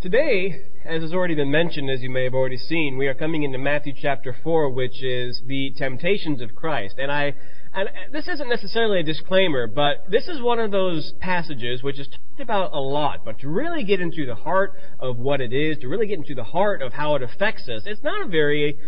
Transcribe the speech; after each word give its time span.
Today, 0.00 0.62
as 0.86 1.02
has 1.02 1.12
already 1.12 1.34
been 1.34 1.50
mentioned, 1.50 1.90
as 1.90 2.00
you 2.00 2.08
may 2.08 2.24
have 2.24 2.32
already 2.32 2.56
seen, 2.56 2.96
we 2.96 3.06
are 3.06 3.12
coming 3.12 3.42
into 3.42 3.58
Matthew 3.58 3.92
chapter 3.94 4.34
4, 4.42 4.70
which 4.70 5.02
is 5.02 5.42
the 5.44 5.74
temptations 5.76 6.40
of 6.40 6.54
Christ. 6.54 6.94
And 6.96 7.12
I, 7.12 7.34
and 7.74 7.86
this 8.10 8.26
isn't 8.26 8.48
necessarily 8.48 9.00
a 9.00 9.02
disclaimer, 9.02 9.66
but 9.66 10.10
this 10.10 10.26
is 10.26 10.40
one 10.40 10.58
of 10.58 10.70
those 10.70 11.12
passages 11.20 11.82
which 11.82 11.98
is 11.98 12.08
talked 12.08 12.40
about 12.40 12.72
a 12.72 12.80
lot, 12.80 13.26
but 13.26 13.40
to 13.40 13.50
really 13.50 13.84
get 13.84 14.00
into 14.00 14.24
the 14.24 14.36
heart 14.36 14.72
of 14.98 15.18
what 15.18 15.42
it 15.42 15.52
is, 15.52 15.76
to 15.80 15.88
really 15.88 16.06
get 16.06 16.16
into 16.16 16.34
the 16.34 16.44
heart 16.44 16.80
of 16.80 16.94
how 16.94 17.14
it 17.16 17.22
affects 17.22 17.68
us, 17.68 17.82
it's 17.84 18.02
not 18.02 18.26
a 18.26 18.26
very 18.26 18.78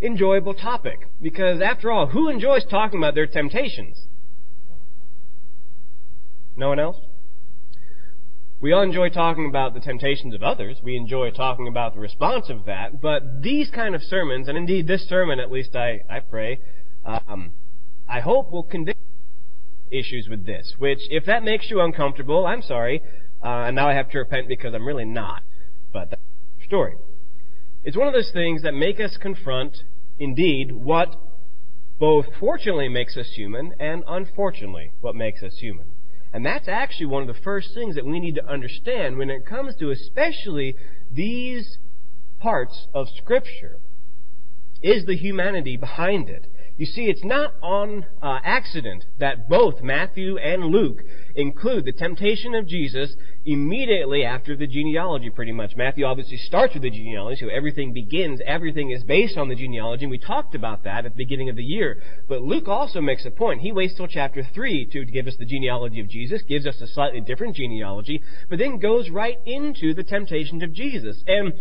enjoyable 0.00 0.54
topic. 0.54 1.00
Because 1.20 1.60
after 1.60 1.92
all, 1.92 2.06
who 2.06 2.30
enjoys 2.30 2.64
talking 2.64 2.98
about 2.98 3.14
their 3.14 3.26
temptations? 3.26 4.06
No 6.56 6.70
one 6.70 6.78
else? 6.78 6.96
We 8.62 8.72
all 8.72 8.82
enjoy 8.82 9.08
talking 9.08 9.48
about 9.48 9.74
the 9.74 9.80
temptations 9.80 10.34
of 10.34 10.44
others. 10.44 10.78
We 10.84 10.94
enjoy 10.96 11.32
talking 11.32 11.66
about 11.66 11.94
the 11.94 12.00
response 12.00 12.48
of 12.48 12.64
that. 12.66 13.00
But 13.00 13.42
these 13.42 13.68
kind 13.70 13.92
of 13.92 14.02
sermons, 14.04 14.46
and 14.46 14.56
indeed 14.56 14.86
this 14.86 15.02
sermon, 15.08 15.40
at 15.40 15.50
least 15.50 15.74
I, 15.74 16.02
I 16.08 16.20
pray, 16.20 16.60
um, 17.04 17.54
I 18.08 18.20
hope 18.20 18.52
will 18.52 18.62
convict 18.62 19.00
issues 19.90 20.28
with 20.30 20.46
this. 20.46 20.74
Which, 20.78 21.00
if 21.10 21.24
that 21.26 21.42
makes 21.42 21.70
you 21.70 21.80
uncomfortable, 21.80 22.46
I'm 22.46 22.62
sorry. 22.62 23.02
Uh, 23.42 23.64
and 23.66 23.74
now 23.74 23.88
I 23.88 23.94
have 23.94 24.08
to 24.10 24.18
repent 24.18 24.46
because 24.46 24.74
I'm 24.74 24.86
really 24.86 25.06
not. 25.06 25.42
But 25.92 26.10
that's 26.10 26.22
the 26.60 26.64
story. 26.64 26.94
It's 27.82 27.96
one 27.96 28.06
of 28.06 28.14
those 28.14 28.30
things 28.32 28.62
that 28.62 28.74
make 28.74 29.00
us 29.00 29.16
confront, 29.20 29.78
indeed, 30.20 30.70
what 30.70 31.16
both 31.98 32.26
fortunately 32.38 32.88
makes 32.88 33.16
us 33.16 33.32
human 33.34 33.74
and 33.80 34.04
unfortunately 34.06 34.92
what 35.00 35.16
makes 35.16 35.42
us 35.42 35.56
human. 35.58 35.91
And 36.32 36.46
that's 36.46 36.68
actually 36.68 37.06
one 37.06 37.28
of 37.28 37.34
the 37.34 37.42
first 37.42 37.74
things 37.74 37.94
that 37.94 38.06
we 38.06 38.18
need 38.18 38.36
to 38.36 38.46
understand 38.46 39.18
when 39.18 39.30
it 39.30 39.46
comes 39.46 39.76
to 39.76 39.90
especially 39.90 40.76
these 41.10 41.78
parts 42.40 42.88
of 42.94 43.08
Scripture 43.16 43.78
is 44.82 45.04
the 45.04 45.16
humanity 45.16 45.76
behind 45.76 46.28
it. 46.28 46.46
You 46.76 46.86
see, 46.86 47.04
it's 47.04 47.22
not 47.22 47.52
on 47.62 48.06
uh, 48.22 48.38
accident 48.42 49.04
that 49.18 49.48
both 49.48 49.82
Matthew 49.82 50.38
and 50.38 50.64
Luke 50.64 51.02
include 51.36 51.84
the 51.84 51.92
temptation 51.92 52.54
of 52.54 52.66
Jesus 52.66 53.14
immediately 53.44 54.24
after 54.24 54.56
the 54.56 54.66
genealogy, 54.66 55.28
pretty 55.30 55.52
much. 55.52 55.74
Matthew 55.76 56.04
obviously 56.04 56.36
starts 56.36 56.74
with 56.74 56.82
the 56.82 56.90
genealogy, 56.90 57.40
so 57.40 57.48
everything 57.48 57.92
begins, 57.92 58.40
everything 58.46 58.90
is 58.90 59.02
based 59.02 59.36
on 59.36 59.48
the 59.48 59.56
genealogy, 59.56 60.04
and 60.04 60.10
we 60.10 60.18
talked 60.18 60.54
about 60.54 60.84
that 60.84 61.04
at 61.04 61.12
the 61.12 61.16
beginning 61.16 61.48
of 61.48 61.56
the 61.56 61.64
year. 61.64 62.00
But 62.28 62.42
Luke 62.42 62.68
also 62.68 63.00
makes 63.00 63.24
a 63.24 63.30
point. 63.30 63.60
He 63.60 63.72
waits 63.72 63.94
till 63.96 64.06
chapter 64.06 64.46
3 64.54 64.86
to 64.92 65.04
give 65.04 65.26
us 65.26 65.36
the 65.38 65.44
genealogy 65.44 66.00
of 66.00 66.08
Jesus, 66.08 66.42
gives 66.42 66.66
us 66.66 66.80
a 66.80 66.86
slightly 66.86 67.20
different 67.20 67.56
genealogy, 67.56 68.22
but 68.48 68.58
then 68.58 68.78
goes 68.78 69.10
right 69.10 69.38
into 69.44 69.92
the 69.94 70.04
temptations 70.04 70.62
of 70.62 70.72
Jesus. 70.72 71.22
And 71.26 71.52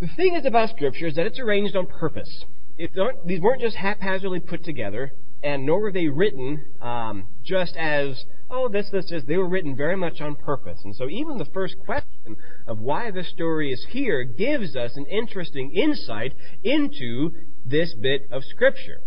the 0.00 0.08
thing 0.16 0.34
is 0.34 0.44
about 0.44 0.70
Scripture 0.70 1.06
is 1.06 1.14
that 1.14 1.26
it's 1.26 1.38
arranged 1.38 1.76
on 1.76 1.86
purpose. 1.86 2.44
these 2.78 3.40
weren't 3.40 3.62
just 3.62 3.76
haphazardly 3.76 4.40
put 4.40 4.64
together, 4.64 5.12
and 5.42 5.64
nor 5.64 5.80
were 5.80 5.92
they 5.92 6.08
written 6.08 6.66
um, 6.82 7.28
just 7.42 7.74
as 7.76 8.24
oh, 8.50 8.68
this, 8.68 8.88
this, 8.90 9.10
this. 9.10 9.24
They 9.26 9.36
were 9.36 9.48
written 9.48 9.76
very 9.76 9.96
much 9.96 10.20
on 10.20 10.36
purpose. 10.36 10.80
And 10.84 10.94
so 10.94 11.08
even 11.08 11.38
the 11.38 11.46
first 11.46 11.76
question 11.84 12.36
of 12.66 12.78
why 12.78 13.10
this 13.10 13.28
story 13.30 13.72
is 13.72 13.86
here 13.90 14.24
gives 14.24 14.76
us 14.76 14.92
an 14.96 15.06
interesting 15.06 15.72
insight 15.72 16.34
into 16.62 17.30
this 17.64 17.94
bit 17.94 18.28
of 18.30 18.44
Scripture. 18.44 19.00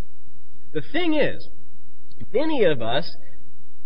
The 0.73 0.81
thing 0.91 1.13
is, 1.13 1.47
many 2.33 2.63
of 2.63 2.81
us 2.81 3.15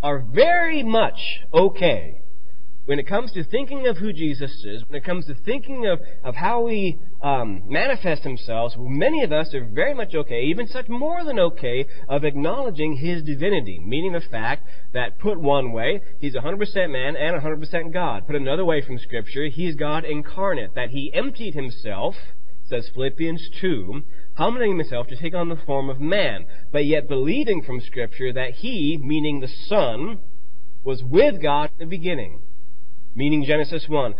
are 0.01 0.19
very 0.19 0.83
much 0.83 1.39
okay 1.53 2.22
when 2.85 2.99
it 2.99 3.07
comes 3.07 3.31
to 3.31 3.43
thinking 3.45 3.87
of 3.87 3.97
who 3.97 4.11
Jesus 4.11 4.51
is, 4.65 4.83
when 4.85 4.97
it 4.97 5.05
comes 5.05 5.25
to 5.27 5.35
thinking 5.35 5.87
of, 5.87 6.01
of 6.21 6.35
how 6.35 6.67
he 6.67 6.99
um, 7.21 7.63
manifests 7.65 8.25
himself, 8.25 8.73
many 8.77 9.23
of 9.23 9.31
us 9.31 9.53
are 9.53 9.63
very 9.63 9.93
much 9.93 10.13
okay, 10.13 10.41
even 10.43 10.67
such 10.67 10.89
more 10.89 11.23
than 11.23 11.39
okay, 11.39 11.85
of 12.09 12.25
acknowledging 12.25 12.97
his 12.97 13.23
divinity, 13.23 13.79
meaning 13.79 14.11
the 14.11 14.19
fact 14.19 14.67
that 14.91 15.17
put 15.17 15.39
one 15.39 15.71
way, 15.71 16.01
he's 16.19 16.35
100% 16.35 16.91
man 16.91 17.15
and 17.15 17.41
100% 17.41 17.93
God. 17.93 18.27
Put 18.27 18.35
another 18.35 18.65
way 18.65 18.81
from 18.81 18.99
Scripture, 18.99 19.47
he's 19.47 19.75
God 19.75 20.03
incarnate, 20.03 20.75
that 20.75 20.89
he 20.89 21.13
emptied 21.13 21.53
himself, 21.53 22.15
says 22.65 22.89
Philippians 22.93 23.49
2, 23.61 24.03
humbling 24.35 24.77
himself 24.77 25.07
to 25.07 25.15
take 25.15 25.33
on 25.33 25.47
the 25.47 25.55
form 25.55 25.89
of 25.89 26.01
man, 26.01 26.45
but 26.73 26.85
yet 26.85 27.07
believing 27.07 27.63
from 27.63 27.79
Scripture 27.79 28.33
that 28.33 28.55
he, 28.55 28.99
meaning 29.01 29.39
the 29.39 29.47
Son, 29.47 30.19
was 30.83 31.01
with 31.01 31.41
God 31.41 31.69
in 31.79 31.87
the 31.87 31.97
beginning 31.97 32.41
meaning 33.15 33.43
Genesis 33.45 33.85
1, 33.87 34.13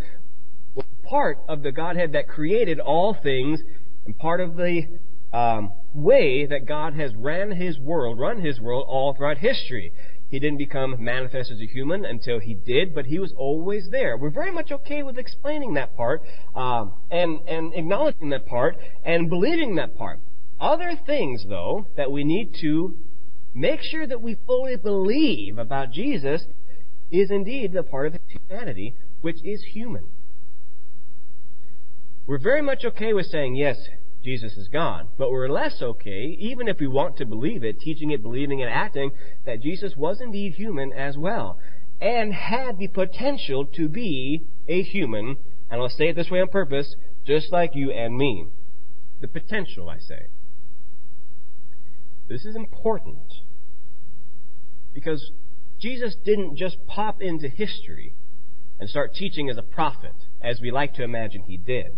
was 0.74 0.86
part 1.08 1.38
of 1.48 1.62
the 1.62 1.72
Godhead 1.72 2.12
that 2.12 2.28
created 2.28 2.80
all 2.80 3.14
things 3.14 3.60
and 4.06 4.16
part 4.18 4.40
of 4.40 4.56
the 4.56 4.82
um, 5.32 5.72
way 5.92 6.46
that 6.46 6.66
God 6.66 6.94
has 6.94 7.14
ran 7.16 7.50
His 7.52 7.78
world, 7.78 8.18
run 8.18 8.40
His 8.40 8.60
world 8.60 8.86
all 8.88 9.14
throughout 9.14 9.38
history. 9.38 9.92
He 10.30 10.38
didn't 10.38 10.58
become 10.58 10.96
manifest 10.98 11.50
as 11.50 11.60
a 11.60 11.66
human 11.66 12.04
until 12.04 12.40
He 12.40 12.54
did, 12.54 12.94
but 12.94 13.06
He 13.06 13.18
was 13.18 13.32
always 13.36 13.88
there. 13.90 14.16
We're 14.16 14.30
very 14.30 14.52
much 14.52 14.70
okay 14.72 15.02
with 15.02 15.18
explaining 15.18 15.74
that 15.74 15.96
part 15.96 16.22
um, 16.54 16.94
and 17.10 17.40
and 17.48 17.74
acknowledging 17.74 18.30
that 18.30 18.46
part 18.46 18.76
and 19.04 19.28
believing 19.28 19.76
that 19.76 19.96
part. 19.96 20.20
Other 20.60 20.98
things, 21.06 21.44
though, 21.48 21.86
that 21.96 22.10
we 22.10 22.24
need 22.24 22.54
to 22.60 22.96
make 23.54 23.80
sure 23.82 24.06
that 24.06 24.20
we 24.20 24.36
fully 24.46 24.76
believe 24.76 25.58
about 25.58 25.92
Jesus 25.92 26.44
is 27.14 27.30
indeed 27.30 27.72
the 27.72 27.82
part 27.82 28.06
of 28.06 28.12
his 28.14 28.38
humanity 28.48 28.94
which 29.20 29.42
is 29.44 29.62
human. 29.72 30.04
We're 32.26 32.38
very 32.38 32.62
much 32.62 32.84
okay 32.84 33.12
with 33.12 33.26
saying, 33.26 33.54
yes, 33.54 33.76
Jesus 34.24 34.56
is 34.56 34.68
God, 34.68 35.08
but 35.18 35.30
we're 35.30 35.48
less 35.48 35.80
okay, 35.80 36.36
even 36.38 36.66
if 36.66 36.78
we 36.80 36.88
want 36.88 37.16
to 37.18 37.26
believe 37.26 37.62
it, 37.62 37.78
teaching 37.80 38.10
it, 38.10 38.22
believing 38.22 38.60
it, 38.60 38.68
acting, 38.68 39.12
that 39.44 39.62
Jesus 39.62 39.94
was 39.96 40.20
indeed 40.20 40.54
human 40.54 40.92
as 40.92 41.16
well, 41.16 41.58
and 42.00 42.32
had 42.32 42.78
the 42.78 42.88
potential 42.88 43.66
to 43.76 43.88
be 43.88 44.46
a 44.66 44.82
human, 44.82 45.36
and 45.70 45.80
I'll 45.80 45.88
say 45.90 46.08
it 46.08 46.16
this 46.16 46.30
way 46.30 46.40
on 46.40 46.48
purpose, 46.48 46.96
just 47.26 47.52
like 47.52 47.74
you 47.74 47.90
and 47.90 48.16
me. 48.16 48.46
The 49.20 49.28
potential, 49.28 49.88
I 49.88 49.98
say. 49.98 50.26
This 52.28 52.44
is 52.44 52.56
important 52.56 53.32
because 54.94 55.30
Jesus 55.84 56.16
didn't 56.24 56.56
just 56.56 56.78
pop 56.86 57.20
into 57.20 57.46
history 57.46 58.14
and 58.80 58.88
start 58.88 59.12
teaching 59.12 59.50
as 59.50 59.58
a 59.58 59.62
prophet, 59.62 60.14
as 60.40 60.58
we 60.58 60.70
like 60.70 60.94
to 60.94 61.04
imagine 61.04 61.42
he 61.42 61.58
did. 61.58 61.88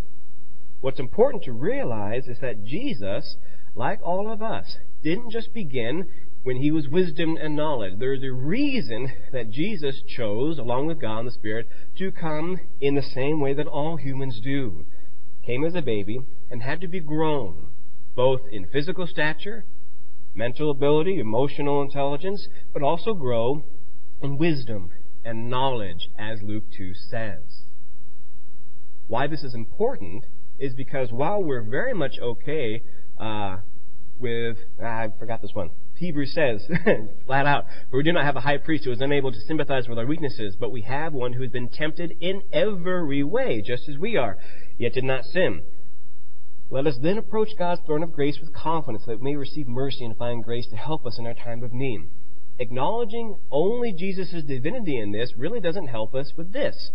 What's 0.80 0.98
important 0.98 1.44
to 1.44 1.52
realize 1.52 2.26
is 2.26 2.40
that 2.40 2.64
Jesus, 2.64 3.36
like 3.76 4.00
all 4.02 4.28
of 4.28 4.42
us, 4.42 4.78
didn't 5.04 5.30
just 5.30 5.54
begin 5.54 6.08
when 6.42 6.56
he 6.56 6.72
was 6.72 6.88
wisdom 6.88 7.36
and 7.40 7.54
knowledge. 7.54 7.92
There's 8.00 8.24
a 8.24 8.32
reason 8.32 9.12
that 9.32 9.52
Jesus 9.52 10.02
chose, 10.02 10.58
along 10.58 10.88
with 10.88 11.00
God 11.00 11.20
and 11.20 11.28
the 11.28 11.32
Spirit, 11.32 11.68
to 11.98 12.10
come 12.10 12.58
in 12.80 12.96
the 12.96 13.02
same 13.02 13.38
way 13.40 13.54
that 13.54 13.68
all 13.68 13.98
humans 13.98 14.40
do. 14.42 14.84
Came 15.46 15.64
as 15.64 15.76
a 15.76 15.80
baby 15.80 16.18
and 16.50 16.60
had 16.60 16.80
to 16.80 16.88
be 16.88 16.98
grown, 16.98 17.68
both 18.16 18.40
in 18.50 18.66
physical 18.66 19.06
stature, 19.06 19.64
mental 20.34 20.72
ability, 20.72 21.20
emotional 21.20 21.82
intelligence, 21.82 22.48
but 22.72 22.82
also 22.82 23.14
grow 23.14 23.62
and 24.20 24.38
wisdom 24.38 24.90
and 25.24 25.50
knowledge, 25.50 26.08
as 26.18 26.40
Luke 26.42 26.64
2 26.76 26.92
says. 26.94 27.62
Why 29.08 29.26
this 29.26 29.42
is 29.42 29.54
important 29.54 30.24
is 30.58 30.74
because 30.74 31.10
while 31.10 31.42
we're 31.42 31.62
very 31.62 31.94
much 31.94 32.14
okay 32.20 32.82
uh, 33.18 33.58
with, 34.18 34.56
ah, 34.82 34.84
I 34.84 35.08
forgot 35.18 35.42
this 35.42 35.52
one. 35.52 35.70
Hebrews 35.96 36.34
says, 36.34 36.66
flat 37.26 37.46
out, 37.46 37.64
for 37.90 37.96
we 37.96 38.02
do 38.02 38.12
not 38.12 38.24
have 38.24 38.36
a 38.36 38.40
high 38.40 38.58
priest 38.58 38.84
who 38.84 38.92
is 38.92 39.00
unable 39.00 39.32
to 39.32 39.40
sympathize 39.40 39.88
with 39.88 39.98
our 39.98 40.06
weaknesses, 40.06 40.56
but 40.58 40.70
we 40.70 40.82
have 40.82 41.12
one 41.12 41.32
who 41.32 41.42
has 41.42 41.50
been 41.50 41.68
tempted 41.68 42.12
in 42.20 42.42
every 42.52 43.22
way, 43.22 43.62
just 43.62 43.88
as 43.88 43.96
we 43.96 44.16
are, 44.16 44.36
yet 44.78 44.92
did 44.92 45.04
not 45.04 45.24
sin. 45.24 45.62
Let 46.68 46.86
us 46.86 46.98
then 47.00 47.16
approach 47.16 47.50
God's 47.58 47.80
throne 47.86 48.02
of 48.02 48.12
grace 48.12 48.38
with 48.40 48.52
confidence 48.52 49.04
that 49.06 49.20
we 49.20 49.32
may 49.32 49.36
receive 49.36 49.68
mercy 49.68 50.04
and 50.04 50.16
find 50.16 50.44
grace 50.44 50.66
to 50.68 50.76
help 50.76 51.06
us 51.06 51.18
in 51.18 51.26
our 51.26 51.34
time 51.34 51.62
of 51.62 51.72
need 51.72 52.10
acknowledging 52.58 53.36
only 53.50 53.92
Jesus' 53.92 54.42
divinity 54.46 54.98
in 54.98 55.12
this 55.12 55.34
really 55.36 55.60
doesn't 55.60 55.88
help 55.88 56.14
us 56.14 56.32
with 56.36 56.52
this. 56.52 56.90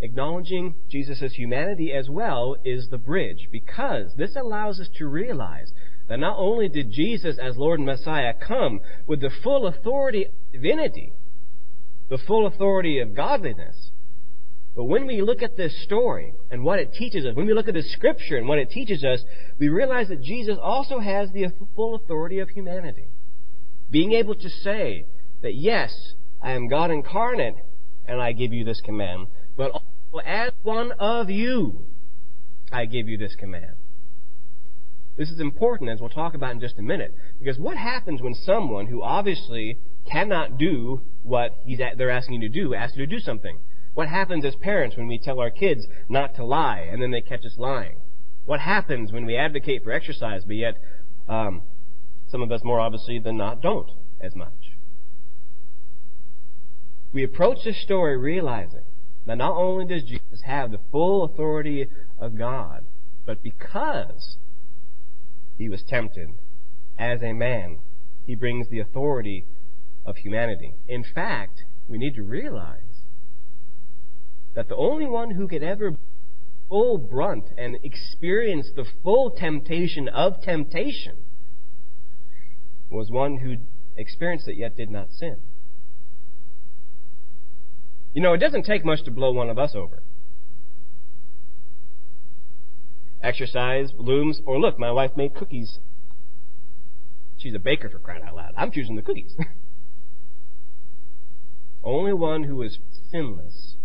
Acknowledging 0.00 0.74
Jesus' 0.88 1.34
humanity 1.34 1.92
as 1.92 2.08
well 2.08 2.56
is 2.64 2.88
the 2.88 2.98
bridge 2.98 3.48
because 3.52 4.14
this 4.16 4.34
allows 4.34 4.80
us 4.80 4.88
to 4.96 5.06
realize 5.06 5.72
that 6.08 6.18
not 6.18 6.36
only 6.38 6.68
did 6.68 6.90
Jesus 6.90 7.38
as 7.38 7.56
Lord 7.56 7.78
and 7.78 7.86
Messiah 7.86 8.34
come 8.34 8.80
with 9.06 9.20
the 9.20 9.30
full 9.42 9.66
authority 9.66 10.24
of 10.24 10.32
divinity, 10.52 11.12
the 12.10 12.18
full 12.18 12.46
authority 12.46 12.98
of 12.98 13.14
godliness, 13.14 13.92
but 14.74 14.84
when 14.84 15.06
we 15.06 15.22
look 15.22 15.42
at 15.42 15.56
this 15.56 15.82
story 15.84 16.32
and 16.50 16.64
what 16.64 16.78
it 16.78 16.94
teaches 16.94 17.24
us, 17.24 17.36
when 17.36 17.46
we 17.46 17.54
look 17.54 17.68
at 17.68 17.74
the 17.74 17.82
scripture 17.82 18.36
and 18.36 18.48
what 18.48 18.58
it 18.58 18.70
teaches 18.70 19.04
us, 19.04 19.22
we 19.58 19.68
realize 19.68 20.08
that 20.08 20.22
Jesus 20.22 20.56
also 20.60 20.98
has 20.98 21.30
the 21.30 21.46
full 21.76 21.94
authority 21.94 22.38
of 22.40 22.48
humanity. 22.48 23.06
Being 23.92 24.12
able 24.12 24.34
to 24.34 24.48
say 24.48 25.04
that, 25.42 25.54
yes, 25.54 26.14
I 26.40 26.52
am 26.52 26.66
God 26.66 26.90
incarnate 26.90 27.56
and 28.06 28.20
I 28.20 28.32
give 28.32 28.52
you 28.52 28.64
this 28.64 28.80
command, 28.80 29.26
but 29.56 29.70
also 29.70 30.26
as 30.26 30.50
one 30.62 30.92
of 30.92 31.28
you, 31.28 31.86
I 32.72 32.86
give 32.86 33.06
you 33.06 33.18
this 33.18 33.36
command. 33.36 33.76
This 35.18 35.28
is 35.28 35.40
important, 35.40 35.90
as 35.90 36.00
we'll 36.00 36.08
talk 36.08 36.34
about 36.34 36.52
in 36.52 36.60
just 36.60 36.78
a 36.78 36.82
minute, 36.82 37.14
because 37.38 37.58
what 37.58 37.76
happens 37.76 38.22
when 38.22 38.32
someone 38.34 38.86
who 38.86 39.02
obviously 39.02 39.76
cannot 40.10 40.56
do 40.56 41.02
what 41.22 41.50
they're 41.98 42.10
asking 42.10 42.40
you 42.40 42.48
to 42.48 42.60
do 42.60 42.74
asks 42.74 42.96
you 42.96 43.04
to 43.04 43.14
do 43.14 43.20
something? 43.20 43.58
What 43.92 44.08
happens 44.08 44.46
as 44.46 44.56
parents 44.56 44.96
when 44.96 45.06
we 45.06 45.18
tell 45.18 45.38
our 45.38 45.50
kids 45.50 45.86
not 46.08 46.34
to 46.36 46.46
lie 46.46 46.88
and 46.90 47.02
then 47.02 47.10
they 47.10 47.20
catch 47.20 47.44
us 47.44 47.58
lying? 47.58 47.98
What 48.46 48.60
happens 48.60 49.12
when 49.12 49.26
we 49.26 49.36
advocate 49.36 49.84
for 49.84 49.92
exercise, 49.92 50.44
but 50.46 50.56
yet 50.56 50.76
um, 51.28 51.60
some 52.32 52.42
of 52.42 52.50
us 52.50 52.64
more 52.64 52.80
obviously 52.80 53.18
than 53.18 53.36
not 53.36 53.60
don't 53.60 53.90
as 54.20 54.34
much? 54.34 54.72
We 57.12 57.22
approach 57.22 57.58
this 57.62 57.80
story 57.82 58.16
realizing 58.16 58.86
that 59.26 59.36
not 59.36 59.52
only 59.52 59.84
does 59.84 60.02
Jesus 60.02 60.40
have 60.46 60.70
the 60.70 60.80
full 60.90 61.24
authority 61.24 61.86
of 62.18 62.38
God, 62.38 62.86
but 63.26 63.42
because 63.42 64.38
he 65.58 65.68
was 65.68 65.84
tempted 65.86 66.28
as 66.98 67.22
a 67.22 67.34
man, 67.34 67.80
he 68.24 68.34
brings 68.34 68.68
the 68.70 68.80
authority 68.80 69.44
of 70.06 70.16
humanity. 70.16 70.72
In 70.88 71.04
fact, 71.04 71.62
we 71.86 71.98
need 71.98 72.14
to 72.14 72.22
realize 72.22 73.02
that 74.54 74.68
the 74.68 74.76
only 74.76 75.06
one 75.06 75.32
who 75.32 75.46
could 75.46 75.62
ever 75.62 75.96
full 76.70 76.96
brunt 76.96 77.44
and 77.58 77.76
experience 77.82 78.70
the 78.74 78.86
full 79.02 79.30
temptation 79.30 80.08
of 80.08 80.40
temptation 80.40 81.21
was 82.92 83.10
one 83.10 83.38
who 83.38 83.56
experienced 83.96 84.48
it 84.48 84.56
yet 84.56 84.76
did 84.76 84.90
not 84.90 85.12
sin. 85.12 85.36
You 88.14 88.22
know, 88.22 88.34
it 88.34 88.38
doesn't 88.38 88.64
take 88.64 88.84
much 88.84 89.02
to 89.04 89.10
blow 89.10 89.32
one 89.32 89.48
of 89.48 89.58
us 89.58 89.74
over. 89.74 90.02
Exercise, 93.22 93.92
blooms, 93.92 94.40
or 94.44 94.60
look, 94.60 94.78
my 94.78 94.92
wife 94.92 95.12
made 95.16 95.34
cookies. 95.34 95.78
She's 97.38 97.54
a 97.54 97.58
baker 97.58 97.88
for 97.88 97.98
crying 97.98 98.22
out 98.22 98.36
loud. 98.36 98.52
I'm 98.56 98.70
choosing 98.70 98.96
the 98.96 99.02
cookies. 99.02 99.34
Only 101.84 102.12
one 102.12 102.44
who 102.44 102.62
is 102.62 102.78
sinless 103.10 103.76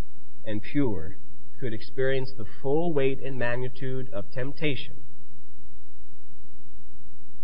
and 0.45 0.61
pure 0.61 1.17
could 1.59 1.73
experience 1.73 2.31
the 2.37 2.45
full 2.61 2.93
weight 2.93 3.19
and 3.23 3.37
magnitude 3.37 4.09
of 4.13 4.31
temptation 4.31 4.97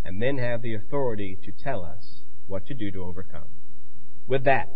and 0.04 0.22
then 0.22 0.38
have 0.38 0.62
the 0.62 0.74
authority 0.74 1.38
to 1.44 1.52
tell 1.52 1.84
us 1.84 2.22
what 2.48 2.66
to 2.68 2.74
do 2.74 2.92
to 2.92 3.04
overcome. 3.04 3.48
With 4.28 4.44
that, 4.46 4.70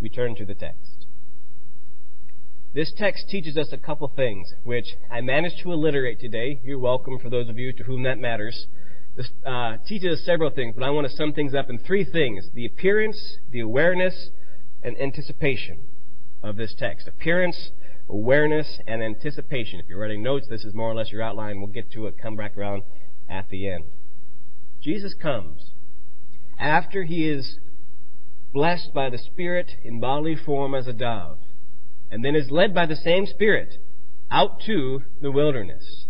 we 0.00 0.08
turn 0.08 0.34
to 0.36 0.44
the 0.44 0.54
text. 0.54 1.06
This 2.74 2.92
text 2.94 3.28
teaches 3.30 3.56
us 3.56 3.72
a 3.72 3.78
couple 3.78 4.06
things, 4.14 4.52
which 4.62 4.96
I 5.10 5.20
managed 5.22 5.60
to 5.62 5.72
alliterate 5.72 6.20
today. 6.20 6.60
You're 6.62 6.78
welcome 6.78 7.18
for 7.18 7.30
those 7.30 7.48
of 7.48 7.58
you 7.58 7.72
to 7.72 7.84
whom 7.84 8.02
that 8.02 8.18
matters. 8.18 8.66
This 9.16 9.30
uh, 9.46 9.78
teaches 9.86 10.18
us 10.18 10.26
several 10.26 10.50
things, 10.50 10.74
but 10.76 10.84
I 10.84 10.90
want 10.90 11.08
to 11.08 11.16
sum 11.16 11.32
things 11.32 11.54
up 11.54 11.70
in 11.70 11.78
three 11.78 12.04
things 12.04 12.50
the 12.52 12.66
appearance, 12.66 13.38
the 13.50 13.60
awareness, 13.60 14.28
and 14.82 15.00
anticipation 15.00 15.78
of 16.42 16.56
this 16.56 16.74
text. 16.78 17.08
Appearance, 17.08 17.70
awareness, 18.10 18.78
and 18.86 19.02
anticipation. 19.02 19.80
If 19.80 19.86
you're 19.88 19.98
writing 19.98 20.22
notes, 20.22 20.46
this 20.50 20.64
is 20.64 20.74
more 20.74 20.90
or 20.90 20.94
less 20.94 21.10
your 21.10 21.22
outline. 21.22 21.60
We'll 21.60 21.72
get 21.72 21.90
to 21.92 22.06
it, 22.08 22.18
come 22.20 22.36
back 22.36 22.58
around 22.58 22.82
at 23.28 23.48
the 23.48 23.68
end. 23.68 23.84
Jesus 24.82 25.14
comes 25.14 25.72
after 26.58 27.04
he 27.04 27.28
is 27.28 27.58
blessed 28.52 28.94
by 28.94 29.10
the 29.10 29.18
Spirit 29.18 29.72
in 29.84 30.00
bodily 30.00 30.36
form 30.36 30.74
as 30.74 30.86
a 30.86 30.92
dove, 30.92 31.38
and 32.10 32.24
then 32.24 32.34
is 32.34 32.50
led 32.50 32.74
by 32.74 32.86
the 32.86 32.96
same 32.96 33.26
Spirit 33.26 33.74
out 34.30 34.60
to 34.66 35.02
the 35.20 35.30
wilderness. 35.30 36.06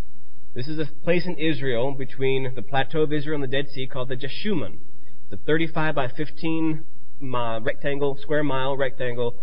This 0.54 0.68
is 0.68 0.78
a 0.78 0.86
place 1.04 1.26
in 1.26 1.36
Israel 1.36 1.92
between 1.92 2.54
the 2.54 2.62
plateau 2.62 3.02
of 3.02 3.12
Israel 3.12 3.42
and 3.42 3.44
the 3.44 3.56
Dead 3.56 3.68
Sea 3.68 3.86
called 3.86 4.08
the 4.08 4.16
Jeshimon. 4.16 4.78
It's 5.24 5.40
a 5.42 5.44
35 5.44 5.94
by 5.94 6.08
15 6.08 6.84
mile 7.20 7.60
rectangle, 7.60 8.16
square 8.20 8.44
mile 8.44 8.76
rectangle 8.76 9.36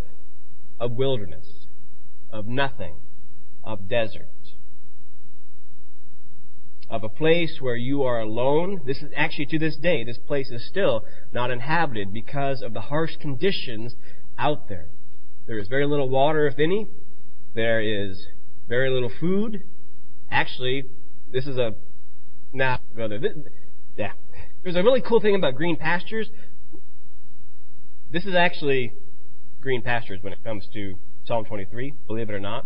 of 0.80 0.94
wilderness, 0.94 1.46
of 2.32 2.48
nothing, 2.48 2.96
of 3.64 3.88
desert, 3.88 4.30
of 6.90 7.04
a 7.04 7.10
place 7.10 7.58
where 7.60 7.76
you 7.76 8.04
are 8.04 8.20
alone. 8.20 8.82
This 8.86 9.02
is 9.02 9.12
actually 9.16 9.48
to 9.48 9.60
this 9.60 9.78
day, 9.78 10.04
this 10.04 10.18
place 10.18 10.52
is 10.52 10.68
still 10.68 11.04
not 11.32 11.52
inhabited 11.52 12.14
because 12.14 12.62
of 12.62 12.74
the 12.74 12.82
harsh 12.82 13.16
conditions 13.20 13.96
out 14.38 14.68
there. 14.70 14.88
There 15.48 15.60
is 15.60 15.68
very 15.68 15.86
little 15.86 16.10
water, 16.10 16.48
if 16.48 16.60
any. 16.60 16.88
There 17.54 17.82
is 17.82 18.28
very 18.68 18.90
little 18.90 19.12
food. 19.20 19.64
Actually, 20.32 20.84
this 21.32 21.46
is 21.46 21.58
a 21.58 21.74
now 22.54 22.78
nah, 22.94 23.08
yeah. 23.98 24.12
There's 24.64 24.76
a 24.76 24.84
really 24.84 25.02
cool 25.02 25.20
thing 25.20 25.36
about 25.36 25.56
green 25.56 25.76
pastures. 25.76 26.30
This 28.12 28.26
is 28.26 28.36
actually 28.36 28.94
green 29.60 29.82
pastures 29.82 30.20
when 30.22 30.34
it 30.34 30.44
comes 30.44 30.68
to 30.74 30.96
Psalm 31.26 31.46
23, 31.46 31.94
believe 32.08 32.30
it 32.30 32.34
or 32.34 32.40
not. 32.40 32.66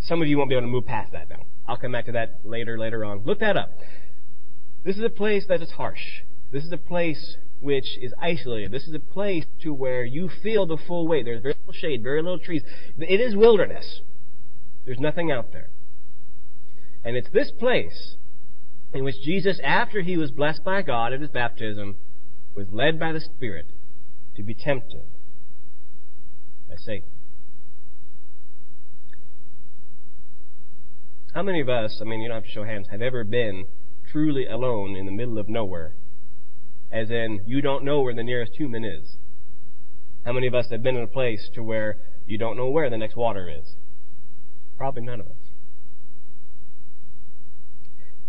Some 0.00 0.22
of 0.22 0.28
you 0.28 0.38
won't 0.38 0.48
be 0.48 0.54
able 0.54 0.66
to 0.66 0.70
move 0.70 0.86
past 0.86 1.12
that 1.12 1.28
now. 1.28 1.46
I'll 1.66 1.76
come 1.76 1.92
back 1.92 2.06
to 2.06 2.12
that 2.12 2.40
later, 2.44 2.78
later 2.78 3.04
on. 3.04 3.22
Look 3.24 3.40
that 3.40 3.56
up. 3.56 3.70
This 4.84 4.96
is 4.96 5.02
a 5.02 5.10
place 5.10 5.46
that 5.48 5.62
is 5.62 5.70
harsh. 5.72 6.22
This 6.52 6.64
is 6.64 6.72
a 6.72 6.78
place 6.78 7.36
which 7.60 7.98
is 8.00 8.12
isolated. 8.20 8.70
This 8.70 8.86
is 8.86 8.94
a 8.94 9.00
place 9.00 9.44
to 9.62 9.72
where 9.72 10.04
you 10.04 10.28
feel 10.42 10.66
the 10.66 10.76
full 10.76 11.08
weight. 11.08 11.24
There's 11.24 11.42
very 11.42 11.54
little 11.58 11.72
shade, 11.72 12.02
very 12.02 12.22
little 12.22 12.38
trees. 12.38 12.62
It 12.98 13.20
is 13.20 13.34
wilderness. 13.34 14.00
There's 14.84 14.98
nothing 14.98 15.32
out 15.32 15.52
there. 15.52 15.70
And 17.02 17.16
it's 17.16 17.30
this 17.32 17.50
place 17.50 18.16
in 18.92 19.02
which 19.04 19.16
Jesus, 19.22 19.58
after 19.64 20.02
he 20.02 20.16
was 20.16 20.30
blessed 20.30 20.62
by 20.62 20.82
God 20.82 21.12
at 21.12 21.20
his 21.20 21.30
baptism, 21.30 21.96
was 22.54 22.66
led 22.70 23.00
by 23.00 23.12
the 23.12 23.20
Spirit 23.20 23.66
to 24.36 24.42
be 24.42 24.54
tempted 24.54 25.02
by 26.68 26.76
Satan. 26.76 27.08
How 31.34 31.42
many 31.42 31.60
of 31.60 31.68
us, 31.68 31.98
I 32.00 32.04
mean, 32.04 32.20
you 32.20 32.28
don't 32.28 32.36
have 32.36 32.44
to 32.44 32.50
show 32.50 32.62
hands, 32.62 32.86
have 32.92 33.02
ever 33.02 33.24
been 33.24 33.64
truly 34.12 34.46
alone 34.46 34.94
in 34.94 35.04
the 35.04 35.10
middle 35.10 35.36
of 35.36 35.48
nowhere? 35.48 35.96
As 36.92 37.10
in, 37.10 37.40
you 37.44 37.60
don't 37.60 37.84
know 37.84 38.02
where 38.02 38.14
the 38.14 38.22
nearest 38.22 38.52
human 38.54 38.84
is. 38.84 39.16
How 40.24 40.32
many 40.32 40.46
of 40.46 40.54
us 40.54 40.68
have 40.70 40.84
been 40.84 40.96
in 40.96 41.02
a 41.02 41.08
place 41.08 41.50
to 41.54 41.62
where 41.64 41.98
you 42.24 42.38
don't 42.38 42.56
know 42.56 42.70
where 42.70 42.88
the 42.88 42.96
next 42.96 43.16
water 43.16 43.50
is? 43.50 43.74
Probably 44.78 45.02
none 45.02 45.18
of 45.18 45.26
us. 45.26 45.32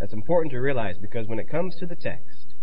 That's 0.00 0.12
important 0.12 0.50
to 0.50 0.58
realize 0.58 0.96
because 1.00 1.28
when 1.28 1.38
it 1.38 1.48
comes 1.48 1.76
to 1.76 1.86
the 1.86 1.94
text, 1.94 2.54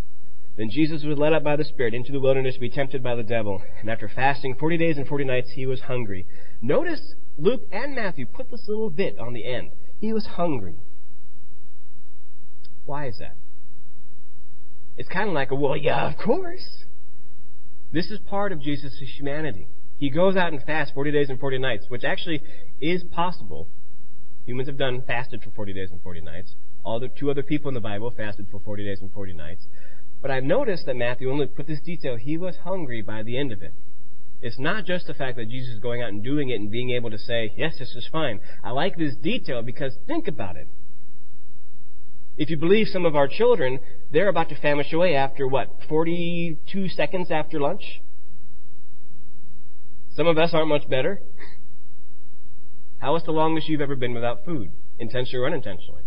then 0.58 0.70
Jesus 0.70 1.06
was 1.06 1.18
led 1.18 1.32
up 1.32 1.46
by 1.46 1.56
the 1.56 1.64
Spirit 1.64 1.94
into 1.94 2.12
the 2.12 2.20
wilderness 2.20 2.56
to 2.56 2.60
be 2.60 2.70
tempted 2.70 3.02
by 3.02 3.16
the 3.16 3.24
devil. 3.24 3.64
And 3.80 3.90
after 3.90 4.10
fasting 4.10 4.56
40 4.60 4.78
days 4.78 4.98
and 4.98 5.08
40 5.08 5.24
nights, 5.24 5.52
he 5.56 5.66
was 5.66 5.80
hungry. 5.80 6.28
Notice 6.62 7.16
Luke 7.38 7.62
and 7.72 7.96
Matthew 7.96 8.26
put 8.26 8.52
this 8.52 8.68
little 8.68 8.90
bit 8.90 9.18
on 9.18 9.32
the 9.32 9.46
end. 9.46 9.72
He 10.04 10.12
was 10.12 10.26
hungry. 10.26 10.76
Why 12.84 13.08
is 13.08 13.20
that? 13.20 13.38
It's 14.98 15.08
kind 15.08 15.30
of 15.30 15.34
like 15.34 15.50
a, 15.50 15.56
well, 15.56 15.78
yeah, 15.78 16.12
of 16.12 16.18
course. 16.18 16.84
This 17.94 18.12
is 18.12 18.20
part 18.20 18.52
of 18.52 18.62
Jesus' 18.62 19.02
humanity. 19.18 19.66
He 19.96 20.10
goes 20.10 20.36
out 20.36 20.52
and 20.52 20.62
fasts 20.62 20.94
40 20.94 21.14
days 21.14 21.30
and 21.30 21.40
40 21.40 21.58
nights, 21.58 21.86
which 21.88 22.04
actually 22.04 22.42
is 22.82 23.06
possible. 23.16 23.70
Humans 24.46 24.68
have 24.68 24.78
done 24.78 25.04
fasted 25.08 25.42
for 25.42 25.52
40 25.52 25.72
days 25.72 25.90
and 25.90 26.02
40 26.02 26.20
nights. 26.20 26.54
All 26.84 27.00
the 27.00 27.08
two 27.08 27.32
other 27.32 27.42
people 27.42 27.70
in 27.70 27.74
the 27.74 27.80
Bible 27.80 28.12
fasted 28.12 28.48
for 28.52 28.60
40 28.60 28.84
days 28.84 29.00
and 29.00 29.10
40 29.10 29.32
nights. 29.32 29.68
But 30.22 30.32
I've 30.32 30.44
noticed 30.44 30.86
that 30.86 30.98
Matthew 30.98 31.32
only 31.32 31.46
put 31.46 31.66
this 31.66 31.80
detail, 31.80 32.18
he 32.18 32.38
was 32.38 32.58
hungry 32.66 33.02
by 33.02 33.24
the 33.24 33.38
end 33.38 33.54
of 33.54 33.62
it. 33.62 33.72
It's 34.44 34.60
not 34.60 34.86
just 34.86 35.08
the 35.08 35.14
fact 35.14 35.38
that 35.38 35.48
Jesus 35.50 35.76
is 35.76 35.80
going 35.80 36.02
out 36.02 36.10
and 36.10 36.22
doing 36.22 36.50
it 36.50 36.60
and 36.60 36.70
being 36.70 36.90
able 36.90 37.10
to 37.10 37.18
say, 37.18 37.54
yes, 37.56 37.76
this 37.80 37.96
is 37.96 38.10
fine. 38.12 38.42
I 38.62 38.72
like 38.72 38.98
this 38.98 39.16
detail 39.16 39.62
because 39.62 39.96
think 40.06 40.28
about 40.28 40.58
it. 40.58 40.68
If 42.36 42.50
you 42.50 42.58
believe 42.58 42.88
some 42.90 43.06
of 43.06 43.16
our 43.16 43.30
children, 43.30 43.80
they're 44.12 44.28
about 44.28 44.50
to 44.50 44.60
famish 44.60 44.92
away 44.92 45.16
after 45.16 45.48
what, 45.48 45.70
42 45.88 46.90
seconds 46.90 47.32
after 47.32 47.58
lunch? 47.58 48.02
Some 50.14 50.28
of 50.28 50.38
us 50.38 50.54
aren't 50.54 50.68
much 50.68 50.90
better. 50.90 51.22
How 53.00 53.16
is 53.16 53.24
the 53.24 53.32
longest 53.32 53.70
you've 53.70 53.80
ever 53.80 53.96
been 53.96 54.14
without 54.14 54.44
food, 54.44 54.72
intentionally 55.00 55.42
or 55.42 55.48
unintentionally? 55.48 56.03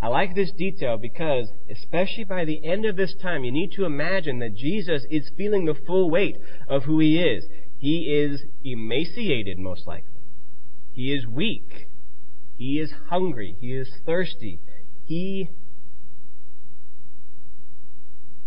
I 0.00 0.08
like 0.08 0.34
this 0.34 0.52
detail 0.52 0.96
because, 0.96 1.50
especially 1.70 2.24
by 2.24 2.44
the 2.44 2.64
end 2.64 2.84
of 2.84 2.96
this 2.96 3.14
time, 3.20 3.42
you 3.42 3.50
need 3.50 3.72
to 3.72 3.84
imagine 3.84 4.38
that 4.38 4.54
Jesus 4.54 5.04
is 5.10 5.30
feeling 5.36 5.64
the 5.64 5.74
full 5.74 6.08
weight 6.08 6.36
of 6.68 6.84
who 6.84 7.00
he 7.00 7.18
is. 7.18 7.44
He 7.78 8.12
is 8.12 8.42
emaciated, 8.64 9.58
most 9.58 9.86
likely. 9.86 10.20
He 10.92 11.12
is 11.12 11.26
weak. 11.26 11.88
He 12.56 12.78
is 12.78 12.92
hungry. 13.08 13.56
He 13.60 13.72
is 13.72 13.88
thirsty. 14.06 14.60
He 15.04 15.48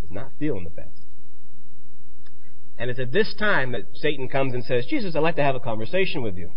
is 0.03 0.11
not 0.11 0.31
feeling 0.39 0.63
the 0.63 0.69
best. 0.69 1.01
And 2.77 2.89
it's 2.89 2.99
at 2.99 3.11
this 3.11 3.35
time 3.37 3.73
that 3.73 3.83
Satan 3.93 4.27
comes 4.27 4.53
and 4.53 4.63
says, 4.63 4.85
Jesus, 4.89 5.15
I'd 5.15 5.19
like 5.19 5.35
to 5.35 5.43
have 5.43 5.55
a 5.55 5.59
conversation 5.59 6.23
with 6.23 6.37
you. 6.37 6.51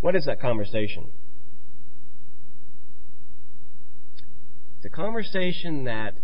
What 0.00 0.16
is 0.16 0.24
that 0.24 0.40
conversation? 0.40 1.10
It's 4.76 4.84
a 4.84 4.90
conversation 4.90 5.84
that 5.84 6.14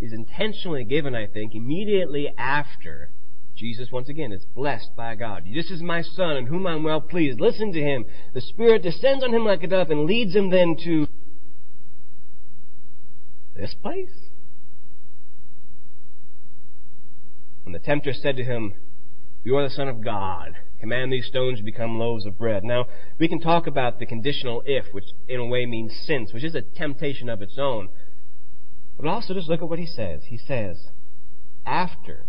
is 0.00 0.12
intentionally 0.12 0.84
given, 0.84 1.14
I 1.14 1.26
think, 1.26 1.54
immediately 1.54 2.32
after 2.36 3.10
Jesus, 3.56 3.90
once 3.90 4.08
again, 4.08 4.32
is 4.32 4.44
blessed 4.44 4.94
by 4.94 5.14
God. 5.14 5.44
This 5.52 5.70
is 5.70 5.80
my 5.80 6.02
Son 6.02 6.36
in 6.36 6.46
whom 6.46 6.66
I'm 6.66 6.82
well 6.82 7.00
pleased. 7.00 7.40
Listen 7.40 7.72
to 7.72 7.80
him. 7.80 8.04
The 8.34 8.42
Spirit 8.42 8.82
descends 8.82 9.24
on 9.24 9.32
him 9.32 9.46
like 9.46 9.62
a 9.62 9.66
dove 9.66 9.90
and 9.90 10.04
leads 10.04 10.36
him 10.36 10.50
then 10.50 10.76
to 10.84 11.06
this 13.54 13.74
place. 13.82 14.12
And 17.64 17.74
the 17.74 17.78
tempter 17.78 18.12
said 18.12 18.36
to 18.36 18.44
him, 18.44 18.74
You 19.42 19.56
are 19.56 19.66
the 19.66 19.74
Son 19.74 19.88
of 19.88 20.04
God. 20.04 20.56
Command 20.80 21.12
these 21.12 21.26
stones 21.26 21.58
to 21.58 21.64
become 21.64 21.98
loaves 21.98 22.26
of 22.26 22.38
bread. 22.38 22.64
Now, 22.64 22.86
we 23.18 23.28
can 23.28 23.40
talk 23.40 23.66
about 23.66 23.98
the 23.98 24.06
conditional 24.06 24.62
if, 24.66 24.84
which 24.92 25.06
in 25.28 25.40
a 25.40 25.46
way 25.46 25.66
means 25.66 25.92
since, 26.04 26.32
which 26.32 26.44
is 26.44 26.54
a 26.54 26.62
temptation 26.62 27.28
of 27.28 27.42
its 27.42 27.56
own. 27.58 27.88
But 28.98 29.06
also 29.06 29.34
just 29.34 29.48
look 29.48 29.62
at 29.62 29.68
what 29.68 29.78
he 29.78 29.86
says. 29.86 30.22
He 30.28 30.38
says, 30.38 30.76
After 31.64 32.26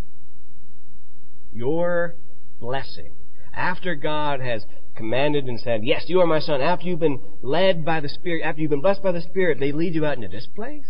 your 1.51 2.15
blessing. 2.59 3.13
After 3.53 3.95
God 3.95 4.39
has 4.39 4.65
commanded 4.95 5.45
and 5.45 5.59
said, 5.59 5.81
Yes, 5.83 6.05
you 6.07 6.19
are 6.21 6.27
my 6.27 6.39
son, 6.39 6.61
after 6.61 6.85
you've 6.85 6.99
been 6.99 7.21
led 7.41 7.83
by 7.83 7.99
the 7.99 8.09
Spirit, 8.09 8.43
after 8.43 8.61
you've 8.61 8.71
been 8.71 8.81
blessed 8.81 9.03
by 9.03 9.11
the 9.11 9.21
Spirit, 9.21 9.59
they 9.59 9.71
lead 9.71 9.95
you 9.95 10.05
out 10.05 10.15
into 10.15 10.27
this 10.27 10.47
place? 10.55 10.87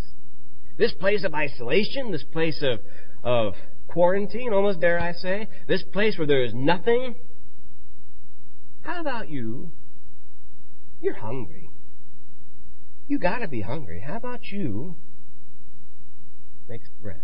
This 0.77 0.93
place 0.93 1.23
of 1.23 1.33
isolation, 1.33 2.11
this 2.11 2.23
place 2.23 2.61
of, 2.61 2.79
of 3.23 3.53
quarantine, 3.87 4.53
almost 4.53 4.79
dare 4.79 4.99
I 4.99 5.13
say, 5.13 5.47
this 5.67 5.83
place 5.83 6.17
where 6.17 6.27
there 6.27 6.43
is 6.43 6.53
nothing. 6.53 7.15
How 8.87 9.01
about 9.01 9.27
you? 9.27 9.73
You're 11.01 11.15
hungry. 11.15 11.69
You 13.09 13.19
gotta 13.19 13.49
be 13.49 13.59
hungry. 13.59 13.99
How 13.99 14.15
about 14.15 14.45
you 14.45 14.95
make 16.69 16.83
bread? 17.01 17.23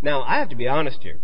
Now, 0.00 0.22
I 0.22 0.38
have 0.38 0.48
to 0.48 0.56
be 0.56 0.66
honest 0.66 1.02
here. 1.02 1.20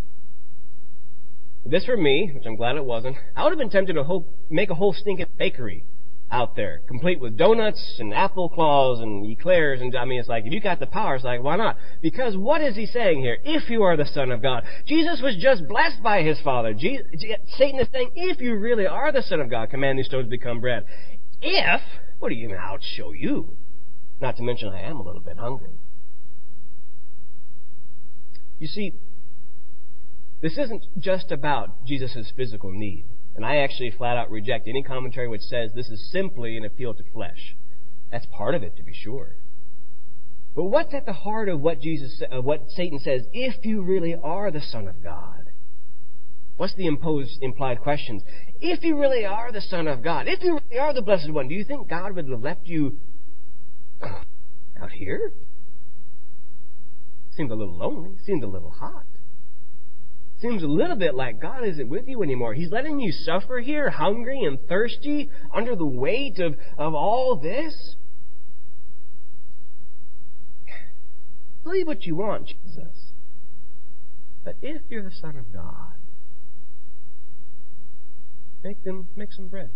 This 1.65 1.87
were 1.89 1.97
me, 1.97 2.31
which 2.35 2.45
I'm 2.45 2.57
glad 2.57 2.77
it 2.77 2.85
wasn't, 2.85 3.17
I 3.35 3.43
would 3.43 3.53
have 3.53 3.59
been 3.59 3.71
tempted 3.71 3.95
to 3.95 4.25
make 4.51 4.69
a 4.69 4.75
whole 4.75 4.93
stinking 4.93 5.25
bakery 5.39 5.87
out 6.31 6.57
there, 6.57 6.83
complete 6.89 7.21
with 7.21 7.37
donuts 7.37 7.97
and 7.99 8.13
apple 8.13 8.49
claws 8.49 9.01
and 9.01 9.25
eclairs. 9.27 9.81
And 9.81 9.95
I 9.97 10.05
mean, 10.05 10.19
it's 10.19 10.29
like, 10.29 10.45
if 10.47 10.53
you 10.53 10.61
got 10.61 10.81
the 10.81 10.87
power, 10.87 11.15
it's 11.15 11.25
like, 11.25 11.43
why 11.43 11.57
not? 11.57 11.77
Because 12.03 12.37
what 12.37 12.61
is 12.61 12.75
he 12.75 12.87
saying 12.87 13.21
here? 13.21 13.39
If 13.45 13.71
you 13.71 13.83
are 13.83 13.97
the 13.97 14.07
Son 14.07 14.33
of 14.33 14.43
God. 14.43 14.65
Jesus 14.87 15.21
was 15.23 15.37
just 15.39 15.69
blessed 15.69 16.03
by 16.03 16.23
his 16.23 16.41
Father. 16.41 16.75
Satan 16.77 17.81
is 17.81 17.89
saying, 17.93 18.11
if 18.15 18.41
you 18.41 18.57
really 18.57 18.87
are 18.87 19.13
the 19.13 19.23
Son 19.23 19.41
of 19.41 19.51
God, 19.51 19.71
command 19.71 19.99
these 19.99 20.07
stones 20.07 20.27
to 20.27 20.31
become 20.31 20.61
bread. 20.61 20.85
If, 21.41 21.83
what 22.19 22.31
do 22.31 22.35
you 22.35 22.49
mean, 22.49 22.59
I'll 22.61 22.79
show 22.81 23.13
you? 23.13 23.57
Not 24.21 24.37
to 24.37 24.43
mention, 24.43 24.71
I 24.71 24.81
am 24.83 24.97
a 24.97 25.03
little 25.03 25.21
bit 25.21 25.37
hungry. 25.37 25.79
You 28.59 28.67
see, 28.67 28.95
this 30.41 30.57
isn't 30.57 30.85
just 30.99 31.31
about 31.31 31.85
Jesus' 31.85 32.33
physical 32.37 32.71
need. 32.71 33.05
And 33.37 33.45
I 33.45 33.57
actually 33.57 33.91
flat 33.91 34.17
out 34.17 34.31
reject 34.31 34.69
any 34.69 34.83
commentary 34.83 35.29
which 35.29 35.43
says 35.43 35.73
this 35.75 35.89
is 35.89 36.11
simply 36.13 36.57
an 36.57 36.65
appeal 36.65 36.95
to 36.95 37.03
flesh. 37.13 37.57
That's 38.11 38.27
part 38.27 38.55
of 38.55 38.63
it, 38.63 38.77
to 38.77 38.83
be 38.83 38.95
sure. 38.95 39.37
But 40.55 40.65
what's 40.65 40.95
at 40.95 41.05
the 41.05 41.13
heart 41.13 41.49
of 41.49 41.61
what 41.61 41.81
Jesus, 41.81 42.23
of 42.31 42.45
what 42.45 42.71
Satan 42.71 43.01
says, 43.01 43.23
if 43.33 43.65
you 43.65 43.83
really 43.83 44.15
are 44.15 44.53
the 44.53 44.61
Son 44.61 44.87
of 44.87 45.03
God? 45.03 45.51
What's 46.57 46.75
the 46.77 46.87
imposed, 46.87 47.39
implied 47.43 47.81
questions? 47.81 48.23
If 48.61 48.85
you 48.85 48.99
really 49.01 49.25
are 49.25 49.51
the 49.51 49.61
Son 49.61 49.89
of 49.89 50.03
God, 50.03 50.29
if 50.29 50.43
you 50.45 50.61
really 50.71 50.79
are 50.79 50.95
the 50.95 51.03
Blessed 51.03 51.33
One, 51.33 51.49
do 51.49 51.55
you 51.55 51.65
think 51.65 51.89
God 51.89 52.15
would 52.15 52.29
have 52.29 52.41
left 52.41 52.67
you 52.67 52.99
out 54.81 54.93
here? 54.93 55.33
Seemed 57.33 57.51
a 57.51 57.57
little 57.57 57.77
lonely. 57.77 58.17
Seemed 58.25 58.45
a 58.45 58.49
little 58.49 58.71
hot. 58.71 59.07
Seems 60.45 60.63
a 60.63 60.67
little 60.69 60.97
bit 60.97 61.15
like 61.15 61.41
God 61.41 61.65
isn't 61.65 61.89
with 61.89 62.07
you 62.07 62.23
anymore. 62.23 62.53
He's 62.53 62.71
letting 62.71 63.01
you 63.01 63.13
suffer 63.13 63.61
here, 63.61 63.89
hungry 63.89 64.43
and 64.43 64.59
thirsty, 64.69 65.31
under 65.55 65.75
the 65.75 65.87
weight 65.87 66.39
of, 66.39 66.57
of 66.77 66.93
all 66.93 67.41
this. 67.43 67.97
Believe 71.63 71.87
what 71.87 72.03
you 72.03 72.17
want, 72.17 72.49
Jesus. 72.49 73.13
But 74.45 74.57
if 74.61 74.83
you're 74.91 75.03
the 75.03 75.11
Son 75.19 75.35
of 75.35 75.51
God, 75.51 75.95
make 78.63 78.85
them 78.85 79.09
make 79.17 79.33
some 79.33 79.49
bread. 79.49 79.71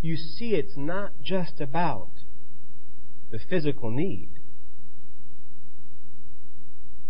You 0.00 0.16
see, 0.16 0.54
it's 0.54 0.76
not 0.76 1.14
just 1.20 1.60
about 1.60 2.12
the 3.32 3.40
physical 3.40 3.90
need. 3.90 4.28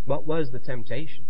What 0.07 0.27
was 0.27 0.51
the 0.51 0.59
temptation? 0.59 1.28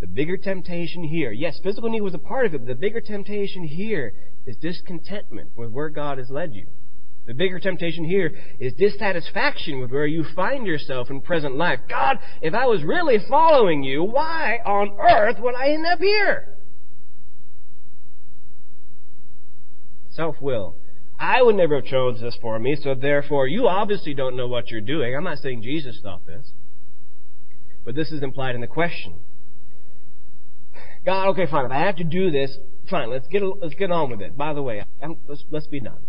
The 0.00 0.06
bigger 0.06 0.38
temptation 0.38 1.04
here, 1.04 1.30
yes, 1.30 1.60
physical 1.62 1.90
need 1.90 2.00
was 2.00 2.14
a 2.14 2.18
part 2.18 2.46
of 2.46 2.54
it, 2.54 2.58
but 2.58 2.68
the 2.68 2.74
bigger 2.74 3.02
temptation 3.02 3.64
here 3.64 4.14
is 4.46 4.56
discontentment 4.56 5.50
with 5.56 5.70
where 5.70 5.90
God 5.90 6.16
has 6.16 6.30
led 6.30 6.54
you. 6.54 6.66
The 7.26 7.34
bigger 7.34 7.60
temptation 7.60 8.04
here 8.04 8.32
is 8.58 8.72
dissatisfaction 8.72 9.78
with 9.78 9.90
where 9.90 10.06
you 10.06 10.24
find 10.34 10.66
yourself 10.66 11.10
in 11.10 11.20
present 11.20 11.54
life. 11.54 11.80
God, 11.86 12.18
if 12.40 12.54
I 12.54 12.66
was 12.66 12.82
really 12.82 13.18
following 13.28 13.82
you, 13.82 14.02
why 14.02 14.58
on 14.64 14.96
earth 14.98 15.36
would 15.38 15.54
I 15.54 15.68
end 15.68 15.84
up 15.86 15.98
here? 15.98 16.56
Self 20.08 20.36
will. 20.40 20.76
I 21.18 21.42
would 21.42 21.56
never 21.56 21.76
have 21.76 21.84
chosen 21.84 22.24
this 22.24 22.38
for 22.40 22.58
me, 22.58 22.74
so 22.82 22.94
therefore 22.94 23.46
you 23.46 23.68
obviously 23.68 24.14
don't 24.14 24.34
know 24.34 24.48
what 24.48 24.70
you're 24.70 24.80
doing. 24.80 25.14
I'm 25.14 25.24
not 25.24 25.38
saying 25.38 25.62
Jesus 25.62 26.00
thought 26.02 26.26
this. 26.26 26.52
But 27.84 27.94
this 27.94 28.10
is 28.10 28.22
implied 28.22 28.54
in 28.54 28.62
the 28.62 28.66
question. 28.66 29.20
God, 31.04 31.28
okay, 31.28 31.46
fine. 31.50 31.64
If 31.64 31.70
I 31.70 31.80
have 31.80 31.96
to 31.96 32.04
do 32.04 32.30
this, 32.30 32.56
fine. 32.88 33.10
Let's 33.10 33.26
get 33.28 33.42
let's 33.60 33.74
get 33.74 33.90
on 33.90 34.10
with 34.10 34.20
it. 34.20 34.36
By 34.36 34.52
the 34.52 34.62
way, 34.62 34.82
I'm, 35.02 35.16
let's 35.28 35.44
let's 35.50 35.66
be 35.66 35.80
done. 35.80 36.02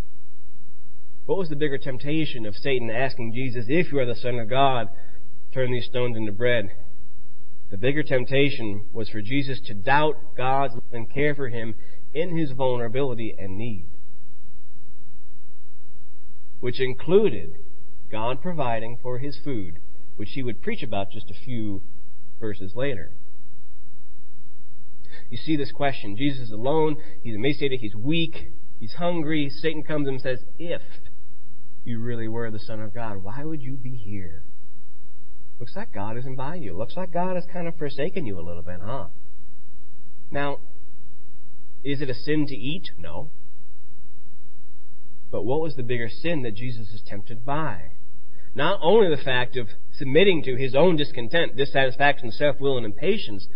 What 1.25 1.38
was 1.38 1.50
the 1.50 1.55
bigger 1.55 1.77
temptation 1.77 2.45
of 2.45 2.55
Satan 2.55 2.89
asking 2.89 3.33
Jesus, 3.33 3.65
"If 3.67 3.91
you 3.91 4.00
are 4.00 4.05
the 4.05 4.15
Son 4.15 4.39
of 4.39 4.50
God, 4.50 4.88
turn 5.53 5.71
these 5.71 5.86
stones 5.86 6.17
into 6.17 6.31
bread"? 6.31 6.69
The 7.69 7.77
bigger 7.77 8.03
temptation 8.03 8.88
was 8.91 9.10
for 9.10 9.21
Jesus 9.21 9.62
to 9.67 9.74
doubt 9.74 10.36
God's 10.36 10.74
love 10.74 10.83
and 10.91 11.10
care 11.10 11.33
for 11.33 11.48
him 11.48 11.74
in 12.13 12.38
his 12.38 12.51
vulnerability 12.51 13.33
and 13.39 13.57
need 13.57 13.86
which 16.62 16.79
included 16.79 17.55
God 18.10 18.41
providing 18.41 18.98
for 19.01 19.17
his 19.17 19.38
food, 19.43 19.79
which 20.15 20.29
he 20.33 20.43
would 20.43 20.62
preach 20.62 20.83
about 20.83 21.12
just 21.12 21.29
a 21.29 21.43
few 21.45 21.81
verses 22.39 22.74
later. 22.75 23.12
You 25.32 25.38
see 25.38 25.56
this 25.56 25.72
question. 25.72 26.18
Jesus 26.18 26.42
is 26.42 26.52
alone, 26.52 26.98
he's 27.24 27.36
emaciated, 27.36 27.80
he's 27.80 27.96
weak, 27.96 28.52
he's 28.80 28.94
hungry. 28.94 29.50
Satan 29.50 29.82
comes 29.82 30.08
and 30.08 30.20
says, 30.20 30.40
If 30.60 30.82
you 31.86 32.00
really 32.00 32.28
were 32.28 32.52
the 32.52 32.60
Son 32.60 32.82
of 32.82 32.94
God, 32.94 33.24
why 33.24 33.44
would 33.46 33.62
you 33.62 33.78
be 33.78 33.96
here? 33.96 34.44
Looks 35.58 35.76
like 35.76 35.94
God 35.94 36.18
isn't 36.18 36.36
by 36.36 36.56
you. 36.56 36.78
Looks 36.78 36.98
like 36.98 37.14
God 37.14 37.36
has 37.36 37.46
kind 37.52 37.68
of 37.68 37.78
forsaken 37.78 38.26
you 38.26 38.38
a 38.38 38.44
little 38.44 38.62
bit, 38.62 38.80
huh? 38.84 39.06
Now, 40.32 40.58
is 41.82 42.02
it 42.02 42.10
a 42.10 42.14
sin 42.14 42.46
to 42.48 42.56
eat? 42.56 42.90
No. 42.98 43.32
But 45.32 45.44
what 45.44 45.62
was 45.62 45.76
the 45.76 45.84
bigger 45.84 46.10
sin 46.10 46.42
that 46.42 46.56
Jesus 46.56 46.90
is 46.90 47.02
tempted 47.06 47.46
by? 47.46 47.92
Not 48.54 48.80
only 48.84 49.10
the 49.10 49.24
fact 49.24 49.56
of 49.56 49.70
submitting 49.94 50.44
to 50.44 50.58
his 50.58 50.76
own 50.76 50.98
discontent, 50.98 51.56
dissatisfaction, 51.56 52.32
self 52.32 52.60
will, 52.60 52.76
and 52.76 52.86
impatience, 52.86 53.48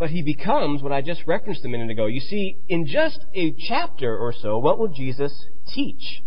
but 0.00 0.08
he 0.08 0.22
becomes 0.22 0.82
what 0.82 0.92
I 0.92 1.02
just 1.02 1.20
referenced 1.26 1.62
a 1.66 1.68
minute 1.68 1.90
ago. 1.90 2.06
You 2.06 2.20
see, 2.20 2.56
in 2.70 2.86
just 2.86 3.22
a 3.34 3.52
chapter 3.68 4.16
or 4.16 4.32
so, 4.32 4.58
what 4.58 4.78
will 4.78 4.88
Jesus 4.88 5.44
teach? 5.74 6.22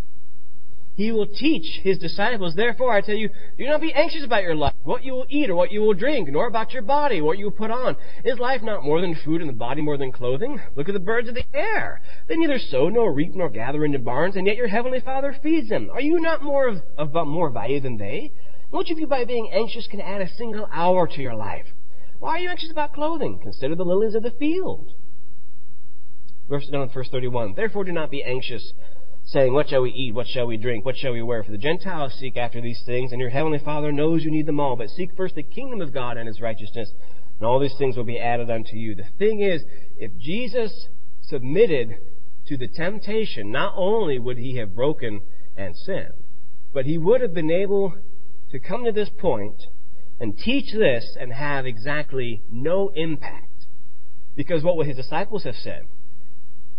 He 0.94 1.10
will 1.10 1.26
teach 1.26 1.80
his 1.82 1.98
disciples. 1.98 2.54
Therefore, 2.54 2.92
I 2.92 3.00
tell 3.00 3.16
you, 3.16 3.30
do 3.58 3.66
not 3.66 3.80
be 3.80 3.92
anxious 3.92 4.24
about 4.24 4.44
your 4.44 4.54
life, 4.54 4.74
what 4.84 5.02
you 5.02 5.12
will 5.14 5.26
eat 5.28 5.50
or 5.50 5.56
what 5.56 5.72
you 5.72 5.80
will 5.80 5.92
drink, 5.92 6.28
nor 6.28 6.46
about 6.46 6.72
your 6.72 6.82
body, 6.82 7.20
what 7.20 7.36
you 7.36 7.46
will 7.46 7.50
put 7.50 7.72
on. 7.72 7.96
Is 8.24 8.38
life 8.38 8.62
not 8.62 8.84
more 8.84 9.00
than 9.00 9.16
food 9.24 9.40
and 9.40 9.50
the 9.50 9.54
body 9.54 9.82
more 9.82 9.98
than 9.98 10.12
clothing? 10.12 10.60
Look 10.76 10.88
at 10.88 10.94
the 10.94 11.00
birds 11.00 11.28
of 11.28 11.34
the 11.34 11.44
air. 11.52 12.00
They 12.28 12.36
neither 12.36 12.60
sow 12.60 12.88
nor 12.90 13.12
reap 13.12 13.34
nor 13.34 13.50
gather 13.50 13.84
into 13.84 13.98
barns, 13.98 14.36
and 14.36 14.46
yet 14.46 14.56
your 14.56 14.68
heavenly 14.68 15.00
Father 15.00 15.36
feeds 15.42 15.68
them. 15.68 15.90
Are 15.92 16.00
you 16.00 16.20
not 16.20 16.44
more 16.44 16.68
of, 16.68 16.76
of 16.96 17.26
more 17.26 17.50
value 17.50 17.80
than 17.80 17.96
they? 17.96 18.30
Which 18.70 18.92
of 18.92 19.00
you 19.00 19.08
by 19.08 19.24
being 19.24 19.50
anxious 19.52 19.88
can 19.90 20.00
add 20.00 20.20
a 20.20 20.32
single 20.34 20.68
hour 20.72 21.08
to 21.08 21.20
your 21.20 21.34
life? 21.34 21.66
Why 22.24 22.36
are 22.36 22.38
you 22.38 22.48
anxious 22.48 22.70
about 22.70 22.94
clothing? 22.94 23.38
Consider 23.42 23.74
the 23.74 23.84
lilies 23.84 24.14
of 24.14 24.22
the 24.22 24.30
field. 24.30 24.94
Verse 26.48 26.66
down 26.68 26.88
verse 26.88 27.10
31. 27.10 27.52
Therefore 27.54 27.84
do 27.84 27.92
not 27.92 28.10
be 28.10 28.24
anxious 28.24 28.72
saying, 29.26 29.52
What 29.52 29.68
shall 29.68 29.82
we 29.82 29.90
eat? 29.90 30.14
What 30.14 30.26
shall 30.28 30.46
we 30.46 30.56
drink? 30.56 30.86
What 30.86 30.96
shall 30.96 31.12
we 31.12 31.20
wear? 31.20 31.44
For 31.44 31.50
the 31.50 31.58
Gentiles 31.58 32.14
seek 32.14 32.38
after 32.38 32.62
these 32.62 32.82
things, 32.86 33.12
and 33.12 33.20
your 33.20 33.28
heavenly 33.28 33.58
Father 33.58 33.92
knows 33.92 34.24
you 34.24 34.30
need 34.30 34.46
them 34.46 34.58
all. 34.58 34.74
But 34.74 34.88
seek 34.88 35.14
first 35.14 35.34
the 35.34 35.42
kingdom 35.42 35.82
of 35.82 35.92
God 35.92 36.16
and 36.16 36.26
his 36.26 36.40
righteousness, 36.40 36.90
and 37.38 37.46
all 37.46 37.58
these 37.58 37.76
things 37.76 37.94
will 37.94 38.04
be 38.04 38.18
added 38.18 38.48
unto 38.48 38.74
you. 38.74 38.94
The 38.94 39.04
thing 39.18 39.42
is, 39.42 39.62
if 39.98 40.16
Jesus 40.16 40.88
submitted 41.20 41.90
to 42.46 42.56
the 42.56 42.68
temptation, 42.68 43.52
not 43.52 43.74
only 43.76 44.18
would 44.18 44.38
he 44.38 44.56
have 44.56 44.74
broken 44.74 45.20
and 45.58 45.76
sinned, 45.76 46.24
but 46.72 46.86
he 46.86 46.96
would 46.96 47.20
have 47.20 47.34
been 47.34 47.50
able 47.50 47.92
to 48.50 48.58
come 48.58 48.86
to 48.86 48.92
this 48.92 49.10
point 49.10 49.64
and 50.20 50.36
teach 50.36 50.72
this 50.72 51.16
and 51.18 51.32
have 51.32 51.66
exactly 51.66 52.42
no 52.50 52.90
impact. 52.94 53.66
Because 54.36 54.62
what 54.62 54.76
would 54.76 54.86
his 54.86 54.96
disciples 54.96 55.44
have 55.44 55.54
said? 55.56 55.82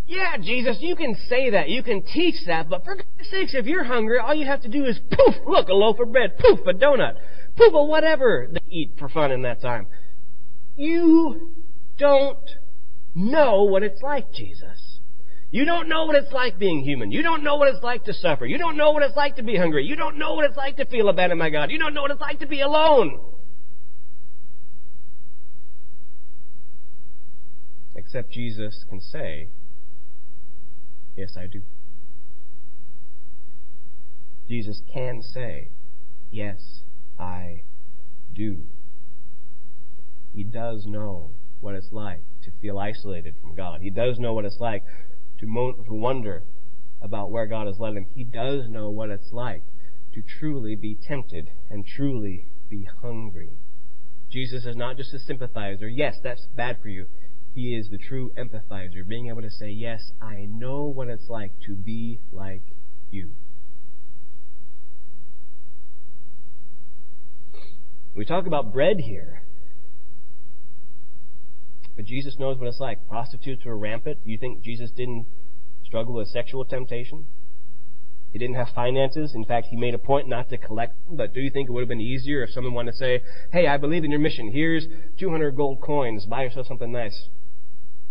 Yeah, 0.07 0.37
Jesus, 0.37 0.77
you 0.81 0.95
can 0.95 1.15
say 1.27 1.49
that, 1.51 1.69
you 1.69 1.81
can 1.81 2.03
teach 2.03 2.35
that, 2.45 2.69
but 2.69 2.83
for 2.83 2.95
God's 2.95 3.29
sakes, 3.31 3.55
if 3.55 3.65
you're 3.65 3.83
hungry, 3.83 4.19
all 4.19 4.35
you 4.35 4.45
have 4.45 4.61
to 4.61 4.69
do 4.69 4.85
is 4.85 4.99
poof, 5.09 5.35
look, 5.47 5.67
a 5.67 5.73
loaf 5.73 5.99
of 5.99 6.11
bread, 6.11 6.37
poof, 6.37 6.59
a 6.67 6.73
donut, 6.73 7.15
poof, 7.57 7.73
a 7.73 7.83
whatever 7.83 8.47
they 8.51 8.59
eat 8.69 8.91
for 8.99 9.09
fun 9.09 9.31
in 9.31 9.41
that 9.41 9.61
time. 9.61 9.87
You 10.75 11.55
don't 11.97 12.47
know 13.15 13.63
what 13.63 13.81
it's 13.81 14.01
like, 14.03 14.31
Jesus. 14.31 14.84
You 15.51 15.63
don't 15.63 15.87
know 15.87 16.05
what 16.05 16.15
it's 16.15 16.31
like 16.33 16.59
being 16.59 16.81
human. 16.81 17.11
You 17.11 17.21
don't 17.21 17.43
know 17.43 17.55
what 17.55 17.67
it's 17.67 17.83
like 17.83 18.03
to 18.05 18.13
suffer. 18.13 18.45
You 18.45 18.57
don't 18.57 18.75
know 18.75 18.91
what 18.91 19.03
it's 19.03 19.15
like 19.15 19.37
to 19.37 19.43
be 19.43 19.55
hungry. 19.55 19.85
You 19.85 19.95
don't 19.95 20.17
know 20.17 20.33
what 20.33 20.45
it's 20.45 20.57
like 20.57 20.77
to 20.77 20.85
feel 20.85 21.07
abandoned 21.07 21.39
by 21.39 21.49
God. 21.49 21.71
You 21.71 21.79
don't 21.79 21.93
know 21.93 22.01
what 22.01 22.11
it's 22.11 22.21
like 22.21 22.39
to 22.39 22.47
be 22.47 22.61
alone. 22.61 23.19
Except 27.95 28.31
Jesus 28.31 28.83
can 28.89 28.99
say, 28.99 29.49
Yes, 31.15 31.35
I 31.37 31.47
do. 31.47 31.61
Jesus 34.47 34.81
can 34.93 35.21
say, 35.21 35.69
Yes, 36.29 36.81
I 37.17 37.63
do. 38.33 38.63
He 40.33 40.43
does 40.43 40.85
know 40.85 41.31
what 41.61 41.75
it's 41.75 41.91
like 41.91 42.21
to 42.43 42.51
feel 42.61 42.77
isolated 42.77 43.35
from 43.41 43.55
God. 43.55 43.81
He 43.81 43.89
does 43.89 44.19
know 44.19 44.33
what 44.33 44.45
it's 44.45 44.59
like 44.59 44.83
to, 45.39 45.47
mo- 45.47 45.73
to 45.73 45.93
wonder 45.93 46.43
about 47.01 47.31
where 47.31 47.45
God 47.45 47.67
has 47.67 47.79
led 47.79 47.95
him. 47.95 48.07
He 48.13 48.23
does 48.23 48.67
know 48.69 48.89
what 48.89 49.09
it's 49.09 49.31
like 49.31 49.63
to 50.13 50.21
truly 50.21 50.75
be 50.75 50.97
tempted 51.07 51.49
and 51.69 51.85
truly 51.85 52.47
be 52.69 52.87
hungry. 53.01 53.57
Jesus 54.31 54.65
is 54.65 54.75
not 54.75 54.97
just 54.97 55.13
a 55.13 55.19
sympathizer. 55.19 55.87
Yes, 55.87 56.15
that's 56.23 56.47
bad 56.55 56.77
for 56.81 56.89
you. 56.89 57.07
He 57.53 57.75
is 57.75 57.89
the 57.89 57.97
true 57.97 58.31
empathizer, 58.37 59.07
being 59.07 59.29
able 59.29 59.41
to 59.41 59.49
say, 59.49 59.69
Yes, 59.69 60.11
I 60.21 60.45
know 60.49 60.85
what 60.85 61.07
it's 61.07 61.29
like 61.29 61.53
to 61.67 61.75
be 61.75 62.19
like 62.31 62.63
you. 63.09 63.31
We 68.15 68.25
talk 68.25 68.45
about 68.45 68.73
bread 68.73 68.97
here. 68.99 69.44
But 71.95 72.05
Jesus 72.05 72.37
knows 72.37 72.57
what 72.57 72.67
it's 72.67 72.79
like. 72.79 73.07
Prostitutes 73.07 73.63
were 73.65 73.77
rampant. 73.77 74.19
You 74.23 74.37
think 74.37 74.61
Jesus 74.63 74.91
didn't 74.91 75.27
struggle 75.83 76.15
with 76.15 76.27
sexual 76.27 76.65
temptation? 76.65 77.25
He 78.33 78.39
didn't 78.39 78.57
have 78.57 78.67
finances. 78.75 79.33
In 79.33 79.45
fact, 79.45 79.67
he 79.69 79.77
made 79.77 79.93
a 79.93 79.97
point 79.97 80.27
not 80.27 80.49
to 80.49 80.57
collect 80.57 80.93
them. 81.07 81.15
But 81.15 81.33
do 81.33 81.39
you 81.39 81.49
think 81.49 81.69
it 81.69 81.71
would 81.71 81.81
have 81.81 81.89
been 81.89 82.01
easier 82.01 82.43
if 82.43 82.49
someone 82.49 82.73
wanted 82.73 82.91
to 82.91 82.97
say, 82.97 83.21
Hey, 83.53 83.65
I 83.67 83.77
believe 83.77 84.03
in 84.03 84.11
your 84.11 84.19
mission. 84.19 84.51
Here's 84.51 84.87
200 85.17 85.55
gold 85.55 85.79
coins. 85.81 86.25
Buy 86.25 86.43
yourself 86.43 86.67
something 86.67 86.91
nice. 86.91 87.29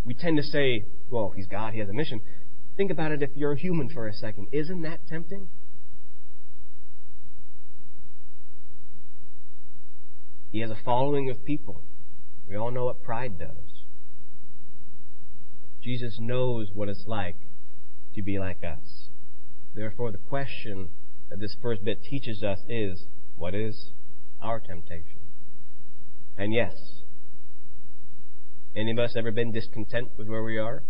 We 0.04 0.14
tend 0.14 0.38
to 0.38 0.42
say, 0.42 0.86
Well, 1.10 1.34
he's 1.36 1.46
God. 1.46 1.74
He 1.74 1.80
has 1.80 1.90
a 1.90 1.92
mission. 1.92 2.22
Think 2.76 2.90
about 2.90 3.12
it 3.12 3.22
if 3.22 3.30
you're 3.34 3.52
a 3.52 3.58
human 3.58 3.90
for 3.90 4.08
a 4.08 4.14
second. 4.14 4.48
Isn't 4.50 4.80
that 4.80 5.06
tempting? 5.06 5.48
He 10.50 10.60
has 10.60 10.70
a 10.70 10.78
following 10.84 11.28
of 11.28 11.44
people. 11.44 11.82
We 12.48 12.56
all 12.56 12.70
know 12.70 12.86
what 12.86 13.02
pride 13.02 13.38
does. 13.38 13.73
Jesus 15.84 16.16
knows 16.18 16.70
what 16.72 16.88
it's 16.88 17.04
like 17.06 17.36
to 18.14 18.22
be 18.22 18.38
like 18.38 18.64
us. 18.64 19.10
Therefore, 19.74 20.10
the 20.10 20.18
question 20.18 20.88
that 21.28 21.38
this 21.38 21.54
first 21.60 21.84
bit 21.84 22.02
teaches 22.02 22.42
us 22.42 22.60
is, 22.70 23.04
what 23.36 23.54
is 23.54 23.90
our 24.40 24.60
temptation? 24.60 25.20
And 26.38 26.54
yes, 26.54 26.72
any 28.74 28.92
of 28.92 28.98
us 28.98 29.14
ever 29.14 29.30
been 29.30 29.52
discontent 29.52 30.08
with 30.16 30.26
where 30.26 30.42
we 30.42 30.56
are? 30.56 30.82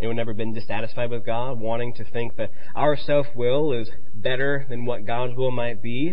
Anyone 0.00 0.18
ever 0.18 0.34
been 0.34 0.52
dissatisfied 0.52 1.10
with 1.10 1.24
God, 1.24 1.60
wanting 1.60 1.94
to 1.94 2.04
think 2.04 2.36
that 2.36 2.50
our 2.74 2.96
self-will 2.96 3.72
is 3.72 3.88
better 4.14 4.66
than 4.68 4.84
what 4.84 5.06
God's 5.06 5.36
will 5.36 5.52
might 5.52 5.80
be? 5.80 6.12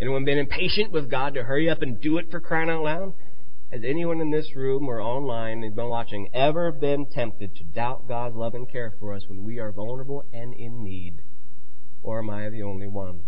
Anyone 0.00 0.24
been 0.24 0.38
impatient 0.38 0.90
with 0.90 1.08
God 1.08 1.34
to 1.34 1.44
hurry 1.44 1.70
up 1.70 1.80
and 1.80 2.00
do 2.00 2.18
it 2.18 2.28
for 2.28 2.40
crying 2.40 2.70
out 2.70 2.82
loud? 2.82 3.14
Has 3.72 3.84
anyone 3.84 4.20
in 4.20 4.30
this 4.30 4.54
room 4.54 4.86
or 4.86 5.00
online 5.00 5.64
and 5.64 5.74
been 5.74 5.88
watching 5.88 6.28
ever 6.34 6.70
been 6.70 7.06
tempted 7.06 7.56
to 7.56 7.64
doubt 7.64 8.06
God's 8.06 8.36
love 8.36 8.54
and 8.54 8.70
care 8.70 8.92
for 9.00 9.14
us 9.14 9.22
when 9.28 9.44
we 9.44 9.58
are 9.58 9.72
vulnerable 9.72 10.26
and 10.30 10.52
in 10.52 10.84
need? 10.84 11.22
Or 12.02 12.18
am 12.18 12.28
I 12.28 12.50
the 12.50 12.62
only 12.62 12.86
one? 12.86 13.20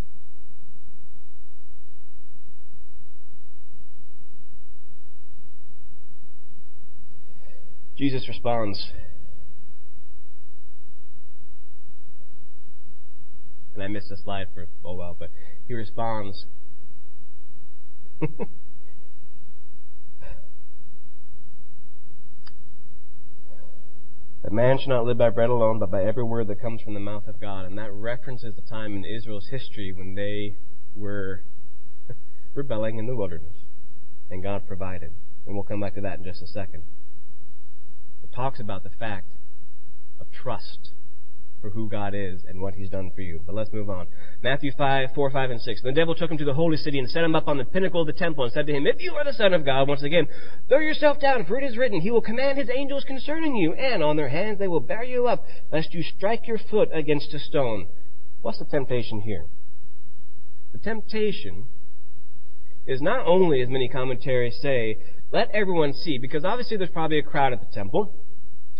Jesus 7.96 8.28
responds, 8.28 8.92
and 13.72 13.83
I 13.83 13.88
missed 13.88 14.11
the 14.11 14.18
slide 14.18 14.48
for 14.52 14.66
a 14.85 14.92
while, 14.92 15.16
but 15.18 15.30
he 15.66 15.72
responds 15.72 16.44
A 24.46 24.50
man 24.50 24.78
shall 24.78 24.90
not 24.90 25.07
live 25.07 25.16
by 25.16 25.30
bread 25.30 25.48
alone, 25.48 25.78
but 25.78 25.90
by 25.90 26.04
every 26.04 26.22
word 26.22 26.48
that 26.48 26.61
comes 26.61 26.83
from 26.83 26.92
the 26.92 27.00
mouth 27.00 27.26
of 27.26 27.40
God. 27.40 27.64
And 27.64 27.78
that 27.78 27.90
references 27.92 28.54
the 28.54 28.61
time 28.61 28.94
in 28.94 29.04
Israel's 29.04 29.48
history 29.48 29.90
when 29.90 30.14
they 30.14 30.57
were 30.94 31.44
rebelling 32.54 32.98
in 32.98 33.07
the 33.07 33.16
wilderness. 33.16 33.57
And 34.30 34.42
God 34.42 34.66
provided. 34.66 35.12
And 35.46 35.54
we'll 35.54 35.64
come 35.64 35.80
back 35.80 35.94
to 35.94 36.02
that 36.02 36.18
in 36.18 36.24
just 36.24 36.42
a 36.42 36.46
second. 36.46 36.83
It 38.22 38.35
talks 38.35 38.61
about 38.61 38.83
the 38.83 38.90
fact 38.90 39.33
of 40.20 40.30
trust 40.30 40.90
for 41.64 41.70
who 41.70 41.88
God 41.88 42.14
is 42.14 42.42
and 42.46 42.61
what 42.61 42.74
He's 42.74 42.90
done 42.90 43.11
for 43.14 43.22
you. 43.22 43.40
But 43.46 43.55
let's 43.55 43.72
move 43.72 43.88
on. 43.88 44.07
Matthew 44.42 44.70
5, 44.77 45.09
4, 45.14 45.31
5, 45.31 45.50
and 45.50 45.61
6. 45.62 45.83
The 45.83 45.92
devil 45.92 46.14
took 46.14 46.31
him 46.31 46.37
to 46.37 46.44
the 46.44 46.53
holy 46.53 46.77
city 46.77 46.98
and 46.98 47.09
set 47.09 47.24
him 47.24 47.35
up 47.35 47.48
on 47.48 47.57
the 47.57 47.64
pinnacle 47.64 48.03
of 48.03 48.07
the 48.07 48.12
temple 48.12 48.44
and 48.44 48.53
said 48.53 48.66
to 48.66 48.72
him, 48.74 48.87
If 48.87 48.96
you 49.00 49.14
are 49.14 49.24
the 49.24 49.33
Son 49.33 49.55
of 49.55 49.64
God, 49.64 49.88
once 49.88 50.03
again, 50.03 50.27
throw 50.68 50.81
yourself 50.81 51.18
down, 51.20 51.46
for 51.46 51.59
it 51.59 51.64
is 51.64 51.79
written, 51.79 52.03
He 52.03 52.11
will 52.11 52.20
command 52.20 52.59
His 52.59 52.68
angels 52.68 53.05
concerning 53.05 53.57
you, 53.57 53.72
and 53.72 54.03
on 54.03 54.16
their 54.16 54.29
hands 54.29 54.59
they 54.59 54.68
will 54.68 54.81
bear 54.81 55.05
you 55.05 55.27
up, 55.27 55.46
lest 55.72 55.94
you 55.94 56.03
strike 56.03 56.46
your 56.46 56.59
foot 56.70 56.90
against 56.92 57.33
a 57.33 57.38
stone. 57.38 57.87
What's 58.42 58.59
the 58.59 58.66
temptation 58.66 59.22
here? 59.22 59.46
The 60.72 60.79
temptation 60.81 61.64
is 62.87 63.00
not 63.00 63.27
only, 63.27 63.62
as 63.62 63.70
many 63.70 63.88
commentaries 63.88 64.59
say, 64.61 64.98
let 65.33 65.48
everyone 65.55 65.94
see, 65.94 66.18
because 66.18 66.44
obviously 66.44 66.77
there's 66.77 66.90
probably 66.90 67.20
a 67.20 67.22
crowd 67.22 67.55
at 67.55 67.61
the 67.61 67.74
temple. 67.74 68.23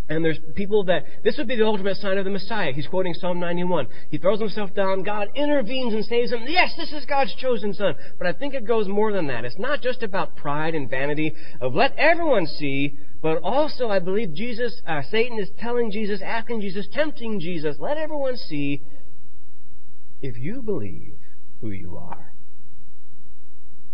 And 0.07 0.23
there's 0.23 0.39
people 0.55 0.85
that, 0.85 1.05
this 1.25 1.39
would 1.39 1.49
be 1.49 1.57
the 1.57 1.65
ultimate 1.65 1.97
sign 1.97 2.19
of 2.19 2.27
the 2.27 2.31
Messiah. 2.31 2.73
He's 2.73 2.87
quoting 2.87 3.15
Psalm 3.15 3.41
91. 3.41 3.87
He 4.11 4.19
throws 4.19 4.39
himself 4.39 4.75
down. 4.75 5.03
God 5.03 5.29
intervenes 5.35 5.95
and 5.95 6.05
saves 6.05 6.31
him. 6.31 6.45
Yes, 6.47 6.75
this 6.77 6.93
is 6.93 7.07
God's 7.07 7.35
chosen 7.37 7.73
son. 7.73 7.95
But 8.19 8.27
I 8.27 8.35
think 8.35 8.53
it 8.53 8.67
goes 8.67 8.87
more 8.87 9.13
than 9.13 9.29
that. 9.29 9.47
It's 9.47 9.59
not 9.59 9.81
just 9.81 10.03
about 10.03 10.37
pride 10.37 10.75
and 10.75 10.91
vanity 10.91 11.35
of 11.59 11.75
let 11.75 11.97
everyone 11.97 12.47
see, 12.47 12.99
but 13.23 13.39
also 13.43 13.89
I 13.89 13.99
believe 13.99 14.35
Jesus, 14.35 14.79
uh, 14.87 15.01
Satan 15.11 15.39
is 15.39 15.49
telling 15.59 15.91
Jesus, 15.91 16.21
asking 16.23 16.61
Jesus, 16.61 16.87
tempting 16.93 17.41
Jesus, 17.41 17.77
let 17.79 17.97
everyone 17.97 18.37
see 18.37 18.83
if 20.21 20.37
you 20.37 20.61
believe 20.61 21.15
who 21.63 21.71
you 21.71 21.97
are. 21.97 22.35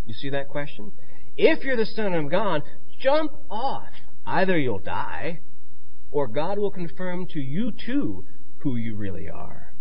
You 0.07 0.15
see 0.15 0.31
that 0.31 0.49
question? 0.49 0.91
If 1.37 1.63
you're 1.63 1.77
the 1.77 1.87
son 1.87 2.15
of 2.15 2.29
God, 2.33 2.63
jump 3.01 3.31
off. 3.49 3.89
Either 4.27 4.59
you'll 4.59 4.81
die, 4.81 5.41
or 6.11 6.27
God 6.29 6.59
will 6.59 6.71
confirm 6.71 7.27
to 7.29 7.41
you 7.41 7.73
too 7.73 8.25
who 8.59 8.77
you 8.77 8.97
really 8.97 9.29
are. 9.29 9.75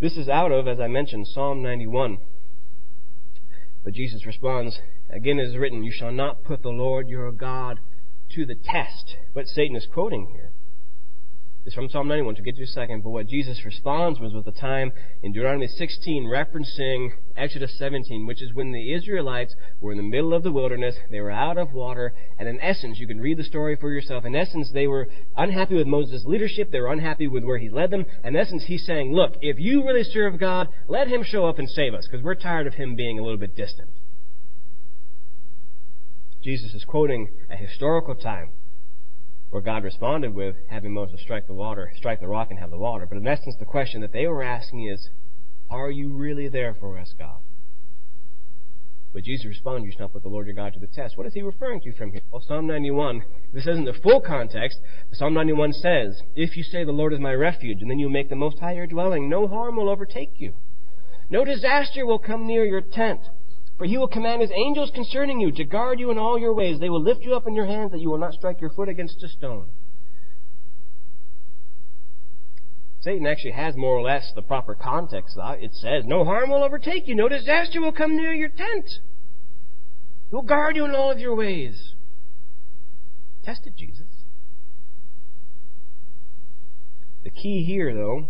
This 0.00 0.16
is 0.16 0.28
out 0.28 0.52
of, 0.52 0.66
as 0.66 0.80
I 0.80 0.88
mentioned, 0.88 1.26
Psalm 1.28 1.62
91. 1.62 2.18
But 3.84 3.94
Jesus 3.94 4.26
responds, 4.26 4.78
again 5.10 5.38
it 5.38 5.48
is 5.48 5.56
written, 5.56 5.84
You 5.84 5.92
shall 5.92 6.12
not 6.12 6.42
put 6.42 6.62
the 6.62 6.70
Lord 6.70 7.08
your 7.08 7.30
God 7.32 7.78
to 8.34 8.44
the 8.44 8.54
test. 8.54 9.16
What 9.32 9.46
Satan 9.46 9.76
is 9.76 9.86
quoting 9.92 10.28
here 10.32 10.43
is 11.66 11.72
from 11.72 11.88
Psalm 11.88 12.08
91, 12.08 12.34
to 12.34 12.42
get 12.42 12.56
to 12.56 12.62
a 12.62 12.66
second, 12.66 13.02
but 13.02 13.10
what 13.10 13.26
Jesus 13.26 13.64
responds 13.64 14.20
was 14.20 14.34
with 14.34 14.44
the 14.44 14.52
time 14.52 14.92
in 15.22 15.32
Deuteronomy 15.32 15.66
16 15.66 16.24
referencing 16.24 17.08
Exodus 17.36 17.78
17, 17.78 18.26
which 18.26 18.42
is 18.42 18.52
when 18.52 18.70
the 18.70 18.92
Israelites 18.92 19.54
were 19.80 19.92
in 19.92 19.96
the 19.96 20.04
middle 20.04 20.34
of 20.34 20.42
the 20.42 20.52
wilderness, 20.52 20.94
they 21.10 21.20
were 21.20 21.30
out 21.30 21.56
of 21.56 21.72
water, 21.72 22.12
and 22.38 22.48
in 22.48 22.60
essence, 22.60 22.98
you 22.98 23.06
can 23.06 23.18
read 23.18 23.38
the 23.38 23.44
story 23.44 23.76
for 23.76 23.90
yourself, 23.90 24.26
in 24.26 24.36
essence, 24.36 24.70
they 24.72 24.86
were 24.86 25.08
unhappy 25.36 25.74
with 25.74 25.86
Moses' 25.86 26.24
leadership, 26.26 26.70
they 26.70 26.80
were 26.80 26.92
unhappy 26.92 27.28
with 27.28 27.44
where 27.44 27.58
he 27.58 27.70
led 27.70 27.90
them, 27.90 28.04
in 28.22 28.36
essence, 28.36 28.64
he's 28.66 28.84
saying, 28.84 29.14
look, 29.14 29.36
if 29.40 29.58
you 29.58 29.86
really 29.86 30.04
serve 30.04 30.38
God, 30.38 30.68
let 30.86 31.08
him 31.08 31.22
show 31.22 31.46
up 31.46 31.58
and 31.58 31.68
save 31.70 31.94
us, 31.94 32.06
because 32.06 32.22
we're 32.22 32.34
tired 32.34 32.66
of 32.66 32.74
him 32.74 32.94
being 32.94 33.18
a 33.18 33.22
little 33.22 33.38
bit 33.38 33.56
distant. 33.56 33.88
Jesus 36.42 36.74
is 36.74 36.84
quoting 36.84 37.28
a 37.50 37.56
historical 37.56 38.14
time 38.14 38.50
where 39.54 39.62
God 39.62 39.84
responded 39.84 40.34
with 40.34 40.56
having 40.68 40.92
Moses 40.92 41.20
strike 41.20 41.46
the 41.46 41.54
water, 41.54 41.92
strike 41.94 42.18
the 42.18 42.26
rock 42.26 42.48
and 42.50 42.58
have 42.58 42.72
the 42.72 42.76
water. 42.76 43.06
But 43.06 43.18
in 43.18 43.26
essence, 43.28 43.54
the 43.56 43.64
question 43.64 44.00
that 44.00 44.12
they 44.12 44.26
were 44.26 44.42
asking 44.42 44.88
is, 44.88 45.10
are 45.70 45.92
you 45.92 46.12
really 46.12 46.48
there 46.48 46.74
for 46.74 46.98
us, 46.98 47.14
God? 47.16 47.38
But 49.12 49.22
Jesus 49.22 49.46
responded, 49.46 49.86
you 49.86 49.92
shall 49.92 50.06
not 50.06 50.12
put 50.12 50.24
the 50.24 50.28
Lord 50.28 50.48
your 50.48 50.56
God 50.56 50.72
to 50.72 50.80
the 50.80 50.88
test. 50.88 51.16
What 51.16 51.28
is 51.28 51.34
he 51.34 51.42
referring 51.42 51.80
to 51.82 51.92
from 51.92 52.10
here? 52.10 52.22
Well, 52.32 52.42
Psalm 52.44 52.66
91, 52.66 53.22
this 53.52 53.68
isn't 53.68 53.84
the 53.84 53.92
full 53.92 54.20
context, 54.20 54.80
Psalm 55.12 55.34
91 55.34 55.72
says, 55.74 56.20
If 56.34 56.56
you 56.56 56.64
say 56.64 56.82
the 56.82 56.90
Lord 56.90 57.12
is 57.12 57.20
my 57.20 57.32
refuge, 57.32 57.78
and 57.80 57.88
then 57.88 58.00
you 58.00 58.08
make 58.10 58.30
the 58.30 58.34
Most 58.34 58.58
High 58.58 58.72
your 58.72 58.88
dwelling, 58.88 59.28
no 59.28 59.46
harm 59.46 59.76
will 59.76 59.88
overtake 59.88 60.32
you. 60.34 60.54
No 61.30 61.44
disaster 61.44 62.04
will 62.04 62.18
come 62.18 62.44
near 62.44 62.64
your 62.64 62.80
tent. 62.80 63.20
For 63.76 63.86
he 63.86 63.98
will 63.98 64.08
command 64.08 64.40
his 64.40 64.52
angels 64.52 64.92
concerning 64.94 65.40
you 65.40 65.50
to 65.52 65.64
guard 65.64 65.98
you 65.98 66.10
in 66.10 66.18
all 66.18 66.38
your 66.38 66.54
ways. 66.54 66.78
They 66.78 66.90
will 66.90 67.02
lift 67.02 67.22
you 67.22 67.34
up 67.34 67.46
in 67.46 67.54
your 67.54 67.66
hands 67.66 67.90
that 67.90 68.00
you 68.00 68.08
will 68.08 68.18
not 68.18 68.34
strike 68.34 68.60
your 68.60 68.70
foot 68.70 68.88
against 68.88 69.22
a 69.22 69.28
stone. 69.28 69.66
Satan 73.00 73.26
actually 73.26 73.52
has 73.52 73.76
more 73.76 73.96
or 73.96 74.02
less 74.02 74.32
the 74.34 74.42
proper 74.42 74.74
context. 74.74 75.34
Though. 75.36 75.50
It 75.50 75.74
says, 75.74 76.04
No 76.06 76.24
harm 76.24 76.50
will 76.50 76.64
overtake 76.64 77.06
you, 77.06 77.14
no 77.14 77.28
disaster 77.28 77.80
will 77.80 77.92
come 77.92 78.16
near 78.16 78.32
your 78.32 78.48
tent. 78.48 78.88
He 80.30 80.34
will 80.34 80.42
guard 80.42 80.76
you 80.76 80.84
in 80.86 80.92
all 80.92 81.10
of 81.10 81.18
your 81.18 81.34
ways. 81.34 81.94
Tested 83.44 83.74
Jesus. 83.76 84.06
The 87.24 87.30
key 87.30 87.64
here, 87.64 87.94
though, 87.94 88.28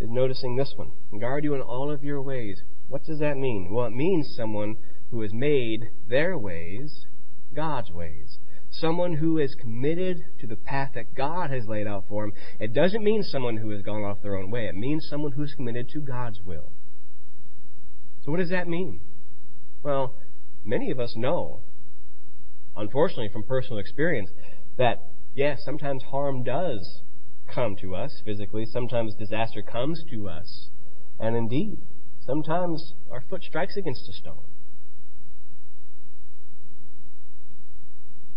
is 0.00 0.08
noticing 0.08 0.56
this 0.56 0.72
one. 0.76 0.92
Guard 1.20 1.44
you 1.44 1.54
in 1.54 1.60
all 1.60 1.90
of 1.90 2.02
your 2.02 2.22
ways. 2.22 2.62
What 2.88 3.04
does 3.04 3.18
that 3.20 3.36
mean? 3.36 3.68
Well, 3.70 3.86
it 3.86 3.92
means 3.92 4.34
someone 4.34 4.76
who 5.10 5.20
has 5.22 5.32
made 5.32 5.84
their 6.08 6.36
ways 6.36 7.06
God's 7.54 7.90
ways. 7.90 8.38
Someone 8.70 9.14
who 9.14 9.38
is 9.38 9.54
committed 9.54 10.18
to 10.40 10.46
the 10.46 10.56
path 10.56 10.90
that 10.94 11.14
God 11.14 11.50
has 11.50 11.66
laid 11.66 11.86
out 11.86 12.04
for 12.08 12.24
him. 12.24 12.32
It 12.60 12.74
doesn't 12.74 13.02
mean 13.02 13.22
someone 13.22 13.56
who 13.56 13.70
has 13.70 13.82
gone 13.82 14.04
off 14.04 14.22
their 14.22 14.36
own 14.36 14.50
way. 14.50 14.66
It 14.66 14.74
means 14.74 15.08
someone 15.08 15.32
who's 15.32 15.54
committed 15.54 15.88
to 15.90 16.00
God's 16.00 16.40
will. 16.42 16.72
So 18.22 18.30
what 18.30 18.40
does 18.40 18.50
that 18.50 18.68
mean? 18.68 19.00
Well, 19.82 20.16
many 20.64 20.90
of 20.90 21.00
us 21.00 21.14
know, 21.16 21.62
unfortunately 22.76 23.30
from 23.32 23.44
personal 23.44 23.78
experience, 23.78 24.30
that 24.76 24.98
yes, 25.34 25.60
sometimes 25.64 26.02
harm 26.10 26.44
does 26.44 27.02
come 27.52 27.74
to 27.76 27.94
us 27.94 28.20
physically. 28.24 28.66
Sometimes 28.66 29.14
disaster 29.14 29.62
comes 29.62 30.04
to 30.10 30.28
us. 30.28 30.68
And 31.18 31.34
indeed, 31.34 31.78
Sometimes 32.28 32.92
our 33.10 33.22
foot 33.22 33.42
strikes 33.42 33.78
against 33.78 34.06
a 34.06 34.12
stone. 34.12 34.44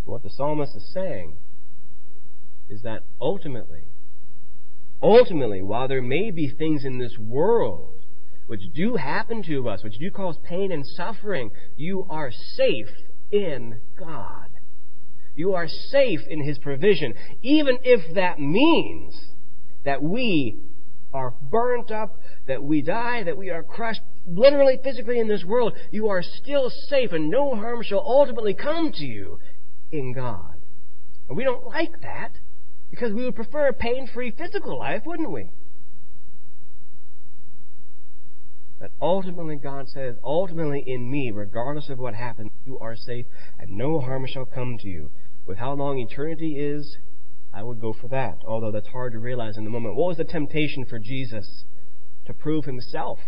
What 0.06 0.24
the 0.24 0.30
psalmist 0.30 0.78
is 0.78 0.94
saying 0.94 1.36
is 2.70 2.84
that 2.84 3.04
ultimately, 3.20 3.84
ultimately, 5.04 5.62
while 5.62 5.90
there 5.90 6.02
may 6.02 6.32
be 6.32 6.48
things 6.48 6.86
in 6.86 7.00
this 7.00 7.18
world 7.20 8.06
which 8.48 8.72
do 8.74 8.96
happen 8.96 9.44
to 9.44 9.68
us, 9.68 9.84
which 9.84 10.00
do 10.00 10.10
cause 10.10 10.38
pain 10.42 10.72
and 10.72 10.88
suffering, 10.88 11.52
you 11.76 12.08
are 12.10 12.32
safe 12.32 12.90
in 13.30 13.82
God. 14.00 14.48
You 15.36 15.54
are 15.54 15.68
safe 15.68 16.22
in 16.30 16.46
His 16.46 16.60
provision, 16.60 17.14
even 17.42 17.78
if 17.84 18.16
that 18.16 18.40
means 18.40 19.32
that 19.84 20.02
we 20.02 20.71
are 21.14 21.34
burnt 21.42 21.92
up, 21.92 22.18
that 22.48 22.64
we 22.64 22.82
die, 22.82 23.24
that 23.24 23.38
we 23.38 23.50
are 23.50 23.64
crushed, 23.64 24.02
literally, 24.26 24.80
physically 24.84 25.20
in 25.20 25.28
this 25.28 25.44
world, 25.44 25.74
you 25.92 26.08
are 26.08 26.24
still 26.24 26.70
safe 26.70 27.12
and 27.12 27.30
no 27.30 27.56
harm 27.56 27.84
shall 27.84 28.00
ultimately 28.00 28.54
come 28.54 28.92
to 28.94 29.06
you 29.06 29.40
in 29.92 30.14
God. 30.14 30.56
And 31.28 31.38
we 31.38 31.44
don't 31.44 31.66
like 31.66 32.02
that 32.02 32.32
because 32.90 33.14
we 33.14 33.24
would 33.26 33.36
prefer 33.36 33.68
a 33.68 33.74
pain-free 33.74 34.32
physical 34.32 34.78
life, 34.78 35.04
wouldn't 35.06 35.32
we? 35.32 35.50
But 38.80 38.92
ultimately, 39.00 39.58
God 39.58 39.90
says, 39.90 40.16
ultimately 40.24 40.84
in 40.86 41.10
me, 41.10 41.30
regardless 41.32 41.90
of 41.90 42.00
what 42.00 42.16
happens, 42.16 42.52
you 42.66 42.80
are 42.80 42.96
safe 42.96 43.28
and 43.60 43.78
no 43.78 44.00
harm 44.00 44.26
shall 44.28 44.46
come 44.46 44.78
to 44.80 44.88
you. 44.88 45.12
With 45.46 45.60
how 45.60 45.74
long 45.74 46.00
eternity 46.00 46.58
is, 46.58 46.98
I 47.54 47.64
would 47.64 47.82
go 47.82 47.94
for 47.94 48.08
that, 48.08 48.40
although 48.48 48.72
that's 48.72 48.88
hard 48.88 49.14
to 49.14 49.20
realize 49.20 49.58
in 49.58 49.64
the 49.64 49.70
moment. 49.70 49.96
What 49.96 50.08
was 50.08 50.18
the 50.18 50.24
temptation 50.24 50.86
for 50.86 51.00
Jesus? 51.00 51.66
To 52.26 52.34
prove 52.34 52.66
himself, 52.66 53.20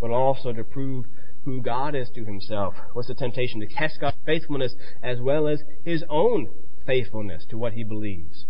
but 0.00 0.10
also 0.10 0.52
to 0.52 0.64
prove 0.64 1.06
who 1.44 1.62
God 1.62 1.94
is 1.94 2.10
to 2.14 2.24
himself. 2.24 2.74
What's 2.92 3.08
the 3.08 3.14
temptation? 3.14 3.60
To 3.60 3.66
test 3.66 4.00
God's 4.00 4.16
faithfulness 4.26 4.74
as 5.02 5.20
well 5.20 5.48
as 5.48 5.62
his 5.84 6.04
own 6.08 6.48
faithfulness 6.86 7.46
to 7.50 7.58
what 7.58 7.72
he 7.72 7.84
believes. 7.84 8.44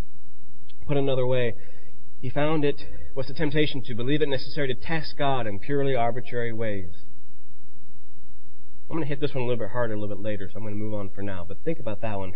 Put 0.86 0.96
another 0.96 1.26
way, 1.26 1.54
he 2.20 2.30
found 2.30 2.64
it, 2.64 2.82
was 3.14 3.26
the 3.26 3.34
temptation? 3.34 3.82
To 3.84 3.94
believe 3.94 4.22
it 4.22 4.28
necessary 4.28 4.74
to 4.74 4.80
test 4.80 5.14
God 5.16 5.46
in 5.46 5.58
purely 5.58 5.94
arbitrary 5.94 6.52
ways. 6.52 7.04
I'm 8.88 8.96
going 8.96 9.02
to 9.02 9.08
hit 9.08 9.20
this 9.20 9.34
one 9.34 9.44
a 9.44 9.46
little 9.46 9.64
bit 9.64 9.72
harder 9.72 9.94
a 9.94 10.00
little 10.00 10.16
bit 10.16 10.22
later, 10.22 10.48
so 10.48 10.56
I'm 10.56 10.62
going 10.62 10.74
to 10.74 10.78
move 10.78 10.94
on 10.94 11.10
for 11.10 11.22
now. 11.22 11.44
But 11.46 11.64
think 11.64 11.78
about 11.78 12.00
that 12.02 12.18
one. 12.18 12.32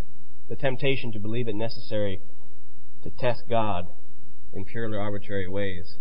The 0.49 0.55
temptation 0.55 1.11
to 1.11 1.19
believe 1.19 1.47
it 1.47 1.55
necessary 1.55 2.21
to 3.07 3.17
test 3.17 3.43
God 3.49 3.87
in 4.53 4.65
purely 4.65 4.97
arbitrary 4.97 5.47
ways. 5.47 5.97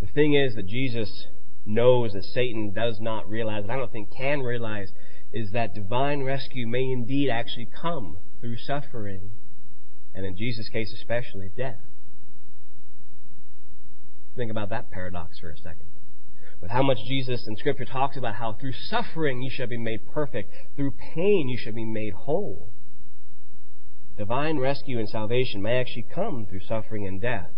The 0.00 0.06
thing 0.06 0.34
is 0.34 0.54
that 0.54 0.66
Jesus 0.66 1.26
knows 1.64 2.12
that 2.12 2.24
Satan 2.24 2.72
does 2.72 2.98
not 3.00 3.28
realize, 3.28 3.62
and 3.62 3.72
I 3.72 3.76
don't 3.76 3.92
think 3.92 4.14
can 4.16 4.40
realize, 4.40 4.92
is 5.32 5.50
that 5.52 5.74
divine 5.74 6.22
rescue 6.22 6.66
may 6.66 6.84
indeed 6.90 7.30
actually 7.30 7.68
come 7.80 8.18
through 8.40 8.58
suffering, 8.58 9.30
and 10.14 10.26
in 10.26 10.36
Jesus' 10.36 10.68
case 10.68 10.92
especially, 10.92 11.50
death. 11.56 11.80
Think 14.36 14.50
about 14.50 14.70
that 14.70 14.90
paradox 14.90 15.38
for 15.38 15.50
a 15.50 15.56
second. 15.56 15.86
With 16.60 16.70
how 16.70 16.82
much 16.82 16.98
Jesus 17.06 17.46
in 17.46 17.56
Scripture 17.56 17.84
talks 17.84 18.16
about 18.16 18.36
how 18.36 18.52
through 18.52 18.72
suffering 18.72 19.42
you 19.42 19.50
shall 19.50 19.66
be 19.66 19.78
made 19.78 20.06
perfect, 20.12 20.52
through 20.76 20.92
pain 21.14 21.48
you 21.48 21.58
shall 21.58 21.72
be 21.72 21.84
made 21.84 22.12
whole 22.12 22.71
divine 24.16 24.58
rescue 24.58 24.98
and 24.98 25.08
salvation 25.08 25.62
may 25.62 25.78
actually 25.78 26.06
come 26.14 26.46
through 26.46 26.60
suffering 26.60 27.06
and 27.06 27.20
death. 27.20 27.50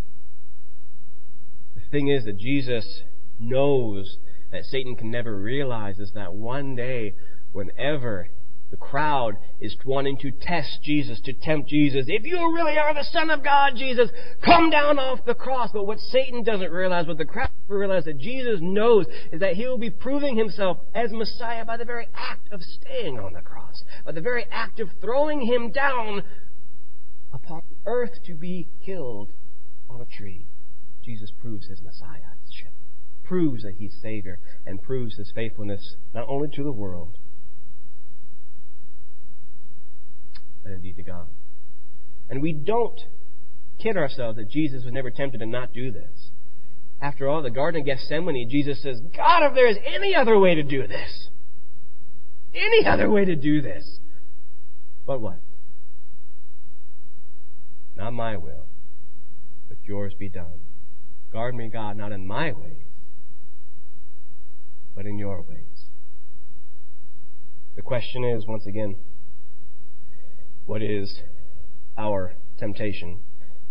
The 1.75 1.83
thing 1.91 2.09
is 2.09 2.25
that 2.25 2.39
Jesus 2.39 3.03
knows 3.39 4.19
that 4.53 4.65
Satan 4.65 4.97
can 4.97 5.11
never 5.11 5.37
realize 5.37 5.99
is 5.99 6.13
that 6.13 6.35
one 6.35 6.77
day, 6.77 7.15
whenever 7.53 8.29
the 8.75 8.79
crowd 8.79 9.37
is 9.61 9.77
wanting 9.85 10.19
to 10.19 10.33
test 10.33 10.81
Jesus, 10.83 11.21
to 11.25 11.33
tempt 11.33 11.69
Jesus, 11.69 12.07
if 12.09 12.25
you 12.25 12.39
really 12.53 12.77
are 12.77 12.93
the 12.93 13.05
Son 13.05 13.31
of 13.31 13.45
God, 13.45 13.75
Jesus, 13.77 14.11
come 14.45 14.69
down 14.69 14.99
off 14.99 15.25
the 15.25 15.35
cross. 15.35 15.71
But 15.73 15.87
what 15.87 16.01
Satan 16.01 16.43
doesn't 16.43 16.73
realize, 16.73 17.07
what 17.07 17.19
the 17.19 17.25
crowd 17.25 17.51
doesn't 17.69 17.79
realize 17.79 18.05
that 18.07 18.19
Jesus 18.19 18.59
knows, 18.61 19.07
is 19.31 19.39
that 19.39 19.55
he 19.55 19.65
will 19.69 19.79
be 19.79 19.91
proving 19.91 20.37
himself 20.37 20.79
as 20.93 21.13
Messiah 21.13 21.65
by 21.65 21.77
the 21.77 21.85
very 21.85 22.09
act 22.17 22.51
of 22.51 22.63
staying 22.63 23.17
on 23.21 23.35
the 23.35 23.43
cross, 23.43 23.85
by 24.05 24.11
the 24.11 24.21
very 24.21 24.45
act 24.51 24.81
of 24.81 24.89
throwing 25.01 25.43
him 25.43 25.71
down 25.71 26.25
upon 27.33 27.63
earth 27.87 28.25
to 28.27 28.35
be 28.35 28.67
killed 28.85 29.31
on 29.89 30.01
a 30.01 30.05
tree. 30.05 30.47
Jesus 31.05 31.31
proves 31.41 31.69
his 31.69 31.81
messiahship, 31.81 32.73
proves 33.23 33.63
that 33.63 33.75
he's 33.79 33.95
Savior, 34.03 34.41
and 34.67 34.83
proves 34.83 35.17
his 35.17 35.31
faithfulness 35.33 35.95
not 36.13 36.27
only 36.29 36.49
to 36.49 36.65
the 36.65 36.73
world, 36.73 37.19
but 40.65 40.73
indeed 40.73 40.97
to 40.97 41.03
God. 41.05 41.29
And 42.29 42.43
we 42.43 42.53
don't 42.53 42.99
kid 43.79 43.97
ourselves 43.97 44.37
that 44.39 44.51
Jesus 44.51 44.83
was 44.83 44.93
never 44.93 45.11
tempted 45.11 45.39
to 45.39 45.47
not 45.47 45.73
do 45.73 45.93
this. 45.93 46.31
After 47.01 47.29
all, 47.29 47.43
the 47.43 47.51
Garden 47.51 47.83
of 47.83 47.87
Gethsemane, 47.87 48.49
Jesus 48.49 48.83
says, 48.83 49.01
God, 49.15 49.43
if 49.45 49.55
there 49.55 49.69
is 49.69 49.77
any 49.85 50.15
other 50.15 50.39
way 50.39 50.55
to 50.55 50.63
do 50.63 50.87
this, 50.87 51.29
any 52.55 52.87
other 52.87 53.11
way 53.11 53.25
to 53.25 53.37
do 53.37 53.61
this, 53.61 53.99
but 55.07 55.21
what? 55.21 55.41
Not 57.97 58.13
my 58.13 58.37
will, 58.37 58.67
but 59.69 59.77
yours 59.85 60.15
be 60.19 60.29
done. 60.29 60.61
Guard 61.33 61.55
me, 61.55 61.69
God, 61.69 61.97
not 61.97 62.13
in 62.13 62.27
my 62.27 62.53
ways, 62.53 62.87
but 64.95 65.05
in 65.05 65.19
your 65.19 65.43
ways. 65.43 65.87
The 67.77 67.83
question 67.83 68.25
is, 68.25 68.47
once 68.47 68.67
again, 68.67 68.97
what 70.67 70.83
is 70.83 71.21
our 71.97 72.35
temptation? 72.59 73.21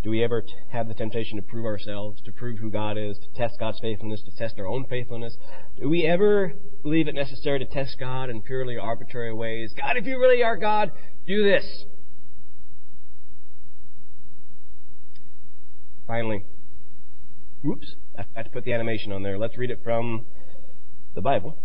Do 0.04 0.10
we 0.10 0.24
ever 0.24 0.42
t- 0.42 0.54
have 0.72 0.88
the 0.88 0.94
temptation 0.94 1.38
to 1.38 1.42
prove 1.42 1.66
ourselves, 1.66 2.22
to 2.24 2.32
prove 2.32 2.60
who 2.60 2.70
God 2.70 2.98
is, 2.98 3.18
to 3.20 3.28
test 3.40 3.58
God's 3.58 3.80
faithfulness, 3.80 4.22
to 4.24 4.36
test 4.36 4.60
our 4.60 4.68
own 4.68 4.86
faithfulness? 4.90 5.38
Do 5.80 5.90
we 5.90 6.06
ever 6.06 6.54
believe 6.84 7.08
it 7.08 7.16
necessary 7.16 7.60
to 7.60 7.66
test 7.66 7.98
God 8.00 8.30
in 8.30 8.42
purely 8.42 8.78
arbitrary 8.78 9.34
ways? 9.34 9.74
God, 9.78 9.96
if 9.96 10.06
you 10.06 10.20
really 10.20 10.44
are 10.44 10.58
God, 10.58 10.92
do 11.26 11.44
this. 11.44 11.86
Finally, 16.06 16.46
whoops, 17.64 17.96
I 18.18 18.26
had 18.36 18.44
to 18.44 18.52
put 18.52 18.66
the 18.66 18.74
animation 18.74 19.14
on 19.14 19.24
there. 19.24 19.38
Let's 19.38 19.58
read 19.58 19.72
it 19.72 19.80
from 19.84 20.26
the 21.16 21.22
Bible. 21.22 21.58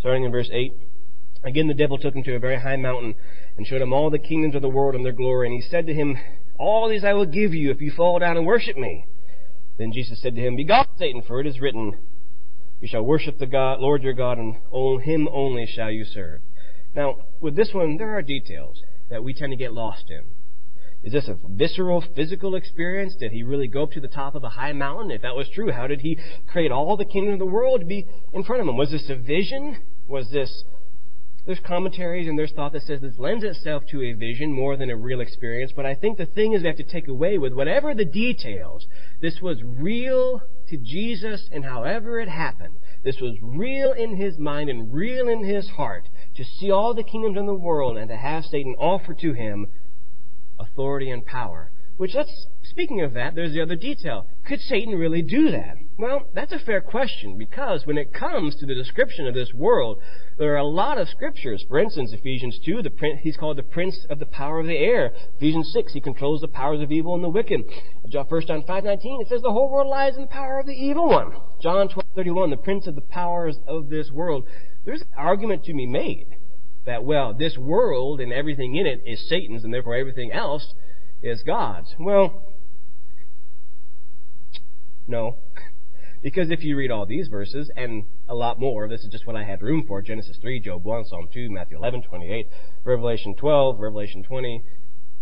Starting 0.00 0.24
in 0.24 0.32
verse 0.32 0.50
8. 0.52 0.72
Again, 1.44 1.66
the 1.66 1.74
devil 1.74 1.98
took 1.98 2.14
him 2.14 2.22
to 2.24 2.36
a 2.36 2.38
very 2.38 2.60
high 2.60 2.76
mountain 2.76 3.14
and 3.56 3.66
showed 3.66 3.82
him 3.82 3.92
all 3.92 4.10
the 4.10 4.18
kingdoms 4.18 4.54
of 4.54 4.62
the 4.62 4.68
world 4.68 4.94
and 4.94 5.04
their 5.04 5.12
glory. 5.12 5.48
And 5.48 5.60
he 5.60 5.68
said 5.68 5.86
to 5.86 5.94
him, 5.94 6.16
All 6.58 6.88
these 6.88 7.04
I 7.04 7.12
will 7.14 7.26
give 7.26 7.52
you 7.52 7.70
if 7.70 7.80
you 7.80 7.90
fall 7.90 8.18
down 8.18 8.36
and 8.36 8.46
worship 8.46 8.76
me. 8.76 9.06
Then 9.78 9.92
Jesus 9.92 10.22
said 10.22 10.36
to 10.36 10.40
him, 10.40 10.56
Begone, 10.56 10.86
Satan, 10.98 11.22
for 11.22 11.40
it 11.40 11.46
is 11.46 11.60
written, 11.60 11.98
You 12.80 12.88
shall 12.88 13.02
worship 13.02 13.38
the 13.38 13.46
God, 13.46 13.80
Lord 13.80 14.02
your 14.02 14.12
God, 14.12 14.38
and 14.38 14.54
him 15.02 15.28
only 15.32 15.66
shall 15.66 15.90
you 15.90 16.04
serve. 16.04 16.42
Now, 16.94 17.16
with 17.40 17.56
this 17.56 17.70
one, 17.72 17.96
there 17.96 18.16
are 18.16 18.22
details 18.22 18.82
that 19.10 19.24
we 19.24 19.34
tend 19.34 19.50
to 19.50 19.56
get 19.56 19.72
lost 19.72 20.04
in. 20.10 20.22
Is 21.02 21.12
this 21.12 21.26
a 21.26 21.36
visceral, 21.48 22.04
physical 22.14 22.54
experience? 22.54 23.16
Did 23.16 23.32
he 23.32 23.42
really 23.42 23.66
go 23.66 23.82
up 23.84 23.90
to 23.92 24.00
the 24.00 24.06
top 24.06 24.36
of 24.36 24.44
a 24.44 24.50
high 24.50 24.72
mountain? 24.72 25.10
If 25.10 25.22
that 25.22 25.34
was 25.34 25.48
true, 25.52 25.72
how 25.72 25.88
did 25.88 26.02
he 26.02 26.18
create 26.46 26.70
all 26.70 26.96
the 26.96 27.04
kingdom 27.04 27.32
of 27.32 27.40
the 27.40 27.46
world 27.46 27.80
to 27.80 27.86
be 27.86 28.06
in 28.32 28.44
front 28.44 28.62
of 28.62 28.68
him? 28.68 28.76
Was 28.76 28.92
this 28.92 29.10
a 29.10 29.16
vision? 29.16 29.78
Was 30.06 30.30
this 30.30 30.62
there's 31.44 31.60
commentaries 31.60 32.28
and 32.28 32.38
there's 32.38 32.52
thought 32.52 32.72
that 32.72 32.82
says 32.82 33.00
this 33.00 33.18
lends 33.18 33.42
itself 33.42 33.82
to 33.90 34.02
a 34.02 34.12
vision 34.12 34.52
more 34.52 34.76
than 34.76 34.90
a 34.90 34.96
real 34.96 35.20
experience, 35.20 35.72
but 35.74 35.84
I 35.84 35.94
think 35.94 36.16
the 36.16 36.26
thing 36.26 36.52
is 36.52 36.62
we 36.62 36.68
have 36.68 36.76
to 36.76 36.84
take 36.84 37.08
away 37.08 37.36
with 37.38 37.52
whatever 37.52 37.94
the 37.94 38.04
details, 38.04 38.86
this 39.20 39.40
was 39.40 39.60
real 39.64 40.40
to 40.68 40.76
Jesus 40.76 41.48
and 41.50 41.64
however 41.64 42.20
it 42.20 42.28
happened. 42.28 42.76
This 43.04 43.20
was 43.20 43.36
real 43.42 43.92
in 43.92 44.16
his 44.16 44.38
mind 44.38 44.70
and 44.70 44.92
real 44.92 45.28
in 45.28 45.44
his 45.44 45.68
heart 45.70 46.08
to 46.36 46.44
see 46.44 46.70
all 46.70 46.94
the 46.94 47.02
kingdoms 47.02 47.36
in 47.36 47.46
the 47.46 47.54
world 47.54 47.96
and 47.96 48.08
to 48.08 48.16
have 48.16 48.44
Satan 48.44 48.76
offer 48.78 49.12
to 49.14 49.32
him 49.32 49.66
authority 50.60 51.10
and 51.10 51.26
power. 51.26 51.72
Which 51.96 52.14
let's, 52.14 52.46
speaking 52.62 53.00
of 53.00 53.14
that, 53.14 53.34
there's 53.34 53.52
the 53.52 53.62
other 53.62 53.76
detail. 53.76 54.26
Could 54.46 54.60
Satan 54.60 54.94
really 54.94 55.22
do 55.22 55.50
that? 55.50 55.76
Well, 55.98 56.26
that's 56.34 56.52
a 56.52 56.58
fair 56.58 56.80
question 56.80 57.36
because 57.36 57.86
when 57.86 57.98
it 57.98 58.14
comes 58.14 58.56
to 58.56 58.66
the 58.66 58.74
description 58.74 59.26
of 59.26 59.34
this 59.34 59.52
world, 59.52 59.98
there 60.38 60.54
are 60.54 60.58
a 60.58 60.64
lot 60.64 60.98
of 60.98 61.08
scriptures. 61.08 61.64
For 61.68 61.78
instance, 61.78 62.12
Ephesians 62.12 62.58
2, 62.64 62.82
the, 62.82 62.90
he's 63.20 63.36
called 63.36 63.58
the 63.58 63.62
prince 63.62 64.06
of 64.08 64.18
the 64.18 64.26
power 64.26 64.58
of 64.58 64.66
the 64.66 64.78
air. 64.78 65.12
Ephesians 65.36 65.70
6, 65.72 65.92
he 65.92 66.00
controls 66.00 66.40
the 66.40 66.48
powers 66.48 66.80
of 66.80 66.90
evil 66.90 67.14
and 67.14 67.22
the 67.22 67.28
wicked. 67.28 67.62
1 68.10 68.10
John 68.46 68.62
5.19, 68.62 69.20
it 69.20 69.28
says 69.28 69.42
the 69.42 69.52
whole 69.52 69.70
world 69.70 69.88
lies 69.88 70.16
in 70.16 70.22
the 70.22 70.28
power 70.28 70.58
of 70.58 70.66
the 70.66 70.72
evil 70.72 71.08
one. 71.08 71.32
John 71.60 71.88
12.31, 71.88 72.50
the 72.50 72.56
prince 72.56 72.86
of 72.86 72.94
the 72.94 73.02
powers 73.02 73.58
of 73.66 73.90
this 73.90 74.10
world. 74.10 74.46
There's 74.84 75.02
an 75.02 75.08
argument 75.16 75.64
to 75.64 75.74
be 75.74 75.86
made 75.86 76.26
that, 76.86 77.04
well, 77.04 77.34
this 77.34 77.58
world 77.58 78.20
and 78.20 78.32
everything 78.32 78.74
in 78.76 78.86
it 78.86 79.02
is 79.06 79.28
Satan's 79.28 79.62
and 79.62 79.72
therefore 79.72 79.94
everything 79.94 80.32
else 80.32 80.74
is 81.22 81.42
God's. 81.42 81.94
Well, 82.00 82.42
no. 85.06 85.36
Because 86.22 86.50
if 86.50 86.62
you 86.62 86.76
read 86.76 86.92
all 86.92 87.04
these 87.04 87.26
verses 87.26 87.68
and 87.76 88.04
a 88.28 88.34
lot 88.34 88.60
more, 88.60 88.88
this 88.88 89.02
is 89.02 89.08
just 89.10 89.26
what 89.26 89.34
I 89.34 89.42
had 89.42 89.60
room 89.60 89.84
for 89.88 90.00
Genesis 90.00 90.38
3, 90.40 90.60
Job 90.60 90.84
1, 90.84 91.04
Psalm 91.06 91.28
2, 91.32 91.50
Matthew 91.50 91.76
11, 91.76 92.02
28, 92.02 92.46
Revelation 92.84 93.34
12, 93.34 93.80
Revelation 93.80 94.22
20, 94.22 94.62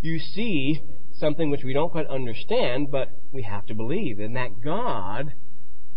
you 0.02 0.18
see 0.18 0.82
something 1.12 1.50
which 1.50 1.64
we 1.64 1.72
don't 1.72 1.90
quite 1.90 2.06
understand, 2.06 2.90
but 2.90 3.08
we 3.32 3.42
have 3.42 3.64
to 3.66 3.74
believe, 3.74 4.20
in 4.20 4.34
that 4.34 4.60
God 4.62 5.32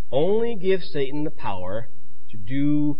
only 0.09 0.55
gives 0.55 0.89
Satan 0.91 1.25
the 1.25 1.31
power 1.31 1.89
to 2.31 2.37
do 2.37 2.97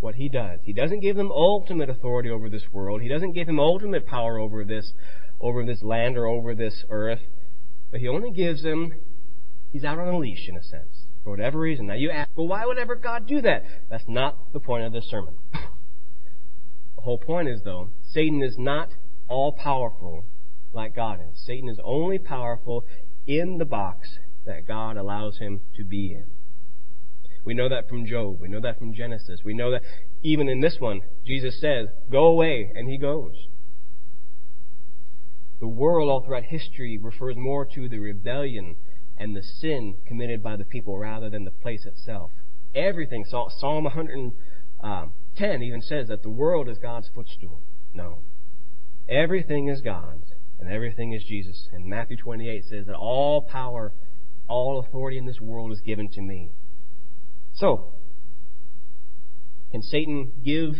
what 0.00 0.16
he 0.16 0.28
does. 0.28 0.58
He 0.64 0.72
doesn't 0.72 1.00
give 1.00 1.16
him 1.16 1.30
ultimate 1.30 1.88
authority 1.88 2.30
over 2.30 2.48
this 2.48 2.64
world. 2.72 3.00
He 3.00 3.08
doesn't 3.08 3.32
give 3.32 3.48
him 3.48 3.60
ultimate 3.60 4.06
power 4.06 4.38
over 4.38 4.64
this, 4.64 4.92
over 5.40 5.64
this 5.64 5.82
land 5.82 6.18
or 6.18 6.26
over 6.26 6.54
this 6.54 6.84
earth. 6.90 7.20
But 7.92 8.00
he 8.00 8.08
only 8.08 8.32
gives 8.32 8.64
him, 8.64 8.92
he's 9.70 9.84
out 9.84 10.00
on 10.00 10.08
a 10.08 10.18
leash 10.18 10.48
in 10.48 10.56
a 10.56 10.62
sense 10.62 10.93
for 11.24 11.30
whatever 11.30 11.58
reason. 11.58 11.86
Now 11.86 11.94
you 11.94 12.10
ask, 12.10 12.30
well, 12.36 12.46
why 12.46 12.66
would 12.66 12.78
ever 12.78 12.94
God 12.94 13.26
do 13.26 13.40
that? 13.40 13.64
That's 13.90 14.04
not 14.06 14.52
the 14.52 14.60
point 14.60 14.84
of 14.84 14.92
this 14.92 15.06
sermon. 15.06 15.34
the 15.52 17.02
whole 17.02 17.18
point 17.18 17.48
is, 17.48 17.62
though, 17.64 17.90
Satan 18.12 18.42
is 18.42 18.56
not 18.58 18.90
all 19.26 19.52
powerful 19.52 20.26
like 20.72 20.94
God 20.94 21.20
is. 21.20 21.42
Satan 21.46 21.68
is 21.68 21.80
only 21.82 22.18
powerful 22.18 22.84
in 23.26 23.56
the 23.58 23.64
box 23.64 24.18
that 24.44 24.68
God 24.68 24.98
allows 24.98 25.38
him 25.38 25.62
to 25.76 25.84
be 25.84 26.12
in. 26.12 26.26
We 27.44 27.54
know 27.54 27.68
that 27.68 27.88
from 27.88 28.06
Job. 28.06 28.40
We 28.40 28.48
know 28.48 28.60
that 28.60 28.78
from 28.78 28.94
Genesis. 28.94 29.40
We 29.44 29.54
know 29.54 29.70
that 29.70 29.82
even 30.22 30.48
in 30.48 30.60
this 30.60 30.76
one, 30.78 31.00
Jesus 31.26 31.60
says, 31.60 31.88
Go 32.10 32.26
away, 32.26 32.70
and 32.74 32.88
he 32.88 32.98
goes. 32.98 33.32
The 35.60 35.68
world 35.68 36.10
all 36.10 36.22
throughout 36.22 36.44
history 36.44 36.98
refers 37.00 37.36
more 37.36 37.64
to 37.74 37.88
the 37.88 37.98
rebellion 37.98 38.76
and 39.24 39.34
the 39.34 39.42
sin 39.42 39.96
committed 40.06 40.42
by 40.42 40.54
the 40.54 40.66
people 40.66 40.98
rather 40.98 41.30
than 41.30 41.44
the 41.44 41.50
place 41.50 41.86
itself. 41.86 42.30
Everything, 42.74 43.24
Psalm 43.24 43.84
110 43.84 44.34
um, 44.82 45.62
even 45.62 45.80
says 45.80 46.08
that 46.08 46.22
the 46.22 46.28
world 46.28 46.68
is 46.68 46.76
God's 46.76 47.08
footstool. 47.14 47.62
No. 47.94 48.18
Everything 49.08 49.68
is 49.68 49.80
God's, 49.80 50.26
and 50.60 50.70
everything 50.70 51.14
is 51.14 51.24
Jesus. 51.24 51.68
And 51.72 51.86
Matthew 51.86 52.18
28 52.18 52.64
says 52.68 52.86
that 52.86 52.96
all 52.96 53.40
power, 53.40 53.94
all 54.46 54.78
authority 54.78 55.16
in 55.16 55.24
this 55.24 55.40
world 55.40 55.72
is 55.72 55.80
given 55.80 56.10
to 56.10 56.20
me. 56.20 56.50
So, 57.54 57.94
can 59.70 59.80
Satan 59.80 60.32
give 60.44 60.74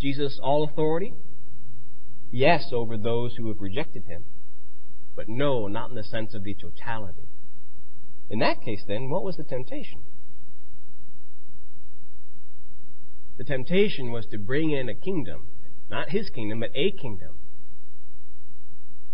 Jesus 0.00 0.38
all 0.40 0.62
authority? 0.62 1.14
Yes, 2.30 2.70
over 2.72 2.96
those 2.96 3.34
who 3.34 3.48
have 3.48 3.60
rejected 3.60 4.04
him. 4.04 4.22
But 5.16 5.28
no, 5.28 5.66
not 5.66 5.90
in 5.90 5.96
the 5.96 6.04
sense 6.04 6.32
of 6.32 6.44
the 6.44 6.54
totality. 6.54 7.25
In 8.28 8.40
that 8.40 8.60
case, 8.62 8.82
then, 8.86 9.08
what 9.08 9.22
was 9.22 9.36
the 9.36 9.44
temptation? 9.44 10.02
The 13.38 13.44
temptation 13.44 14.12
was 14.12 14.26
to 14.26 14.38
bring 14.38 14.70
in 14.70 14.88
a 14.88 14.94
kingdom. 14.94 15.48
Not 15.90 16.10
his 16.10 16.30
kingdom, 16.30 16.60
but 16.60 16.70
a 16.74 16.90
kingdom. 16.90 17.38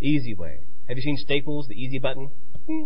Easy 0.01 0.35
way. 0.35 0.61
Have 0.89 0.97
you 0.97 1.03
seen 1.03 1.17
Staples, 1.17 1.67
the 1.69 1.75
easy 1.75 1.99
button? 1.99 2.31
Hmm. 2.67 2.85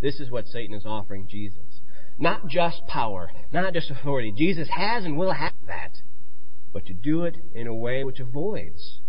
This 0.00 0.18
is 0.18 0.30
what 0.30 0.48
Satan 0.48 0.74
is 0.74 0.84
offering 0.84 1.28
Jesus. 1.28 1.80
Not 2.18 2.48
just 2.48 2.86
power, 2.86 3.30
not 3.52 3.72
just 3.72 3.90
authority. 3.90 4.32
Jesus 4.36 4.68
has 4.68 5.04
and 5.04 5.16
will 5.16 5.32
have 5.32 5.54
that. 5.66 5.92
But 6.72 6.86
to 6.86 6.94
do 6.94 7.24
it 7.24 7.36
in 7.54 7.66
a 7.66 7.74
way 7.74 8.02
which 8.02 8.20
avoids 8.20 9.00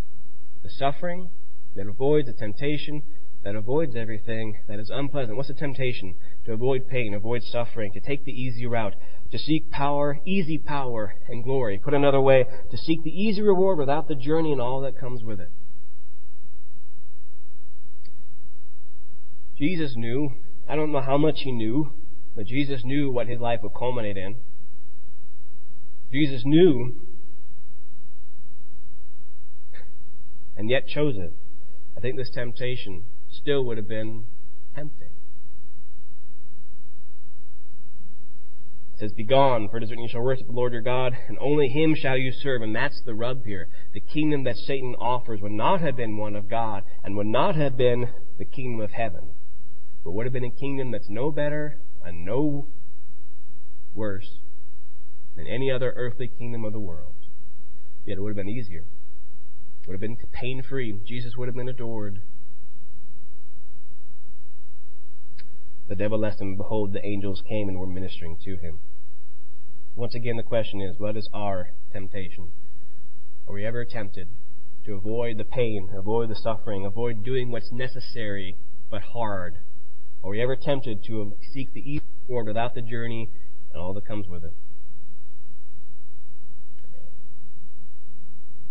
the 0.61 0.69
suffering, 0.69 1.31
that 1.75 1.87
avoids 1.87 2.27
the 2.27 2.33
temptation, 2.33 3.01
that 3.43 3.55
avoids 3.55 3.95
everything 3.95 4.59
that 4.67 4.79
is 4.79 4.89
unpleasant. 4.89 5.35
What's 5.35 5.49
the 5.49 5.53
temptation? 5.53 6.15
To 6.45 6.53
avoid 6.53 6.87
pain, 6.87 7.13
avoid 7.13 7.43
suffering, 7.43 7.91
to 7.93 7.99
take 7.99 8.23
the 8.23 8.31
easy 8.31 8.65
route, 8.65 8.95
to 9.31 9.37
seek 9.37 9.69
power, 9.69 10.19
easy 10.25 10.57
power, 10.57 11.15
and 11.27 11.43
glory. 11.43 11.77
Put 11.77 11.93
another 11.93 12.21
way, 12.21 12.45
to 12.71 12.77
seek 12.77 13.03
the 13.03 13.11
easy 13.11 13.41
reward 13.41 13.77
without 13.77 14.07
the 14.07 14.15
journey 14.15 14.51
and 14.53 14.61
all 14.61 14.81
that 14.81 14.97
comes 14.97 15.23
with 15.23 15.39
it. 15.41 15.49
Jesus 19.57 19.93
knew, 19.95 20.31
I 20.67 20.75
don't 20.75 20.91
know 20.91 21.01
how 21.01 21.17
much 21.17 21.41
he 21.43 21.51
knew, 21.51 21.93
but 22.35 22.47
Jesus 22.47 22.81
knew 22.83 23.11
what 23.11 23.27
his 23.27 23.39
life 23.39 23.59
would 23.61 23.73
culminate 23.77 24.17
in. 24.17 24.35
Jesus 26.11 26.43
knew, 26.45 26.95
and 30.55 30.69
yet 30.69 30.87
chose 30.87 31.15
it. 31.17 31.33
I 31.97 31.99
think 31.99 32.17
this 32.17 32.29
temptation 32.33 33.05
still 33.33 33.63
would 33.65 33.77
have 33.77 33.87
been 33.87 34.25
tempting. 34.75 35.09
It 38.93 38.99
says, 38.99 39.11
Begone, 39.13 39.69
for 39.69 39.77
it 39.77 39.83
is 39.83 39.89
written, 39.89 40.03
You 40.03 40.09
shall 40.09 40.21
worship 40.21 40.47
the 40.47 40.53
Lord 40.53 40.73
your 40.73 40.81
God, 40.81 41.17
and 41.27 41.37
only 41.41 41.67
him 41.67 41.95
shall 41.95 42.17
you 42.17 42.31
serve. 42.31 42.61
And 42.61 42.75
that's 42.75 43.01
the 43.05 43.15
rub 43.15 43.45
here. 43.45 43.67
The 43.93 43.99
kingdom 43.99 44.43
that 44.43 44.55
Satan 44.55 44.95
offers 44.99 45.41
would 45.41 45.51
not 45.51 45.81
have 45.81 45.95
been 45.95 46.17
one 46.17 46.35
of 46.35 46.49
God, 46.49 46.83
and 47.03 47.15
would 47.15 47.27
not 47.27 47.55
have 47.55 47.75
been 47.75 48.09
the 48.37 48.45
kingdom 48.45 48.81
of 48.81 48.91
heaven, 48.91 49.31
but 50.03 50.11
would 50.11 50.25
have 50.25 50.33
been 50.33 50.43
a 50.43 50.51
kingdom 50.51 50.91
that's 50.91 51.09
no 51.09 51.31
better 51.31 51.79
and 52.05 52.25
no 52.25 52.67
worse 53.95 54.39
than 55.35 55.47
any 55.47 55.71
other 55.71 55.93
earthly 55.95 56.27
kingdom 56.27 56.63
of 56.63 56.73
the 56.73 56.79
world. 56.79 57.15
Yet 58.05 58.17
it 58.17 58.21
would 58.21 58.29
have 58.29 58.45
been 58.45 58.49
easier. 58.49 58.85
It 59.81 59.87
would 59.87 59.93
have 59.93 60.01
been 60.01 60.17
pain 60.31 60.61
free. 60.61 60.99
Jesus 61.05 61.35
would 61.35 61.47
have 61.47 61.55
been 61.55 61.69
adored. 61.69 62.21
The 65.93 66.05
devil 66.05 66.17
left 66.17 66.41
him, 66.41 66.55
behold, 66.55 66.91
the 66.91 67.05
angels 67.05 67.43
came 67.47 67.69
and 67.69 67.77
were 67.77 67.85
ministering 67.85 68.35
to 68.45 68.57
him. 68.57 68.79
Once 69.95 70.15
again, 70.15 70.37
the 70.37 70.41
question 70.41 70.81
is, 70.81 70.97
what 70.97 71.15
is 71.15 71.29
our 71.31 71.69
temptation? 71.91 72.51
Are 73.47 73.53
we 73.53 73.63
ever 73.63 73.85
tempted 73.85 74.27
to 74.85 74.95
avoid 74.95 75.37
the 75.37 75.45
pain, 75.45 75.91
avoid 75.95 76.29
the 76.29 76.35
suffering, 76.35 76.83
avoid 76.83 77.23
doing 77.23 77.51
what's 77.51 77.71
necessary 77.71 78.57
but 78.89 79.03
hard? 79.13 79.59
Are 80.23 80.31
we 80.31 80.41
ever 80.41 80.55
tempted 80.55 81.03
to 81.03 81.33
seek 81.53 81.73
the 81.73 81.87
easy 81.87 82.01
reward 82.27 82.47
without 82.47 82.73
the 82.73 82.81
journey 82.81 83.29
and 83.71 83.79
all 83.79 83.93
that 83.93 84.07
comes 84.07 84.27
with 84.27 84.43
it? 84.43 84.53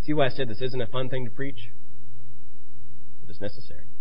See 0.03 0.13
why 0.13 0.27
I 0.27 0.29
said 0.29 0.49
this 0.49 0.61
isn't 0.61 0.83
a 0.83 0.89
fun 0.89 1.09
thing 1.09 1.25
to 1.25 1.31
preach? 1.31 1.71
It 3.23 3.31
is 3.31 3.41
necessary. 3.41 3.92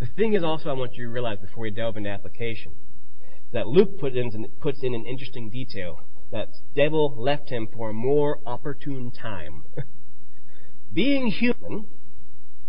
The 0.00 0.06
thing 0.06 0.32
is 0.32 0.42
also 0.42 0.70
I 0.70 0.72
want 0.72 0.94
you 0.94 1.04
to 1.04 1.10
realize 1.10 1.38
before 1.38 1.62
we 1.62 1.70
delve 1.70 1.98
into 1.98 2.08
application 2.08 2.72
that 3.52 3.66
Luke 3.68 3.98
put 4.00 4.16
in, 4.16 4.46
puts 4.58 4.82
in 4.82 4.94
an 4.94 5.04
interesting 5.04 5.50
detail 5.50 6.00
that 6.32 6.48
devil 6.74 7.14
left 7.18 7.50
him 7.50 7.68
for 7.70 7.90
a 7.90 7.92
more 7.92 8.38
opportune 8.46 9.10
time. 9.10 9.64
Being 10.92 11.26
human 11.26 11.86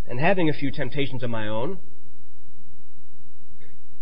and 0.05 0.19
having 0.19 0.49
a 0.49 0.53
few 0.53 0.71
temptations 0.71 1.23
of 1.23 1.29
my 1.29 1.47
own, 1.47 1.79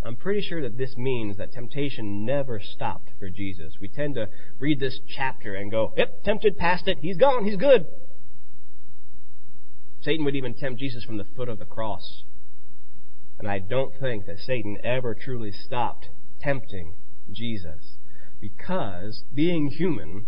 I'm 0.02 0.16
pretty 0.16 0.42
sure 0.42 0.62
that 0.64 0.78
this 0.78 0.98
means 0.98 1.38
that 1.38 1.52
temptation 1.52 2.26
never 2.26 2.60
stopped 2.60 3.12
for 3.20 3.30
Jesus. 3.30 3.76
We 3.80 3.90
tend 3.90 4.16
to 4.16 4.30
read 4.58 4.80
this 4.80 5.00
chapter 5.08 5.54
and 5.54 5.70
go, 5.70 5.94
yep, 5.96 6.24
tempted 6.24 6.58
past 6.58 6.88
it, 6.88 6.98
he's 7.02 7.18
gone, 7.18 7.46
he's 7.46 7.58
good. 7.58 7.86
Satan 10.02 10.26
would 10.26 10.36
even 10.36 10.56
tempt 10.56 10.80
Jesus 10.80 11.04
from 11.04 11.18
the 11.18 11.26
foot 11.36 11.50
of 11.50 11.60
the 11.60 11.66
cross. 11.66 12.24
And 13.40 13.48
I 13.48 13.60
don't 13.60 13.98
think 13.98 14.26
that 14.26 14.40
Satan 14.40 14.78
ever 14.84 15.16
truly 15.16 15.52
stopped 15.52 16.10
tempting 16.42 16.96
Jesus. 17.32 17.98
Because, 18.42 19.24
being 19.34 19.68
human, 19.68 20.26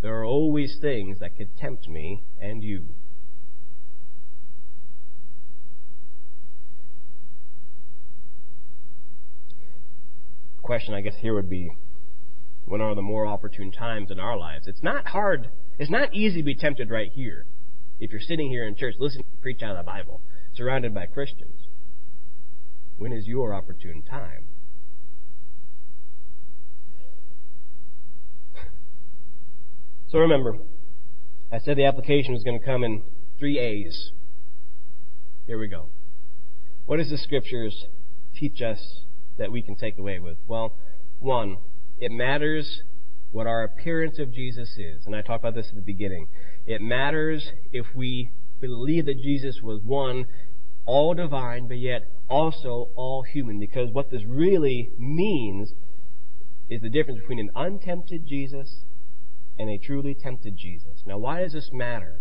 there 0.00 0.14
are 0.18 0.24
always 0.24 0.78
things 0.80 1.18
that 1.20 1.36
could 1.36 1.56
tempt 1.56 1.88
me 1.88 2.24
and 2.40 2.62
you. 2.62 2.94
question 10.64 10.94
I 10.94 11.02
guess 11.02 11.14
here 11.20 11.34
would 11.34 11.50
be 11.50 11.70
when 12.64 12.80
are 12.80 12.94
the 12.94 13.02
more 13.02 13.26
opportune 13.26 13.70
times 13.70 14.10
in 14.10 14.18
our 14.18 14.36
lives? 14.38 14.66
It's 14.66 14.82
not 14.82 15.08
hard, 15.08 15.50
it's 15.78 15.90
not 15.90 16.14
easy 16.14 16.40
to 16.40 16.42
be 16.42 16.54
tempted 16.54 16.90
right 16.90 17.12
here. 17.12 17.44
If 18.00 18.10
you're 18.10 18.20
sitting 18.20 18.48
here 18.48 18.66
in 18.66 18.74
church 18.74 18.94
listening 18.98 19.26
to 19.30 19.42
preach 19.42 19.62
out 19.62 19.76
of 19.76 19.84
the 19.84 19.90
Bible, 19.90 20.22
surrounded 20.54 20.94
by 20.94 21.04
Christians, 21.04 21.63
when 22.96 23.12
is 23.12 23.26
your 23.26 23.54
opportune 23.54 24.02
time? 24.02 24.48
So 30.08 30.20
remember, 30.20 30.58
I 31.50 31.58
said 31.58 31.76
the 31.76 31.86
application 31.86 32.34
was 32.34 32.44
going 32.44 32.60
to 32.60 32.64
come 32.64 32.84
in 32.84 33.02
three 33.36 33.58
A's. 33.58 34.12
Here 35.46 35.58
we 35.58 35.66
go. 35.66 35.88
What 36.86 36.98
does 36.98 37.10
the 37.10 37.18
scriptures 37.18 37.86
teach 38.34 38.62
us 38.62 38.78
that 39.38 39.50
we 39.50 39.60
can 39.60 39.74
take 39.74 39.98
away 39.98 40.20
with? 40.20 40.36
Well, 40.46 40.76
one, 41.18 41.56
it 41.98 42.12
matters 42.12 42.82
what 43.32 43.46
our 43.46 43.64
appearance 43.64 44.18
of 44.18 44.32
Jesus 44.32 44.76
is. 44.78 45.06
And 45.06 45.16
I 45.16 45.20
talked 45.20 45.42
about 45.42 45.54
this 45.54 45.68
at 45.68 45.74
the 45.74 45.80
beginning. 45.80 46.28
It 46.66 46.80
matters 46.80 47.50
if 47.72 47.86
we 47.94 48.30
believe 48.60 49.06
that 49.06 49.20
Jesus 49.20 49.60
was 49.62 49.80
one, 49.82 50.26
all 50.86 51.14
divine, 51.14 51.66
but 51.66 51.78
yet 51.78 52.02
also 52.28 52.90
all 52.96 53.22
human. 53.22 53.58
Because 53.58 53.88
what 53.92 54.10
this 54.10 54.22
really 54.26 54.90
means 54.98 55.72
is 56.68 56.80
the 56.80 56.90
difference 56.90 57.20
between 57.20 57.38
an 57.38 57.50
untempted 57.54 58.26
Jesus 58.26 58.80
and 59.58 59.70
a 59.70 59.78
truly 59.78 60.14
tempted 60.14 60.56
Jesus. 60.56 61.02
Now, 61.06 61.18
why 61.18 61.42
does 61.42 61.52
this 61.52 61.70
matter? 61.72 62.20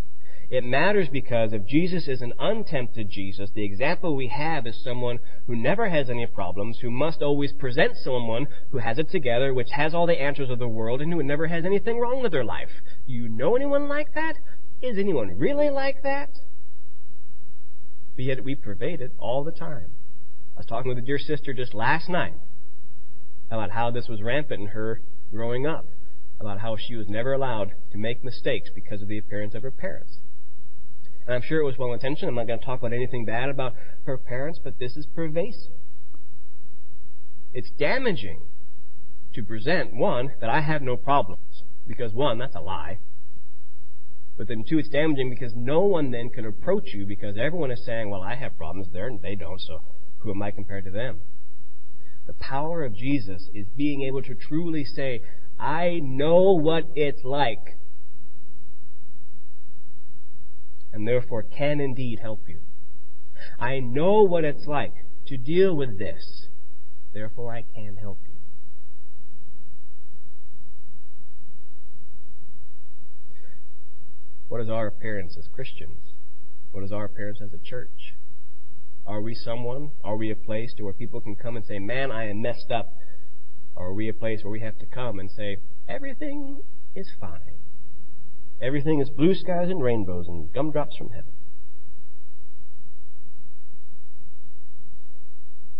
It 0.49 0.63
matters 0.63 1.07
because 1.11 1.51
if 1.53 1.65
Jesus 1.65 2.07
is 2.07 2.21
an 2.21 2.33
untempted 2.37 3.09
Jesus, 3.09 3.49
the 3.55 3.65
example 3.65 4.15
we 4.15 4.27
have 4.27 4.67
is 4.67 4.83
someone 4.83 5.19
who 5.47 5.55
never 5.55 5.89
has 5.89 6.09
any 6.09 6.27
problems, 6.27 6.77
who 6.81 6.91
must 6.91 7.21
always 7.21 7.53
present 7.53 7.97
someone 7.97 8.47
who 8.69 8.77
has 8.77 8.99
it 8.99 9.09
together, 9.09 9.53
which 9.53 9.71
has 9.71 9.95
all 9.95 10.05
the 10.05 10.21
answers 10.21 10.49
of 10.49 10.59
the 10.59 10.67
world, 10.67 11.01
and 11.01 11.11
who 11.11 11.23
never 11.23 11.47
has 11.47 11.65
anything 11.65 11.97
wrong 11.97 12.21
with 12.21 12.31
their 12.31 12.43
life. 12.43 12.69
Do 13.07 13.13
you 13.13 13.29
know 13.29 13.55
anyone 13.55 13.87
like 13.87 14.13
that? 14.13 14.35
Is 14.81 14.99
anyone 14.99 15.39
really 15.39 15.69
like 15.69 16.03
that? 16.03 16.29
But 18.15 18.25
yet 18.25 18.43
we 18.43 18.55
pervade 18.55 19.01
it 19.01 19.11
all 19.17 19.43
the 19.43 19.51
time. 19.51 19.91
I 20.55 20.59
was 20.59 20.65
talking 20.65 20.89
with 20.89 20.97
a 20.97 21.05
dear 21.05 21.19
sister 21.19 21.53
just 21.53 21.73
last 21.73 22.09
night 22.09 22.35
about 23.49 23.71
how 23.71 23.91
this 23.91 24.07
was 24.07 24.21
rampant 24.21 24.61
in 24.61 24.67
her 24.67 25.01
growing 25.31 25.65
up, 25.65 25.85
about 26.39 26.59
how 26.59 26.75
she 26.77 26.95
was 26.95 27.07
never 27.07 27.33
allowed 27.33 27.73
to 27.91 27.97
make 27.97 28.23
mistakes 28.23 28.69
because 28.73 29.01
of 29.01 29.07
the 29.07 29.17
appearance 29.17 29.55
of 29.55 29.63
her 29.63 29.71
parents. 29.71 30.17
And 31.25 31.33
I'm 31.33 31.41
sure 31.41 31.59
it 31.59 31.65
was 31.65 31.77
well 31.77 31.93
intentioned. 31.93 32.29
I'm 32.29 32.35
not 32.35 32.47
going 32.47 32.59
to 32.59 32.65
talk 32.65 32.79
about 32.79 32.93
anything 32.93 33.25
bad 33.25 33.49
about 33.49 33.73
her 34.05 34.17
parents, 34.17 34.59
but 34.63 34.77
this 34.79 34.95
is 34.95 35.05
pervasive. 35.05 35.77
It's 37.53 37.71
damaging 37.71 38.41
to 39.33 39.43
present, 39.43 39.93
one, 39.93 40.33
that 40.41 40.49
I 40.49 40.61
have 40.61 40.81
no 40.81 40.97
problems. 40.97 41.63
Because, 41.87 42.13
one, 42.13 42.37
that's 42.37 42.55
a 42.55 42.61
lie. 42.61 42.99
But 44.37 44.47
then, 44.47 44.63
two, 44.67 44.79
it's 44.79 44.89
damaging 44.89 45.29
because 45.29 45.53
no 45.55 45.81
one 45.81 46.11
then 46.11 46.29
can 46.29 46.45
approach 46.45 46.93
you 46.93 47.05
because 47.05 47.37
everyone 47.37 47.71
is 47.71 47.85
saying, 47.85 48.09
well, 48.09 48.21
I 48.21 48.35
have 48.35 48.57
problems 48.57 48.87
there 48.91 49.07
and 49.07 49.21
they 49.21 49.35
don't, 49.35 49.61
so 49.61 49.81
who 50.19 50.31
am 50.31 50.41
I 50.41 50.51
compared 50.51 50.85
to 50.85 50.91
them? 50.91 51.19
The 52.25 52.33
power 52.33 52.83
of 52.83 52.95
Jesus 52.95 53.49
is 53.53 53.67
being 53.75 54.01
able 54.01 54.23
to 54.23 54.33
truly 54.33 54.85
say, 54.85 55.21
I 55.59 55.99
know 56.01 56.53
what 56.53 56.85
it's 56.95 57.23
like 57.23 57.77
and 60.93 61.07
therefore 61.07 61.41
can 61.43 61.81
indeed 61.81 62.19
help 62.19 62.47
you. 62.47 62.59
I 63.59 63.79
know 63.79 64.23
what 64.23 64.45
it's 64.45 64.67
like 64.67 64.93
to 65.25 65.37
deal 65.37 65.75
with 65.75 65.97
this, 65.97 66.47
therefore 67.13 67.53
I 67.53 67.63
can 67.75 67.97
help 67.97 68.19
you. 68.27 68.32
What 74.53 74.61
is 74.61 74.69
our 74.69 74.85
appearance 74.85 75.35
as 75.35 75.47
Christians? 75.47 76.13
What 76.73 76.83
is 76.83 76.91
our 76.91 77.05
appearance 77.05 77.39
as 77.41 77.53
a 77.53 77.57
church? 77.57 78.13
Are 79.03 79.19
we 79.19 79.33
someone? 79.33 79.93
Are 80.03 80.15
we 80.15 80.29
a 80.29 80.35
place 80.35 80.75
to 80.75 80.83
where 80.83 80.93
people 80.93 81.21
can 81.21 81.35
come 81.35 81.55
and 81.55 81.65
say, 81.65 81.79
Man, 81.79 82.11
I 82.11 82.29
am 82.29 82.43
messed 82.43 82.69
up? 82.69 82.93
Or 83.75 83.87
are 83.87 83.93
we 83.95 84.07
a 84.09 84.13
place 84.13 84.43
where 84.43 84.51
we 84.51 84.59
have 84.59 84.77
to 84.77 84.85
come 84.85 85.17
and 85.17 85.31
say, 85.31 85.57
Everything 85.89 86.61
is 86.93 87.09
fine? 87.19 87.61
Everything 88.61 88.99
is 88.99 89.09
blue 89.09 89.33
skies 89.33 89.71
and 89.71 89.81
rainbows 89.81 90.27
and 90.27 90.53
gumdrops 90.53 90.97
from 90.97 91.09
heaven. 91.09 91.33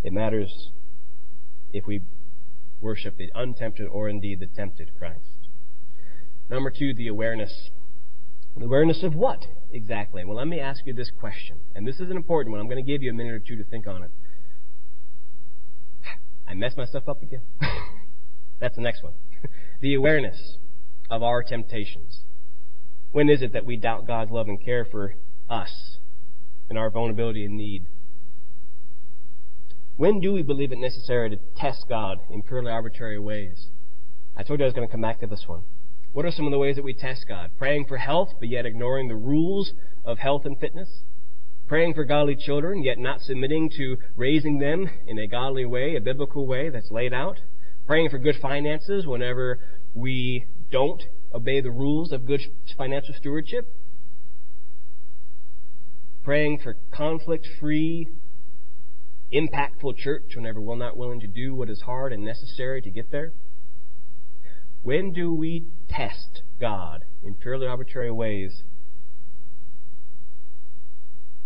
It 0.02 0.14
matters 0.14 0.72
if 1.72 1.86
we 1.86 2.02
worship 2.82 3.18
the 3.18 3.30
untempted 3.36 3.88
or 3.88 4.10
indeed 4.10 4.40
the 4.40 4.48
tempted 4.48 4.98
Christ. 4.98 5.48
Number 6.50 6.72
two, 6.72 6.96
the 6.96 7.08
awareness. 7.08 7.70
Awareness 8.62 9.04
of 9.04 9.16
what 9.16 9.48
exactly? 9.72 10.24
Well, 10.24 10.38
let 10.38 10.48
me 10.48 10.60
ask 10.60 10.86
you 10.86 10.94
this 10.94 11.12
question, 11.12 11.60
and 11.74 11.88
this 11.88 11.96
is 11.96 12.10
an 12.12 12.18
important 12.18 12.52
one. 12.52 12.62
I'm 12.62 12.68
going 12.68 12.84
to 12.84 12.92
give 12.92 13.02
you 13.02 13.10
a 13.10 13.14
minute 13.14 13.34
or 13.34 13.40
two 13.40 13.56
to 13.56 13.64
think 13.64 13.88
on 13.88 14.04
it. 14.04 14.12
I 16.48 16.54
messed 16.54 16.78
myself 16.78 17.10
up 17.10 17.22
again. 17.22 17.42
That's 18.60 18.76
the 18.76 18.82
next 18.82 19.04
one. 19.04 19.14
the 19.82 19.96
awareness 19.96 20.58
of 21.10 21.24
our 21.24 21.44
temptations. 21.44 22.22
When 23.12 23.30
is 23.30 23.42
it 23.42 23.54
that 23.54 23.66
we 23.66 23.76
doubt 23.76 24.08
God's 24.08 24.32
love 24.32 24.48
and 24.48 24.64
care 24.64 24.86
for 24.86 25.16
us 25.50 25.98
and 26.70 26.78
our 26.78 26.90
vulnerability 26.90 27.46
and 27.46 27.58
need? 27.58 27.88
When 29.96 30.20
do 30.20 30.34
we 30.34 30.42
believe 30.42 30.72
it 30.72 30.78
necessary 30.78 31.30
to 31.30 31.38
test 31.56 31.86
God 31.88 32.20
in 32.30 32.42
purely 32.42 32.72
arbitrary 32.72 33.20
ways? 33.20 33.68
I 34.36 34.44
told 34.44 34.60
you 34.60 34.66
I 34.66 34.68
was 34.68 34.74
going 34.74 34.88
to 34.88 34.92
come 34.92 35.02
back 35.02 35.20
to 35.20 35.28
this 35.28 35.44
one. 35.48 35.64
What 36.14 36.26
are 36.26 36.32
some 36.32 36.46
of 36.46 36.52
the 36.52 36.60
ways 36.60 36.76
that 36.76 36.84
we 36.84 36.94
test 36.94 37.26
God? 37.28 37.50
Praying 37.58 37.86
for 37.88 37.98
health, 37.98 38.34
but 38.40 38.48
yet 38.48 38.68
ignoring 38.68 39.08
the 39.08 39.16
rules 39.16 39.74
of 40.06 40.20
health 40.20 40.46
and 40.46 40.60
fitness? 40.60 41.02
Praying 41.68 41.96
for 41.96 42.06
godly 42.06 42.36
children, 42.36 42.84
yet 42.84 43.00
not 43.00 43.22
submitting 43.22 43.72
to 43.78 43.98
raising 44.16 44.60
them 44.60 44.88
in 45.08 45.18
a 45.18 45.28
godly 45.28 45.66
way, 45.66 45.96
a 45.96 46.02
biblical 46.02 46.46
way 46.46 46.70
that's 46.70 46.92
laid 46.92 47.14
out? 47.14 47.40
Praying 47.88 48.10
for 48.10 48.20
good 48.20 48.36
finances 48.40 49.08
whenever 49.08 49.60
we 49.96 50.46
don't 50.70 51.02
obey 51.34 51.62
the 51.62 51.72
rules 51.72 52.12
of 52.12 52.28
good 52.28 52.42
financial 52.78 53.16
stewardship, 53.16 53.66
praying 56.24 56.60
for 56.60 56.78
conflict 56.94 57.48
free, 57.60 58.08
impactful 59.34 59.98
church 59.98 60.34
whenever 60.36 60.62
we're 60.62 60.76
not 60.76 60.96
willing 60.96 61.20
to 61.20 61.28
do 61.28 61.56
what 61.56 61.70
is 61.70 61.82
hard 61.82 62.14
and 62.14 62.24
necessary 62.24 62.82
to 62.84 62.92
get 62.92 63.12
there. 63.12 63.32
When 64.84 65.14
do 65.14 65.34
we 65.34 65.66
test 65.96 66.42
God 66.60 67.06
in 67.24 67.36
purely 67.36 67.68
arbitrary 67.68 68.12
ways 68.12 68.64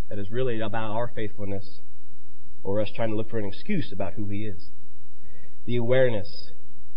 that 0.09 0.17
is 0.17 0.31
really 0.31 0.59
about 0.61 0.91
our 0.91 1.11
faithfulness 1.13 1.81
or 2.63 2.81
us 2.81 2.89
trying 2.95 3.09
to 3.09 3.15
look 3.15 3.29
for 3.29 3.39
an 3.39 3.45
excuse 3.45 3.91
about 3.91 4.13
who 4.13 4.27
He 4.29 4.45
is? 4.45 4.69
The 5.65 5.75
awareness 5.75 6.51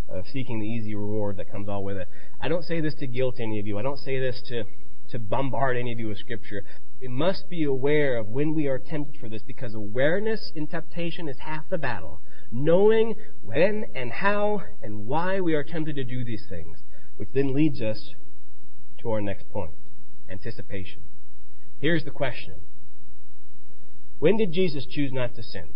of 0.08 0.26
seeking 0.26 0.60
the 0.60 0.66
easy 0.66 0.94
reward 0.94 1.36
that 1.36 1.50
comes 1.50 1.68
all 1.68 1.84
with 1.84 1.96
it. 1.96 2.08
I 2.40 2.48
don't 2.48 2.64
say 2.64 2.80
this 2.80 2.94
to 2.96 3.06
guilt 3.06 3.36
any 3.40 3.60
of 3.60 3.66
you. 3.66 3.78
I 3.78 3.82
don't 3.82 3.98
say 3.98 4.18
this 4.18 4.42
to, 4.48 4.64
to 5.10 5.18
bombard 5.18 5.76
any 5.76 5.92
of 5.92 5.98
you 5.98 6.08
with 6.08 6.18
Scripture. 6.18 6.64
We 7.00 7.08
must 7.08 7.48
be 7.48 7.64
aware 7.64 8.16
of 8.16 8.28
when 8.28 8.54
we 8.54 8.66
are 8.66 8.78
tempted 8.78 9.20
for 9.20 9.28
this 9.28 9.42
because 9.42 9.74
awareness 9.74 10.52
in 10.54 10.66
temptation 10.66 11.28
is 11.28 11.36
half 11.40 11.68
the 11.68 11.78
battle. 11.78 12.20
Knowing 12.52 13.14
when 13.42 13.86
and 13.94 14.10
how 14.10 14.62
and 14.82 15.06
why 15.06 15.40
we 15.40 15.54
are 15.54 15.64
tempted 15.64 15.94
to 15.96 16.04
do 16.04 16.24
these 16.24 16.44
things, 16.48 16.82
which 17.20 17.28
then 17.34 17.52
leads 17.52 17.82
us 17.82 18.14
to 18.98 19.10
our 19.10 19.20
next 19.20 19.46
point 19.50 19.72
anticipation. 20.30 21.02
Here's 21.78 22.02
the 22.02 22.10
question 22.10 22.54
When 24.18 24.38
did 24.38 24.52
Jesus 24.52 24.86
choose 24.86 25.12
not 25.12 25.34
to 25.34 25.42
sin? 25.42 25.74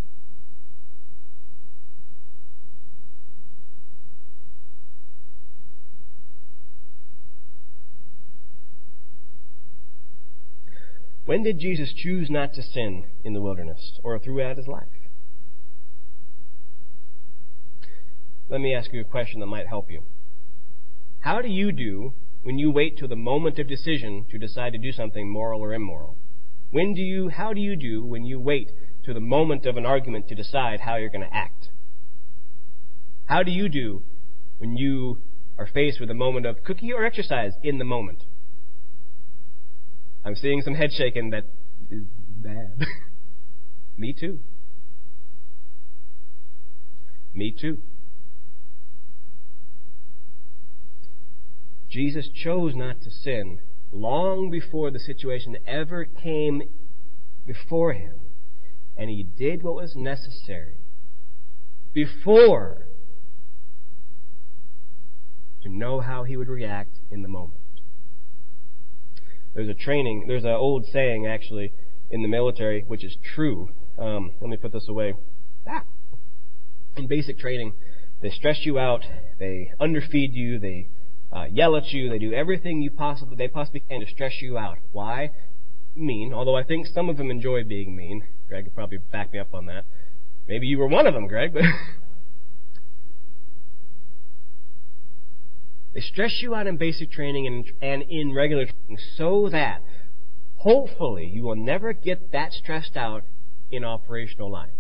When 11.27 11.43
did 11.43 11.59
Jesus 11.59 11.93
choose 11.93 12.31
not 12.31 12.55
to 12.55 12.63
sin 12.63 13.05
in 13.23 13.35
the 13.35 13.43
wilderness 13.43 14.01
or 14.03 14.19
throughout 14.19 14.57
his 14.57 14.67
life? 14.67 14.89
Let 18.49 18.63
me 18.63 18.75
ask 18.75 18.95
you 18.95 19.03
a 19.03 19.05
question 19.05 19.41
that 19.41 19.47
might 19.47 19.67
help 19.67 19.91
you. 19.91 20.05
How 21.25 21.41
do 21.41 21.49
you 21.49 21.73
do 21.73 22.13
when 22.43 22.59
you 22.59 22.71
wait 22.71 22.99
till 22.99 23.09
the 23.09 23.17
moment 23.17 23.59
of 23.59 23.67
decision 23.67 24.27
to 24.31 24.37
decide 24.37 24.75
to 24.75 24.79
do 24.79 24.93
something 24.93 25.33
moral 25.33 25.63
or 25.63 25.73
immoral? 25.73 26.19
When 26.71 26.93
do 26.93 27.01
you, 27.01 27.31
how 27.31 27.55
do 27.55 27.63
you 27.63 27.77
do 27.77 28.05
when 28.05 28.25
you 28.25 28.39
wait 28.39 28.71
to 29.05 29.15
the 29.15 29.21
moment 29.21 29.65
of 29.65 29.79
an 29.79 29.87
argument 29.87 30.29
to 30.29 30.35
decide 30.35 30.81
how 30.81 30.97
you're 30.97 31.09
going 31.09 31.27
to 31.27 31.35
act? 31.35 31.71
How 33.25 33.43
do 33.43 33.51
you 33.51 33.71
do 33.71 34.03
when 34.59 34.77
you 34.77 35.23
are 35.57 35.67
faced 35.67 35.99
with 35.99 36.11
a 36.11 36.15
moment 36.15 36.45
of 36.45 36.63
cookie 36.63 36.93
or 36.93 37.07
exercise 37.07 37.53
in 37.63 37.79
the 37.79 37.87
moment? 37.87 38.25
I'm 40.27 40.37
seeing 40.37 40.61
some 40.61 40.75
head 40.75 40.91
shaking 40.93 41.31
that 41.31 41.45
is 41.91 42.03
bad. 42.29 42.87
Me 43.97 44.13
too. 44.13 44.41
Me 47.33 47.51
too. 47.59 47.79
Jesus 51.95 52.29
chose 52.29 52.75
not 52.75 53.01
to 53.03 53.11
sin 53.11 53.61
long 53.93 54.51
before 54.51 54.91
the 54.91 54.99
situation 54.99 55.57
ever 55.65 56.05
came 56.05 56.61
before 57.47 57.93
him. 57.93 58.17
And 58.97 59.09
he 59.09 59.23
did 59.23 59.63
what 59.63 59.77
was 59.77 59.95
necessary 59.95 60.79
before 61.93 62.89
to 65.63 65.69
know 65.69 66.01
how 66.01 66.25
he 66.25 66.37
would 66.37 66.49
react 66.49 66.99
in 67.13 67.23
the 67.23 67.29
moment. 67.29 67.61
There's 69.55 69.69
a 69.69 69.75
training, 69.75 70.25
there's 70.27 70.43
an 70.43 70.51
old 70.51 70.87
saying 70.93 71.29
actually 71.29 71.73
in 72.11 72.23
the 72.23 72.29
military, 72.29 72.83
which 72.89 73.05
is 73.05 73.17
true. 73.37 73.69
Um, 73.97 74.33
let 74.41 74.51
me 74.51 74.57
put 74.57 74.73
this 74.73 74.89
away. 74.89 75.15
Ah. 75.65 75.85
In 76.97 77.07
basic 77.07 77.39
training, 77.39 77.75
they 78.21 78.31
stress 78.31 78.63
you 78.65 78.81
out, 78.81 79.05
they 79.39 79.71
underfeed 79.81 80.31
you, 80.33 80.59
they 80.59 80.89
uh, 81.35 81.45
yell 81.51 81.77
at 81.77 81.93
you, 81.93 82.09
they 82.09 82.19
do 82.19 82.33
everything 82.33 82.81
you 82.81 82.91
possibly 82.91 83.37
they 83.37 83.49
possibly 83.49 83.81
can 83.81 84.01
to 84.01 84.07
stress 84.07 84.41
you 84.41 84.57
out. 84.57 84.79
Why? 84.93 85.31
Mean. 85.97 86.33
Although 86.33 86.57
I 86.57 86.63
think 86.63 86.87
some 86.87 87.09
of 87.09 87.17
them 87.17 87.31
enjoy 87.31 87.65
being 87.65 87.97
mean. 87.97 88.23
Greg 88.49 88.65
could 88.65 88.75
probably 88.75 88.99
back 88.99 89.33
me 89.33 89.39
up 89.39 89.53
on 89.53 89.67
that. 89.67 89.85
Maybe 90.47 90.67
you 90.67 90.79
were 90.79 90.87
one 90.87 91.07
of 91.07 91.15
them, 91.15 91.27
Greg. 91.27 91.53
But 91.53 91.65
They 95.95 96.01
stress 96.01 96.43
you 96.43 96.57
out 96.57 96.67
in 96.67 96.77
basic 96.77 97.13
training 97.13 97.47
and, 97.47 97.65
and 97.81 98.03
in 98.11 98.35
regular 98.35 98.65
training 98.65 98.99
so 99.17 99.49
that 99.51 99.81
hopefully 100.57 101.31
you 101.33 101.45
will 101.45 101.55
never 101.55 101.93
get 101.93 102.33
that 102.33 102.53
stressed 102.53 102.97
out 102.97 103.23
in 103.71 103.85
operational 103.85 104.51
life. 104.51 104.73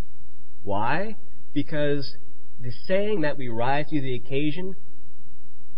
Why? 0.64 1.16
Because 1.52 2.16
the 2.60 2.72
saying 2.86 3.20
that 3.20 3.38
we 3.38 3.48
rise 3.48 3.86
to 3.90 4.00
the 4.00 4.14
occasion 4.16 4.74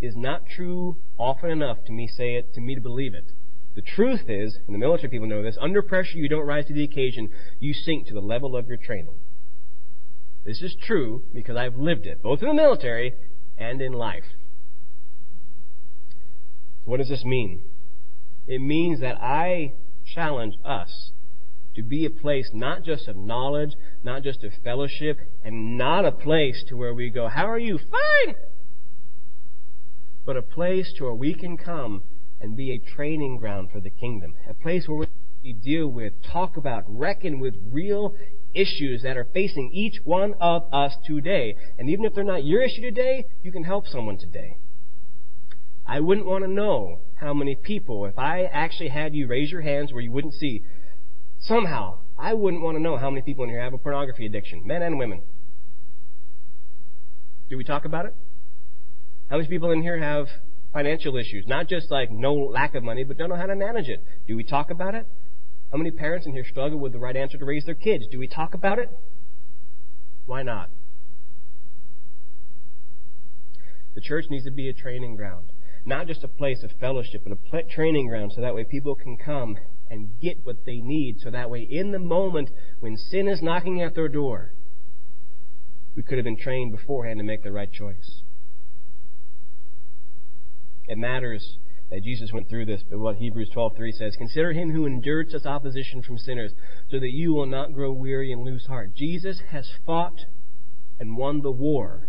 is 0.00 0.14
not 0.16 0.46
true 0.46 0.96
often 1.18 1.50
enough 1.50 1.78
to 1.86 1.92
me 1.92 2.06
say 2.06 2.34
it, 2.34 2.52
to 2.54 2.60
me 2.60 2.74
to 2.74 2.80
believe 2.80 3.14
it. 3.14 3.32
The 3.74 3.82
truth 3.82 4.28
is, 4.28 4.58
and 4.66 4.74
the 4.74 4.78
military 4.78 5.10
people 5.10 5.26
know 5.26 5.42
this, 5.42 5.58
under 5.60 5.82
pressure 5.82 6.16
you 6.16 6.28
don't 6.28 6.46
rise 6.46 6.66
to 6.66 6.74
the 6.74 6.84
occasion, 6.84 7.28
you 7.60 7.74
sink 7.74 8.06
to 8.06 8.14
the 8.14 8.20
level 8.20 8.56
of 8.56 8.68
your 8.68 8.78
training. 8.78 9.18
This 10.44 10.62
is 10.62 10.76
true 10.80 11.24
because 11.34 11.56
I've 11.56 11.76
lived 11.76 12.06
it, 12.06 12.22
both 12.22 12.40
in 12.40 12.48
the 12.48 12.54
military 12.54 13.14
and 13.58 13.82
in 13.82 13.92
life. 13.92 14.24
What 16.84 16.98
does 16.98 17.08
this 17.08 17.24
mean? 17.24 17.64
It 18.46 18.60
means 18.60 19.00
that 19.00 19.20
I 19.20 19.72
challenge 20.14 20.54
us 20.64 21.10
to 21.74 21.82
be 21.82 22.06
a 22.06 22.10
place 22.10 22.48
not 22.54 22.84
just 22.84 23.08
of 23.08 23.16
knowledge, 23.16 23.72
not 24.02 24.22
just 24.22 24.44
of 24.44 24.52
fellowship, 24.64 25.18
and 25.44 25.76
not 25.76 26.04
a 26.04 26.12
place 26.12 26.64
to 26.68 26.76
where 26.76 26.94
we 26.94 27.10
go, 27.10 27.28
How 27.28 27.50
are 27.50 27.58
you? 27.58 27.78
Fine! 27.78 28.36
But 30.26 30.36
a 30.36 30.42
place 30.42 30.92
to 30.98 31.04
where 31.04 31.14
we 31.14 31.34
can 31.34 31.56
come 31.56 32.02
and 32.40 32.56
be 32.56 32.72
a 32.72 32.78
training 32.78 33.38
ground 33.38 33.70
for 33.72 33.80
the 33.80 33.90
kingdom. 33.90 34.34
A 34.50 34.54
place 34.54 34.86
where 34.88 35.06
we 35.42 35.52
deal 35.52 35.86
with, 35.86 36.12
talk 36.22 36.56
about, 36.56 36.82
reckon 36.88 37.38
with 37.38 37.54
real 37.70 38.14
issues 38.52 39.02
that 39.02 39.16
are 39.16 39.28
facing 39.32 39.70
each 39.72 40.00
one 40.02 40.34
of 40.40 40.62
us 40.72 40.96
today. 41.06 41.54
And 41.78 41.88
even 41.88 42.04
if 42.04 42.14
they're 42.14 42.24
not 42.24 42.44
your 42.44 42.62
issue 42.62 42.82
today, 42.82 43.26
you 43.42 43.52
can 43.52 43.62
help 43.62 43.86
someone 43.86 44.18
today. 44.18 44.56
I 45.86 46.00
wouldn't 46.00 46.26
want 46.26 46.42
to 46.44 46.50
know 46.50 46.98
how 47.14 47.32
many 47.32 47.54
people, 47.54 48.04
if 48.06 48.18
I 48.18 48.44
actually 48.44 48.88
had 48.88 49.14
you 49.14 49.28
raise 49.28 49.52
your 49.52 49.60
hands 49.60 49.92
where 49.92 50.02
you 50.02 50.10
wouldn't 50.10 50.34
see, 50.34 50.62
somehow, 51.38 51.98
I 52.18 52.34
wouldn't 52.34 52.62
want 52.62 52.76
to 52.76 52.82
know 52.82 52.96
how 52.96 53.10
many 53.10 53.22
people 53.22 53.44
in 53.44 53.50
here 53.50 53.60
have 53.60 53.74
a 53.74 53.78
pornography 53.78 54.26
addiction, 54.26 54.66
men 54.66 54.82
and 54.82 54.98
women. 54.98 55.22
Do 57.48 57.56
we 57.56 57.62
talk 57.62 57.84
about 57.84 58.06
it? 58.06 58.14
How 59.30 59.36
many 59.36 59.48
people 59.48 59.70
in 59.70 59.82
here 59.82 59.98
have 59.98 60.26
financial 60.72 61.16
issues? 61.16 61.44
Not 61.46 61.68
just 61.68 61.90
like 61.90 62.10
no 62.10 62.34
lack 62.34 62.74
of 62.74 62.82
money, 62.82 63.04
but 63.04 63.18
don't 63.18 63.28
know 63.28 63.36
how 63.36 63.46
to 63.46 63.56
manage 63.56 63.88
it. 63.88 64.04
Do 64.26 64.36
we 64.36 64.44
talk 64.44 64.70
about 64.70 64.94
it? 64.94 65.06
How 65.72 65.78
many 65.78 65.90
parents 65.90 66.26
in 66.26 66.32
here 66.32 66.44
struggle 66.44 66.78
with 66.78 66.92
the 66.92 66.98
right 66.98 67.16
answer 67.16 67.38
to 67.38 67.44
raise 67.44 67.64
their 67.64 67.74
kids? 67.74 68.06
Do 68.10 68.18
we 68.18 68.28
talk 68.28 68.54
about 68.54 68.78
it? 68.78 68.88
Why 70.26 70.42
not? 70.42 70.70
The 73.94 74.00
church 74.00 74.26
needs 74.30 74.44
to 74.44 74.50
be 74.50 74.68
a 74.68 74.74
training 74.74 75.16
ground 75.16 75.50
not 75.86 76.08
just 76.08 76.24
a 76.24 76.28
place 76.28 76.64
of 76.64 76.72
fellowship, 76.80 77.22
but 77.24 77.32
a 77.32 77.62
training 77.62 78.08
ground 78.08 78.32
so 78.34 78.40
that 78.40 78.54
way 78.54 78.64
people 78.64 78.96
can 78.96 79.16
come 79.16 79.56
and 79.88 80.20
get 80.20 80.38
what 80.42 80.66
they 80.66 80.80
need. 80.80 81.20
So 81.20 81.30
that 81.30 81.48
way, 81.48 81.60
in 81.60 81.92
the 81.92 82.00
moment 82.00 82.50
when 82.80 82.96
sin 82.96 83.28
is 83.28 83.40
knocking 83.40 83.80
at 83.80 83.94
their 83.94 84.08
door, 84.08 84.52
we 85.94 86.02
could 86.02 86.18
have 86.18 86.24
been 86.24 86.36
trained 86.36 86.72
beforehand 86.72 87.20
to 87.20 87.24
make 87.24 87.44
the 87.44 87.52
right 87.52 87.72
choice. 87.72 88.22
It 90.88 90.98
matters 90.98 91.58
that 91.90 92.02
Jesus 92.02 92.32
went 92.32 92.48
through 92.48 92.66
this, 92.66 92.82
but 92.88 92.98
what 92.98 93.16
Hebrews 93.16 93.50
12:3 93.50 93.92
says, 93.92 94.16
"Consider 94.16 94.52
him 94.52 94.70
who 94.70 94.86
endured 94.86 95.30
such 95.30 95.46
opposition 95.46 96.02
from 96.02 96.18
sinners, 96.18 96.54
so 96.88 96.98
that 96.98 97.12
you 97.12 97.32
will 97.32 97.46
not 97.46 97.72
grow 97.72 97.92
weary 97.92 98.32
and 98.32 98.44
lose 98.44 98.66
heart." 98.66 98.94
Jesus 98.94 99.40
has 99.50 99.70
fought 99.84 100.26
and 100.98 101.16
won 101.16 101.42
the 101.42 101.52
war 101.52 102.08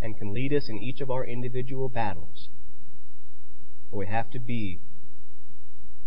and 0.00 0.16
can 0.16 0.32
lead 0.32 0.52
us 0.52 0.68
in 0.68 0.78
each 0.78 1.00
of 1.00 1.10
our 1.10 1.24
individual 1.24 1.88
battles. 1.88 2.48
But 3.90 3.96
we 3.96 4.06
have 4.06 4.30
to 4.30 4.38
be, 4.38 4.80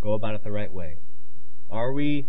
go 0.01 0.13
about 0.13 0.35
it 0.35 0.43
the 0.43 0.51
right 0.51 0.71
way. 0.71 0.97
Are 1.69 1.91
we, 1.91 2.27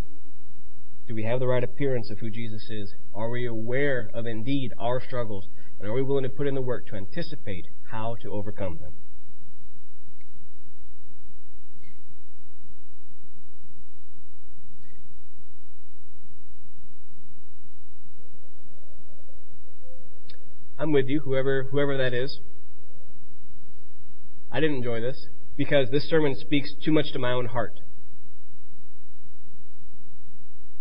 do 1.07 1.13
we 1.13 1.23
have 1.23 1.39
the 1.39 1.47
right 1.47 1.63
appearance 1.63 2.09
of 2.09 2.19
who 2.19 2.29
Jesus 2.29 2.69
is? 2.69 2.95
Are 3.13 3.29
we 3.29 3.45
aware 3.45 4.09
of 4.13 4.25
indeed 4.25 4.73
our 4.79 4.99
struggles? 4.99 5.47
And 5.79 5.87
are 5.87 5.93
we 5.93 6.01
willing 6.01 6.23
to 6.23 6.29
put 6.29 6.47
in 6.47 6.55
the 6.55 6.61
work 6.61 6.87
to 6.87 6.95
anticipate 6.95 7.67
how 7.91 8.15
to 8.21 8.31
overcome 8.31 8.77
them? 8.79 8.93
I'm 20.77 20.93
with 20.93 21.07
you, 21.07 21.19
whoever 21.19 21.67
whoever 21.71 21.97
that 21.97 22.13
is. 22.13 22.39
I 24.51 24.61
didn't 24.61 24.77
enjoy 24.77 25.01
this 25.01 25.27
because 25.57 25.89
this 25.91 26.07
sermon 26.09 26.35
speaks 26.35 26.73
too 26.83 26.93
much 26.93 27.11
to 27.11 27.19
my 27.19 27.31
own 27.31 27.47
heart. 27.47 27.73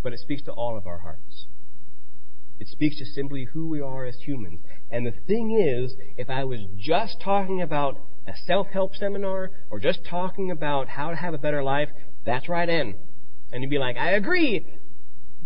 But 0.02 0.12
it 0.12 0.20
speaks 0.20 0.42
to 0.42 0.52
all 0.52 0.78
of 0.78 0.86
our 0.86 1.00
hearts. 1.00 1.48
It 2.61 2.68
speaks 2.68 2.98
to 2.98 3.04
simply 3.04 3.44
who 3.52 3.68
we 3.68 3.80
are 3.80 4.04
as 4.04 4.16
humans. 4.16 4.61
And 4.90 5.06
the 5.06 5.12
thing 5.26 5.52
is, 5.52 5.94
if 6.16 6.28
I 6.28 6.44
was 6.44 6.61
just 6.76 7.20
talking 7.20 7.62
about 7.62 7.98
a 8.26 8.32
self-help 8.46 8.94
seminar 8.96 9.50
or 9.70 9.78
just 9.78 10.04
talking 10.04 10.50
about 10.50 10.88
how 10.88 11.11
to 11.11 11.16
have 11.16 11.34
a 11.34 11.38
better 11.38 11.62
life, 11.62 11.88
that's 12.26 12.48
right 12.48 12.68
in. 12.68 12.94
And 13.52 13.62
you'd 13.62 13.70
be 13.70 13.78
like, 13.78 13.96
I 13.96 14.11
agree, 14.11 14.66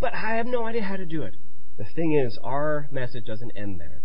but 0.00 0.14
I 0.14 0.36
have 0.36 0.46
no 0.46 0.66
idea 0.66 0.82
how 0.82 0.96
to 0.96 1.06
do 1.06 1.22
it. 1.22 1.36
The 1.78 1.84
thing 1.84 2.14
is, 2.14 2.38
our 2.42 2.88
message 2.90 3.24
doesn't 3.24 3.56
end 3.56 3.80
there. 3.80 4.02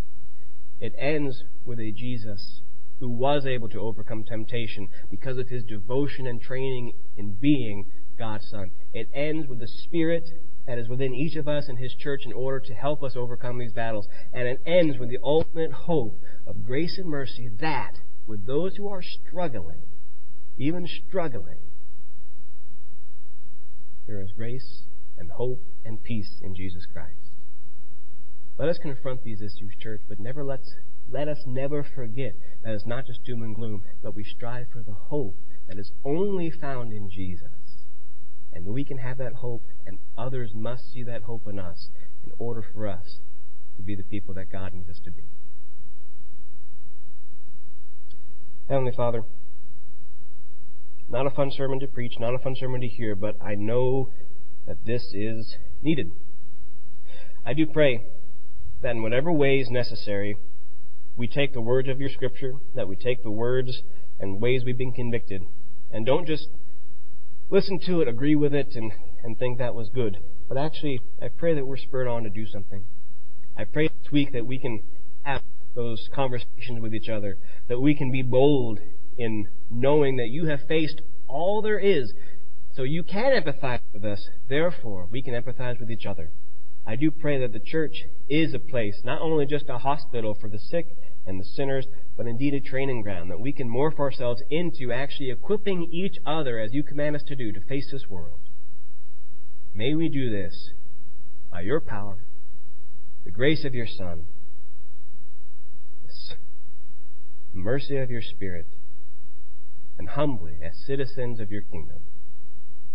It 0.79 0.93
ends 0.97 1.43
with 1.65 1.79
a 1.79 1.91
Jesus 1.91 2.61
who 2.99 3.09
was 3.09 3.45
able 3.45 3.69
to 3.69 3.79
overcome 3.79 4.23
temptation 4.23 4.87
because 5.09 5.37
of 5.37 5.49
his 5.49 5.63
devotion 5.63 6.27
and 6.27 6.41
training 6.41 6.93
in 7.15 7.37
being 7.39 7.85
God's 8.17 8.47
Son. 8.49 8.71
It 8.93 9.09
ends 9.13 9.47
with 9.47 9.59
the 9.59 9.67
Spirit 9.67 10.29
that 10.67 10.77
is 10.77 10.89
within 10.89 11.13
each 11.13 11.35
of 11.37 11.47
us 11.47 11.67
and 11.69 11.79
His 11.79 11.95
church 11.95 12.23
in 12.25 12.33
order 12.33 12.59
to 12.59 12.73
help 12.73 13.01
us 13.01 13.15
overcome 13.15 13.57
these 13.57 13.71
battles. 13.71 14.07
And 14.33 14.47
it 14.47 14.61
ends 14.65 14.99
with 14.99 15.09
the 15.09 15.19
ultimate 15.23 15.71
hope 15.71 16.19
of 16.45 16.63
grace 16.63 16.97
and 16.97 17.07
mercy 17.07 17.49
that, 17.59 17.93
with 18.27 18.45
those 18.45 18.75
who 18.75 18.89
are 18.89 19.01
struggling, 19.01 19.83
even 20.57 20.85
struggling, 20.85 21.59
there 24.05 24.21
is 24.21 24.31
grace 24.35 24.83
and 25.17 25.31
hope 25.31 25.63
and 25.85 26.03
peace 26.03 26.39
in 26.43 26.53
Jesus 26.53 26.85
Christ. 26.91 27.13
Let 28.57 28.69
us 28.69 28.77
confront 28.77 29.23
these 29.23 29.41
issues, 29.41 29.73
church, 29.79 30.01
but 30.09 30.19
never 30.19 30.43
let's, 30.43 30.73
let 31.09 31.27
us 31.27 31.43
never 31.45 31.83
forget 31.83 32.33
that 32.63 32.73
it's 32.73 32.85
not 32.85 33.05
just 33.05 33.23
doom 33.23 33.43
and 33.43 33.55
gloom, 33.55 33.83
but 34.01 34.15
we 34.15 34.23
strive 34.23 34.67
for 34.71 34.81
the 34.81 34.93
hope 34.93 35.35
that 35.67 35.77
is 35.77 35.91
only 36.03 36.49
found 36.49 36.91
in 36.91 37.09
Jesus. 37.09 37.56
And 38.57 38.73
we 38.73 38.83
can 38.83 38.97
have 38.97 39.19
that 39.19 39.33
hope, 39.33 39.61
and 39.85 39.99
others 40.17 40.51
must 40.55 40.91
see 40.91 41.03
that 41.03 41.21
hope 41.21 41.47
in 41.47 41.59
us 41.59 41.89
in 42.25 42.31
order 42.39 42.63
for 42.73 42.87
us 42.87 43.19
to 43.75 43.83
be 43.83 43.93
the 43.93 44.01
people 44.01 44.33
that 44.33 44.51
God 44.51 44.73
needs 44.73 44.89
us 44.89 44.99
to 45.05 45.11
be. 45.11 45.21
Heavenly 48.67 48.93
Father, 48.93 49.21
not 51.07 51.27
a 51.27 51.29
fun 51.29 51.51
sermon 51.51 51.79
to 51.81 51.87
preach, 51.87 52.13
not 52.19 52.33
a 52.33 52.39
fun 52.39 52.55
sermon 52.59 52.81
to 52.81 52.87
hear, 52.87 53.15
but 53.15 53.35
I 53.39 53.53
know 53.53 54.09
that 54.65 54.83
this 54.83 55.13
is 55.13 55.55
needed. 55.83 56.09
I 57.45 57.53
do 57.53 57.67
pray 57.67 58.05
that 58.81 58.95
in 58.95 59.03
whatever 59.03 59.31
ways 59.31 59.67
necessary, 59.69 60.35
we 61.15 61.27
take 61.27 61.53
the 61.53 61.61
words 61.61 61.89
of 61.89 62.01
your 62.01 62.09
scripture, 62.09 62.53
that 62.73 62.87
we 62.87 62.95
take 62.95 63.21
the 63.21 63.29
words 63.29 63.83
and 64.19 64.41
ways 64.41 64.63
we've 64.65 64.79
been 64.79 64.93
convicted, 64.93 65.43
and 65.91 66.07
don't 66.07 66.25
just 66.25 66.47
listen 67.49 67.79
to 67.85 68.01
it, 68.01 68.07
agree 68.07 68.35
with 68.35 68.53
it, 68.53 68.75
and, 68.75 68.91
and 69.23 69.37
think 69.37 69.57
that 69.57 69.75
was 69.75 69.89
good. 69.89 70.17
But 70.47 70.57
actually, 70.57 71.01
I 71.21 71.27
pray 71.27 71.53
that 71.55 71.65
we're 71.65 71.77
spurred 71.77 72.07
on 72.07 72.23
to 72.23 72.29
do 72.29 72.45
something. 72.45 72.83
I 73.57 73.63
pray 73.63 73.87
this 73.87 74.11
week 74.11 74.33
that 74.33 74.45
we 74.45 74.59
can 74.59 74.83
have 75.23 75.41
those 75.75 76.09
conversations 76.13 76.79
with 76.79 76.93
each 76.93 77.09
other, 77.09 77.37
that 77.67 77.79
we 77.79 77.95
can 77.95 78.11
be 78.11 78.21
bold 78.21 78.79
in 79.17 79.47
knowing 79.69 80.17
that 80.17 80.29
you 80.29 80.45
have 80.47 80.61
faced 80.67 81.01
all 81.27 81.61
there 81.61 81.79
is, 81.79 82.13
so 82.73 82.83
you 82.83 83.03
can 83.03 83.31
empathize 83.31 83.79
with 83.93 84.05
us. 84.05 84.29
Therefore, 84.47 85.07
we 85.11 85.21
can 85.21 85.33
empathize 85.33 85.79
with 85.79 85.89
each 85.89 86.05
other. 86.05 86.29
I 86.85 86.95
do 86.95 87.11
pray 87.11 87.39
that 87.39 87.51
the 87.51 87.59
church 87.59 88.03
is 88.29 88.53
a 88.53 88.59
place, 88.59 89.01
not 89.03 89.21
only 89.21 89.45
just 89.45 89.65
a 89.67 89.79
hospital 89.79 90.37
for 90.39 90.49
the 90.49 90.59
sick 90.59 90.87
and 91.27 91.39
the 91.39 91.45
sinners, 91.45 91.85
but 92.15 92.25
indeed 92.25 92.53
a 92.53 92.59
training 92.59 93.01
ground 93.01 93.29
that 93.29 93.39
we 93.39 93.51
can 93.51 93.69
morph 93.69 93.99
ourselves 93.99 94.41
into 94.49 94.91
actually 94.91 95.29
equipping 95.29 95.83
each 95.91 96.17
other 96.25 96.57
as 96.57 96.73
you 96.73 96.81
command 96.81 97.15
us 97.15 97.23
to 97.27 97.35
do 97.35 97.51
to 97.51 97.61
face 97.61 97.89
this 97.91 98.07
world. 98.09 98.39
May 99.73 99.93
we 99.93 100.09
do 100.09 100.31
this 100.31 100.71
by 101.51 101.61
your 101.61 101.81
power, 101.81 102.25
the 103.25 103.31
grace 103.31 103.63
of 103.65 103.75
your 103.75 103.85
Son, 103.85 104.25
the 107.53 107.59
mercy 107.59 107.97
of 107.97 108.09
your 108.09 108.21
Spirit, 108.21 108.67
and 109.99 110.09
humbly 110.09 110.57
as 110.63 110.85
citizens 110.85 111.39
of 111.39 111.51
your 111.51 111.61
kingdom. 111.61 111.99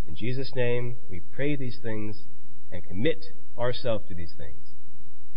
In 0.07 0.15
Jesus' 0.15 0.51
name, 0.55 0.97
we 1.09 1.21
pray 1.33 1.55
these 1.55 1.79
things 1.81 2.23
and 2.71 2.83
commit 2.83 3.25
ourselves 3.57 4.07
to 4.07 4.15
these 4.15 4.33
things. 4.37 4.73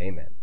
Amen. 0.01 0.36